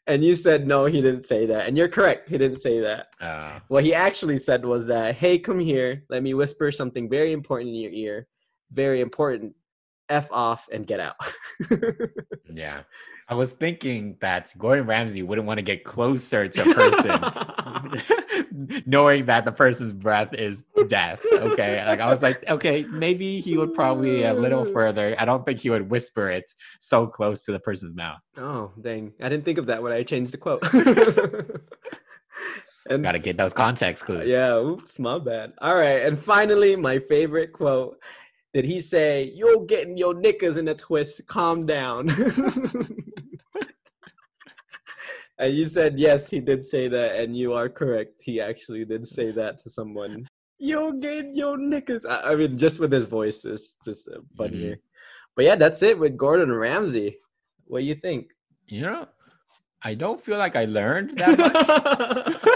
And 0.08 0.24
you 0.24 0.36
said 0.36 0.68
no, 0.68 0.86
he 0.86 1.02
didn't 1.02 1.26
say 1.26 1.46
that. 1.48 1.68
And 1.68 1.78
you're 1.78 1.88
correct. 1.88 2.30
He 2.30 2.38
didn't 2.38 2.62
say 2.62 2.80
that. 2.82 3.08
uh, 3.22 3.60
What 3.68 3.84
he 3.84 3.94
actually 3.94 4.38
said 4.38 4.66
was 4.66 4.88
that, 4.88 5.16
hey, 5.16 5.40
come 5.40 5.60
here. 5.60 6.04
Let 6.10 6.24
me 6.24 6.34
whisper 6.34 6.72
something 6.72 7.10
very 7.10 7.32
important 7.32 7.70
in 7.70 7.76
your 7.76 7.92
ear. 7.92 8.28
Very 8.72 9.02
important. 9.02 9.56
F 10.10 10.30
off 10.32 10.68
and 10.72 10.86
get 10.86 11.00
out. 11.00 11.16
yeah. 12.54 12.82
I 13.30 13.36
was 13.36 13.52
thinking 13.52 14.18
that 14.22 14.52
Gordon 14.58 14.86
Ramsay 14.86 15.24
wouldn't 15.24 15.48
want 15.48 15.58
to 15.58 15.62
get 15.64 15.84
closer 15.84 16.48
to 16.48 16.62
a 16.62 16.74
person 16.74 17.22
knowing 18.86 19.26
that 19.26 19.46
the 19.46 19.52
person's 19.52 19.92
breath 19.92 20.34
is 20.34 20.64
death. 20.88 21.26
Okay. 21.32 21.84
Like 21.86 22.00
I 22.00 22.08
was 22.08 22.22
like, 22.22 22.44
okay, 22.50 22.84
maybe 22.84 23.40
he 23.40 23.58
would 23.58 23.74
probably 23.74 24.24
a 24.24 24.34
little 24.34 24.66
further. 24.66 25.16
I 25.18 25.26
don't 25.26 25.46
think 25.46 25.60
he 25.60 25.70
would 25.70 25.90
whisper 25.90 26.30
it 26.30 26.52
so 26.80 27.08
close 27.08 27.44
to 27.46 27.52
the 27.52 27.60
person's 27.60 27.96
mouth. 27.96 28.20
oh, 28.38 28.72
dang. 28.82 29.14
I 29.22 29.30
didn't 29.30 29.46
think 29.46 29.58
of 29.58 29.68
that 29.68 29.82
when 29.82 29.92
I 29.92 30.04
changed 30.04 30.34
the 30.34 30.38
quote. 30.38 30.64
and 32.90 33.04
Gotta 33.04 33.20
get 33.20 33.38
those 33.38 33.54
context 33.54 34.06
clues. 34.06 34.30
Yeah, 34.30 34.56
oops, 34.56 35.00
my 35.00 35.20
bad. 35.20 35.54
All 35.60 35.76
right, 35.76 36.04
and 36.06 36.20
finally, 36.20 36.76
my 36.76 37.00
favorite 37.00 37.54
quote. 37.54 37.98
Did 38.54 38.66
he 38.66 38.82
say, 38.82 39.32
You're 39.34 39.66
getting 39.66 39.98
your 39.98 40.14
knickers 40.14 40.58
in 40.58 40.68
a 40.68 40.76
twist, 40.76 41.26
calm 41.26 41.62
down? 41.62 42.10
And 45.38 45.56
you 45.56 45.66
said, 45.66 45.98
Yes, 45.98 46.30
he 46.30 46.40
did 46.40 46.66
say 46.66 46.88
that, 46.88 47.16
and 47.16 47.36
you 47.36 47.54
are 47.54 47.70
correct. 47.70 48.22
He 48.24 48.40
actually 48.40 48.86
did 48.86 49.08
say 49.08 49.32
that 49.32 49.58
to 49.60 49.70
someone. 49.70 50.28
You're 50.60 50.94
getting 50.94 51.36
your 51.36 51.58
knickers. 51.58 52.06
I, 52.06 52.32
I 52.32 52.36
mean, 52.36 52.58
just 52.58 52.80
with 52.80 52.92
his 52.92 53.06
voice, 53.06 53.44
it's 53.44 53.76
just 53.84 54.08
uh, 54.08 54.20
funnier. 54.38 54.78
But 55.36 55.46
yeah, 55.46 55.56
that's 55.56 55.82
it 55.82 55.98
with 55.98 56.16
Gordon 56.16 56.52
Ramsay. 56.54 57.18
What 57.66 57.80
do 57.80 57.86
you 57.86 57.96
think? 57.96 58.28
You 58.68 58.82
know, 58.82 59.08
I 59.82 59.96
don't 59.96 60.22
feel 60.22 60.38
like 60.38 60.56
I 60.56 60.66
learned 60.66 61.18
that 61.18 61.38
much. 61.38 62.54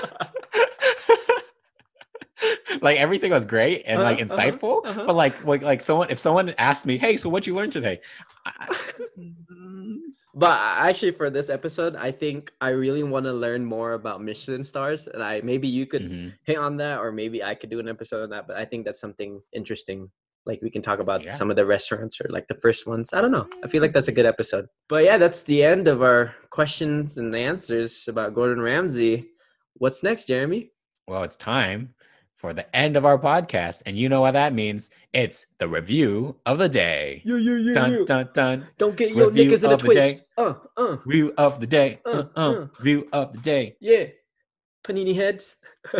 like 2.81 2.97
everything 2.97 3.31
was 3.31 3.45
great 3.45 3.83
and 3.85 4.01
like 4.01 4.21
Uh-huh, 4.21 4.33
uh-huh, 4.33 4.51
insightful, 4.51 4.85
uh-huh. 4.85 5.03
but 5.07 5.15
like 5.15 5.43
like 5.43 5.63
like 5.63 5.81
someone 5.81 6.09
if 6.09 6.19
someone 6.19 6.53
asked 6.57 6.85
me, 6.85 6.97
"Hey, 6.97 7.17
so 7.17 7.29
what 7.29 7.47
you 7.47 7.55
learned 7.55 7.71
today?" 7.73 7.99
I, 8.45 8.75
But 10.37 10.55
actually, 10.59 11.13
for 11.13 11.31
this 11.31 11.49
episode, 11.49 11.95
I 11.95 12.11
think 12.11 12.53
I 12.61 12.69
really 12.69 13.01
want 13.01 13.25
to 13.25 13.33
learn 13.33 13.65
more 13.65 13.93
about 13.93 14.21
Michelin 14.21 14.63
stars, 14.63 15.07
and 15.07 15.23
I 15.23 15.41
maybe 15.41 15.67
you 15.67 15.87
could 15.87 16.03
mhm. 16.03 16.33
hit 16.43 16.59
on 16.59 16.77
that, 16.77 16.99
or 16.99 17.11
maybe 17.11 17.43
I 17.43 17.55
could 17.55 17.71
do 17.71 17.79
an 17.79 17.89
episode 17.89 18.21
on 18.21 18.29
that. 18.29 18.45
But 18.45 18.57
I 18.57 18.63
think 18.65 18.85
that's 18.85 18.99
something 19.01 19.41
interesting. 19.51 20.11
Like 20.45 20.61
we 20.61 20.69
can 20.69 20.83
talk 20.83 20.99
about 20.99 21.23
Yeah. 21.23 21.31
some 21.31 21.49
of 21.49 21.55
the 21.55 21.65
restaurants 21.65 22.21
or 22.21 22.29
like 22.29 22.47
the 22.47 22.59
first 22.61 22.85
ones. 22.85 23.13
I 23.13 23.21
don't 23.21 23.31
know. 23.31 23.47
I 23.63 23.67
feel 23.67 23.81
like 23.81 23.93
that's 23.93 24.09
a 24.09 24.11
good 24.11 24.27
episode. 24.27 24.67
But 24.87 25.03
yeah, 25.05 25.17
that's 25.17 25.41
the 25.41 25.63
end 25.63 25.87
of 25.87 26.03
our 26.03 26.35
questions 26.51 27.17
and 27.17 27.35
answers 27.35 28.07
about 28.07 28.35
Gordon 28.35 28.61
Ramsay. 28.61 29.25
What's 29.73 30.03
next, 30.03 30.27
Jeremy? 30.27 30.69
Well, 31.07 31.23
it's 31.23 31.35
time 31.35 31.95
for 32.37 32.53
the 32.53 32.63
end 32.75 32.95
of 32.95 33.03
our 33.05 33.17
podcast, 33.17 33.81
and 33.85 33.97
you 33.97 34.07
know 34.09 34.21
what 34.21 34.31
that 34.33 34.53
means. 34.53 34.89
It's 35.11 35.47
the 35.57 35.67
review 35.67 36.37
of 36.45 36.59
the 36.59 36.69
day. 36.69 37.21
You, 37.25 37.37
you, 37.37 37.55
you, 37.55 37.73
Dun 37.73 38.05
dun 38.05 38.29
dun. 38.33 38.67
Don't 38.77 38.95
get 38.95 39.11
your 39.13 39.27
Review 39.27 39.45
knickers 39.45 39.63
in 39.63 39.71
a 39.71 39.77
twist. 39.77 39.99
day. 39.99 40.21
Uh, 40.37 40.53
uh, 40.77 40.97
Review 41.05 41.33
of 41.37 41.59
the 41.59 41.67
day. 41.67 41.99
Uh, 42.05 42.09
Uh, 42.09 42.25
uh, 42.37 42.51
uh. 42.61 42.67
Review 42.79 43.07
of 43.11 43.33
the 43.33 43.39
day. 43.39 43.75
yeah. 43.81 44.05
Panini 44.85 45.13
heads. 45.15 45.55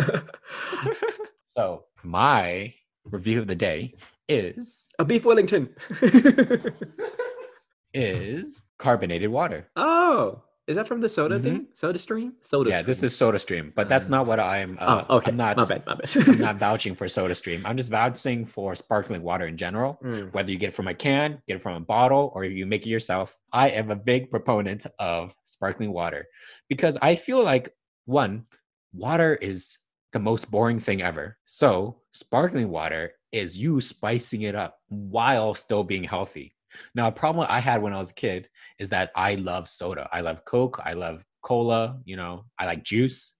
So 1.44 1.84
my 2.04 2.72
review 3.04 3.40
of 3.40 3.46
the 3.48 3.56
day 3.56 3.94
is 4.28 4.88
a 4.98 5.04
beef 5.04 5.24
Wellington. 5.24 5.70
is 7.94 8.62
carbonated 8.78 9.30
water. 9.30 9.68
Oh, 9.76 10.42
is 10.68 10.76
that 10.76 10.86
from 10.86 11.00
the 11.00 11.08
soda 11.08 11.38
Mhm. 11.40 11.42
thing? 11.42 11.66
Soda 11.74 11.98
stream? 11.98 12.34
Soda 12.42 12.70
yeah, 12.70 12.82
this 12.82 13.02
is 13.02 13.16
Soda 13.16 13.38
Stream, 13.38 13.72
but 13.74 13.88
that's 13.88 14.06
Uh, 14.06 14.10
not 14.10 14.26
what 14.26 14.38
I'm. 14.38 14.76
Uh, 14.80 15.04
oh, 15.08 15.16
okay. 15.16 15.30
I'm 15.30 15.36
not. 15.36 15.56
my 15.56 15.64
bad, 15.64 15.86
my 15.86 15.94
bad. 15.96 16.28
I'm 16.28 16.38
not 16.48 16.56
vouching 16.58 16.94
for 16.94 17.08
Soda 17.08 17.34
Stream. 17.34 17.64
I'm 17.66 17.76
just 17.76 17.90
vouching 17.90 18.44
for 18.44 18.74
sparkling 18.76 19.22
water 19.22 19.46
in 19.46 19.56
general. 19.56 19.98
Mm. 20.04 20.32
Whether 20.32 20.50
you 20.52 20.58
get 20.58 20.68
it 20.68 20.74
from 20.74 20.86
a 20.88 20.94
can, 20.94 21.42
get 21.48 21.56
it 21.56 21.62
from 21.62 21.74
a 21.76 21.80
bottle, 21.80 22.30
or 22.34 22.44
you 22.44 22.66
make 22.66 22.86
it 22.86 22.90
yourself, 22.90 23.36
I 23.52 23.70
am 23.70 23.90
a 23.90 23.96
big 23.96 24.30
proponent 24.30 24.86
of 24.98 25.34
sparkling 25.44 25.92
water 25.92 26.26
because 26.68 26.96
I 27.02 27.16
feel 27.16 27.42
like 27.42 27.70
one, 28.04 28.44
water 28.92 29.34
is 29.34 29.78
the 30.12 30.18
most 30.18 30.50
boring 30.50 30.78
thing 30.78 31.02
ever. 31.02 31.38
So 31.46 32.02
sparkling 32.12 32.68
water 32.70 33.12
is 33.32 33.56
you 33.58 33.80
spicing 33.80 34.42
it 34.42 34.54
up 34.54 34.78
while 34.88 35.52
still 35.54 35.84
being 35.84 36.04
healthy. 36.04 36.54
Now, 36.94 37.08
a 37.08 37.12
problem 37.12 37.46
I 37.48 37.60
had 37.60 37.82
when 37.82 37.92
I 37.92 37.98
was 37.98 38.10
a 38.10 38.14
kid 38.14 38.48
is 38.78 38.88
that 38.90 39.10
I 39.14 39.34
love 39.36 39.68
soda. 39.68 40.08
I 40.12 40.20
love 40.20 40.44
Coke. 40.44 40.80
I 40.84 40.92
love 40.94 41.24
cola. 41.42 41.98
You 42.04 42.16
know, 42.16 42.44
I 42.58 42.66
like 42.66 42.84
juice, 42.84 43.34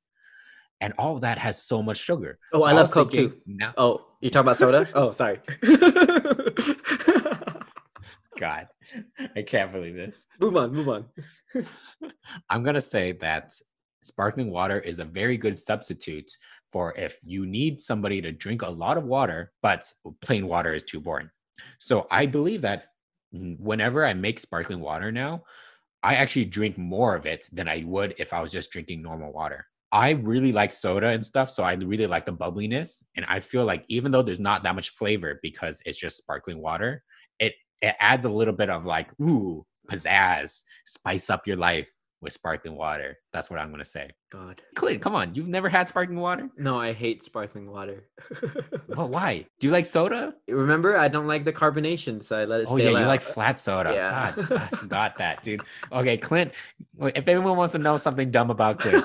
and 0.80 0.92
all 0.98 1.14
of 1.14 1.20
that 1.22 1.38
has 1.38 1.62
so 1.62 1.82
much 1.82 1.98
sugar. 1.98 2.38
Oh, 2.52 2.62
I 2.62 2.72
was 2.72 2.82
love 2.82 2.90
Coke 2.92 3.12
thinking, 3.12 3.30
too. 3.30 3.40
Now, 3.46 3.74
Oh, 3.76 4.06
you 4.20 4.30
talking 4.30 4.46
about 4.46 4.56
soda? 4.58 4.88
oh, 4.94 5.12
sorry. 5.12 5.40
God, 8.38 8.68
I 9.36 9.42
can't 9.42 9.72
believe 9.72 9.94
this. 9.94 10.26
move 10.40 10.56
on, 10.56 10.72
move 10.72 10.88
on. 10.88 11.06
I'm 12.50 12.62
gonna 12.62 12.80
say 12.80 13.12
that 13.20 13.52
sparkling 14.02 14.50
water 14.50 14.78
is 14.78 15.00
a 15.00 15.04
very 15.04 15.36
good 15.36 15.58
substitute 15.58 16.30
for 16.70 16.94
if 16.96 17.18
you 17.24 17.46
need 17.46 17.82
somebody 17.82 18.20
to 18.22 18.30
drink 18.30 18.62
a 18.62 18.68
lot 18.70 18.96
of 18.96 19.04
water, 19.04 19.52
but 19.62 19.92
plain 20.20 20.46
water 20.46 20.72
is 20.74 20.84
too 20.84 21.00
boring. 21.00 21.30
So 21.78 22.06
I 22.10 22.26
believe 22.26 22.62
that 22.62 22.84
Mm-hmm. 23.34 23.62
whenever 23.62 24.06
I 24.06 24.14
make 24.14 24.40
sparkling 24.40 24.80
water 24.80 25.12
now, 25.12 25.44
I 26.02 26.14
actually 26.14 26.46
drink 26.46 26.78
more 26.78 27.14
of 27.14 27.26
it 27.26 27.48
than 27.52 27.68
I 27.68 27.84
would 27.84 28.14
if 28.18 28.32
I 28.32 28.40
was 28.40 28.52
just 28.52 28.70
drinking 28.70 29.02
normal 29.02 29.32
water. 29.32 29.66
I 29.90 30.10
really 30.10 30.52
like 30.52 30.72
soda 30.72 31.08
and 31.08 31.24
stuff, 31.24 31.50
so 31.50 31.62
I 31.62 31.72
really 31.74 32.06
like 32.06 32.26
the 32.26 32.32
bubbliness. 32.32 33.04
And 33.16 33.24
I 33.26 33.40
feel 33.40 33.64
like 33.64 33.84
even 33.88 34.12
though 34.12 34.22
there's 34.22 34.40
not 34.40 34.62
that 34.62 34.74
much 34.74 34.90
flavor 34.90 35.40
because 35.42 35.82
it's 35.86 35.98
just 35.98 36.18
sparkling 36.18 36.60
water, 36.60 37.02
it 37.38 37.54
it 37.80 37.96
adds 38.00 38.26
a 38.26 38.30
little 38.30 38.54
bit 38.54 38.70
of 38.70 38.86
like 38.86 39.08
ooh 39.20 39.64
pizzazz, 39.90 40.62
spice 40.84 41.30
up 41.30 41.46
your 41.46 41.56
life. 41.56 41.90
With 42.20 42.32
sparkling 42.32 42.74
water. 42.76 43.18
That's 43.32 43.48
what 43.50 43.60
I'm 43.60 43.70
gonna 43.70 43.84
say. 43.84 44.10
God. 44.30 44.60
Clint, 44.74 45.00
come 45.00 45.14
on, 45.14 45.34
you've 45.34 45.48
never 45.48 45.68
had 45.68 45.88
sparkling 45.88 46.18
water? 46.20 46.50
No, 46.58 46.78
I 46.78 46.92
hate 46.92 47.22
sparkling 47.24 47.70
water. 47.70 48.08
Well, 48.88 49.08
why? 49.10 49.46
Do 49.60 49.66
you 49.68 49.72
like 49.72 49.86
soda? 49.86 50.34
Remember, 50.48 50.96
I 50.96 51.06
don't 51.06 51.28
like 51.28 51.44
the 51.44 51.52
carbonation, 51.52 52.20
so 52.22 52.36
I 52.36 52.44
let 52.46 52.62
it 52.62 52.66
Oh 52.68 52.76
yeah, 52.76 52.90
you 52.90 52.96
out. 52.96 53.06
like 53.06 53.20
flat 53.20 53.60
soda. 53.60 53.92
Yeah. 53.92 54.32
God, 54.34 54.52
I 54.60 54.66
forgot 54.76 55.18
that, 55.18 55.42
dude. 55.44 55.60
Okay, 55.92 56.16
Clint. 56.16 56.52
If 57.00 57.28
anyone 57.28 57.56
wants 57.56 57.72
to 57.72 57.78
know 57.78 57.96
something 57.96 58.32
dumb 58.32 58.50
about 58.50 58.80
Clint, 58.80 59.04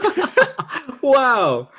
wow. 1.03 1.69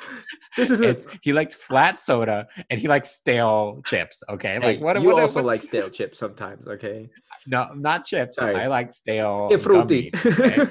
This 0.55 0.71
is 0.71 0.79
it's 0.79 1.07
he 1.21 1.33
likes 1.33 1.55
flat 1.55 1.99
soda 1.99 2.47
and 2.69 2.79
he 2.79 2.87
likes 2.87 3.11
stale 3.11 3.81
chips. 3.85 4.23
Okay, 4.29 4.55
like 4.59 4.77
Hey, 4.77 4.83
what? 4.83 5.01
you 5.01 5.09
what 5.09 5.21
also 5.21 5.43
what's- 5.43 5.59
like 5.61 5.67
stale 5.67 5.89
chips 5.89 6.17
sometimes, 6.19 6.65
okay? 6.67 7.09
No, 7.47 7.73
not 7.75 8.05
chips. 8.05 8.37
Sorry. 8.37 8.55
I 8.55 8.67
like 8.67 8.93
stale. 8.93 9.49
Eh, 9.51 9.57
hey, 9.57 9.61
fruity. 9.63 10.11
okay? 10.25 10.65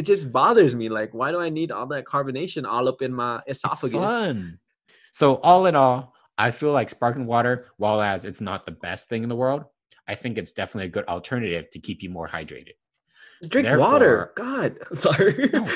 It 0.00 0.06
just 0.06 0.32
bothers 0.32 0.74
me. 0.74 0.88
Like, 0.88 1.12
why 1.12 1.30
do 1.30 1.38
I 1.38 1.50
need 1.50 1.70
all 1.70 1.86
that 1.88 2.06
carbonation 2.06 2.66
all 2.66 2.88
up 2.88 3.02
in 3.02 3.12
my 3.12 3.42
it's 3.46 3.58
esophagus? 3.58 4.00
fun. 4.00 4.58
So 5.12 5.34
all 5.36 5.66
in 5.66 5.76
all, 5.76 6.14
I 6.38 6.52
feel 6.52 6.72
like 6.72 6.88
sparkling 6.88 7.26
water, 7.26 7.66
while 7.76 8.00
as 8.00 8.24
it's 8.24 8.40
not 8.40 8.64
the 8.64 8.72
best 8.72 9.10
thing 9.10 9.22
in 9.22 9.28
the 9.28 9.36
world, 9.36 9.64
I 10.08 10.14
think 10.14 10.38
it's 10.38 10.54
definitely 10.54 10.86
a 10.86 10.90
good 10.96 11.06
alternative 11.06 11.68
to 11.72 11.78
keep 11.80 12.02
you 12.02 12.08
more 12.08 12.26
hydrated. 12.26 12.76
Drink 13.46 13.68
water. 13.78 14.32
God, 14.36 14.78
I'm 14.90 14.96
sorry. 14.96 15.50
No, 15.52 15.68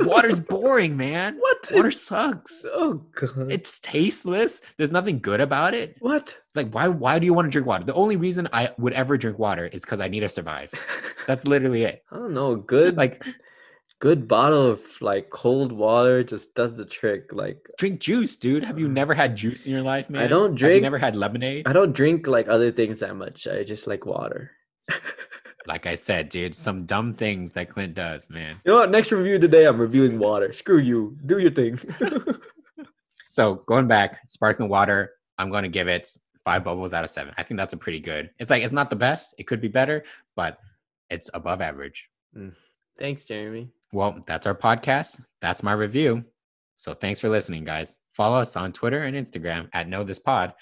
Water's 0.00 0.38
boring, 0.40 0.96
man. 0.96 1.36
what? 1.40 1.70
Water 1.72 1.90
sucks. 1.90 2.64
Oh 2.72 3.04
god. 3.14 3.50
It's 3.50 3.80
tasteless. 3.80 4.62
There's 4.76 4.90
nothing 4.92 5.18
good 5.20 5.40
about 5.40 5.74
it. 5.74 5.96
what? 5.98 6.38
Like, 6.54 6.70
why? 6.70 6.86
Why 6.88 7.18
do 7.18 7.26
you 7.26 7.34
want 7.34 7.46
to 7.46 7.50
drink 7.50 7.66
water? 7.66 7.84
The 7.84 7.94
only 7.94 8.16
reason 8.16 8.48
I 8.52 8.70
would 8.78 8.92
ever 8.92 9.16
drink 9.16 9.38
water 9.38 9.66
is 9.66 9.82
because 9.82 10.00
I 10.00 10.08
need 10.08 10.20
to 10.20 10.28
survive. 10.28 10.72
That's 11.26 11.46
literally 11.46 11.84
it. 11.84 12.04
I 12.10 12.16
don't 12.16 12.34
know. 12.34 12.56
Good, 12.56 12.96
Like, 12.96 13.24
good 14.00 14.28
bottle 14.28 14.70
of 14.70 14.80
like 15.00 15.30
cold 15.30 15.72
water 15.72 16.22
just 16.22 16.54
does 16.54 16.76
the 16.76 16.84
trick. 16.84 17.32
Like, 17.32 17.66
drink 17.78 18.00
juice, 18.00 18.36
dude. 18.36 18.64
Have 18.64 18.78
you 18.78 18.86
uh, 18.86 18.90
never 18.90 19.14
had 19.14 19.36
juice 19.36 19.66
in 19.66 19.72
your 19.72 19.82
life, 19.82 20.10
man? 20.10 20.22
I 20.22 20.26
don't 20.26 20.52
Have 20.52 20.52
you 20.52 20.58
drink- 20.58 20.82
never 20.82 20.98
had 20.98 21.16
lemonade? 21.16 21.66
I 21.66 21.72
don't 21.72 21.92
drink 21.92 22.26
like 22.26 22.48
other 22.48 22.70
things 22.70 23.00
that 23.00 23.16
much. 23.16 23.46
I 23.46 23.64
just 23.64 23.86
like 23.86 24.06
water. 24.06 24.50
Like 25.66 25.86
I 25.86 25.94
said, 25.94 26.28
dude, 26.28 26.54
some 26.54 26.84
dumb 26.84 27.14
things 27.14 27.52
that 27.52 27.70
Clint 27.70 27.94
does, 27.94 28.28
man. 28.28 28.60
You 28.66 28.72
know 28.72 28.80
what? 28.80 28.90
Next 28.90 29.10
review 29.12 29.38
today, 29.38 29.64
I'm 29.64 29.80
reviewing 29.80 30.18
water. 30.18 30.52
Screw 30.52 30.76
you. 30.78 31.16
Do 31.24 31.38
your 31.38 31.50
thing. 31.52 31.78
So 33.34 33.56
going 33.66 33.88
back, 33.88 34.20
sparkling 34.28 34.68
water, 34.68 35.14
I'm 35.38 35.50
going 35.50 35.64
to 35.64 35.68
give 35.68 35.88
it 35.88 36.06
five 36.44 36.62
bubbles 36.62 36.94
out 36.94 37.02
of 37.02 37.10
seven. 37.10 37.34
I 37.36 37.42
think 37.42 37.58
that's 37.58 37.72
a 37.72 37.76
pretty 37.76 37.98
good. 37.98 38.30
It's 38.38 38.48
like 38.48 38.62
it's 38.62 38.72
not 38.72 38.90
the 38.90 38.96
best. 38.96 39.34
It 39.38 39.48
could 39.48 39.60
be 39.60 39.66
better, 39.66 40.04
but 40.36 40.60
it's 41.10 41.30
above 41.34 41.60
average. 41.60 42.10
Mm. 42.36 42.54
Thanks, 42.96 43.24
Jeremy. 43.24 43.70
Well, 43.94 44.18
that's 44.26 44.46
our 44.48 44.56
podcast. 44.56 45.20
That's 45.40 45.62
my 45.62 45.72
review. 45.72 46.24
So 46.76 46.94
thanks 46.94 47.20
for 47.20 47.28
listening, 47.28 47.64
guys. 47.64 47.94
Follow 48.12 48.38
us 48.38 48.56
on 48.56 48.72
Twitter 48.72 49.04
and 49.04 49.16
Instagram 49.16 49.68
at 49.72 49.88
Know 49.88 50.02
This 50.02 50.18
Pod. 50.18 50.52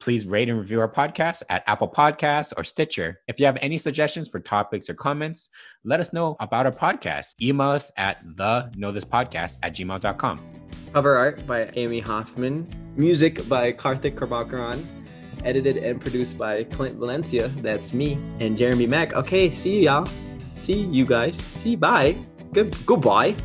Please 0.00 0.26
rate 0.26 0.50
and 0.50 0.58
review 0.58 0.80
our 0.80 0.92
podcast 0.92 1.42
at 1.48 1.64
Apple 1.66 1.88
Podcasts 1.88 2.52
or 2.58 2.62
Stitcher. 2.62 3.20
If 3.26 3.40
you 3.40 3.46
have 3.46 3.56
any 3.62 3.78
suggestions 3.78 4.28
for 4.28 4.38
topics 4.38 4.90
or 4.90 4.94
comments, 4.94 5.48
let 5.82 5.98
us 5.98 6.12
know 6.12 6.36
about 6.40 6.66
our 6.66 6.72
podcast. 6.72 7.40
Email 7.40 7.70
us 7.70 7.90
at 7.96 8.18
the 8.36 8.70
know 8.76 8.92
this 8.92 9.04
podcast 9.04 9.58
at 9.62 9.74
gmail.com. 9.74 10.44
Cover 10.92 11.16
art 11.16 11.46
by 11.46 11.70
Amy 11.76 12.00
Hoffman. 12.00 12.68
Music 12.96 13.48
by 13.48 13.72
Karthik 13.72 14.14
Karbakaran. 14.14 14.84
Edited 15.42 15.78
and 15.78 16.00
produced 16.00 16.36
by 16.36 16.64
Clint 16.64 16.96
Valencia. 16.96 17.48
That's 17.48 17.94
me 17.94 18.18
and 18.40 18.58
Jeremy 18.58 18.86
Mack. 18.86 19.14
Okay, 19.14 19.54
see 19.54 19.84
y'all. 19.84 20.04
See 20.38 20.80
you 20.80 21.06
guys. 21.06 21.38
See, 21.38 21.76
bye. 21.76 22.18
Good, 22.54 22.76
goodbye. 22.86 23.34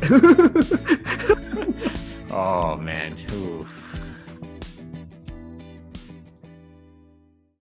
Oh 2.32 2.76
man. 2.76 3.16
Ooh. 3.32 3.60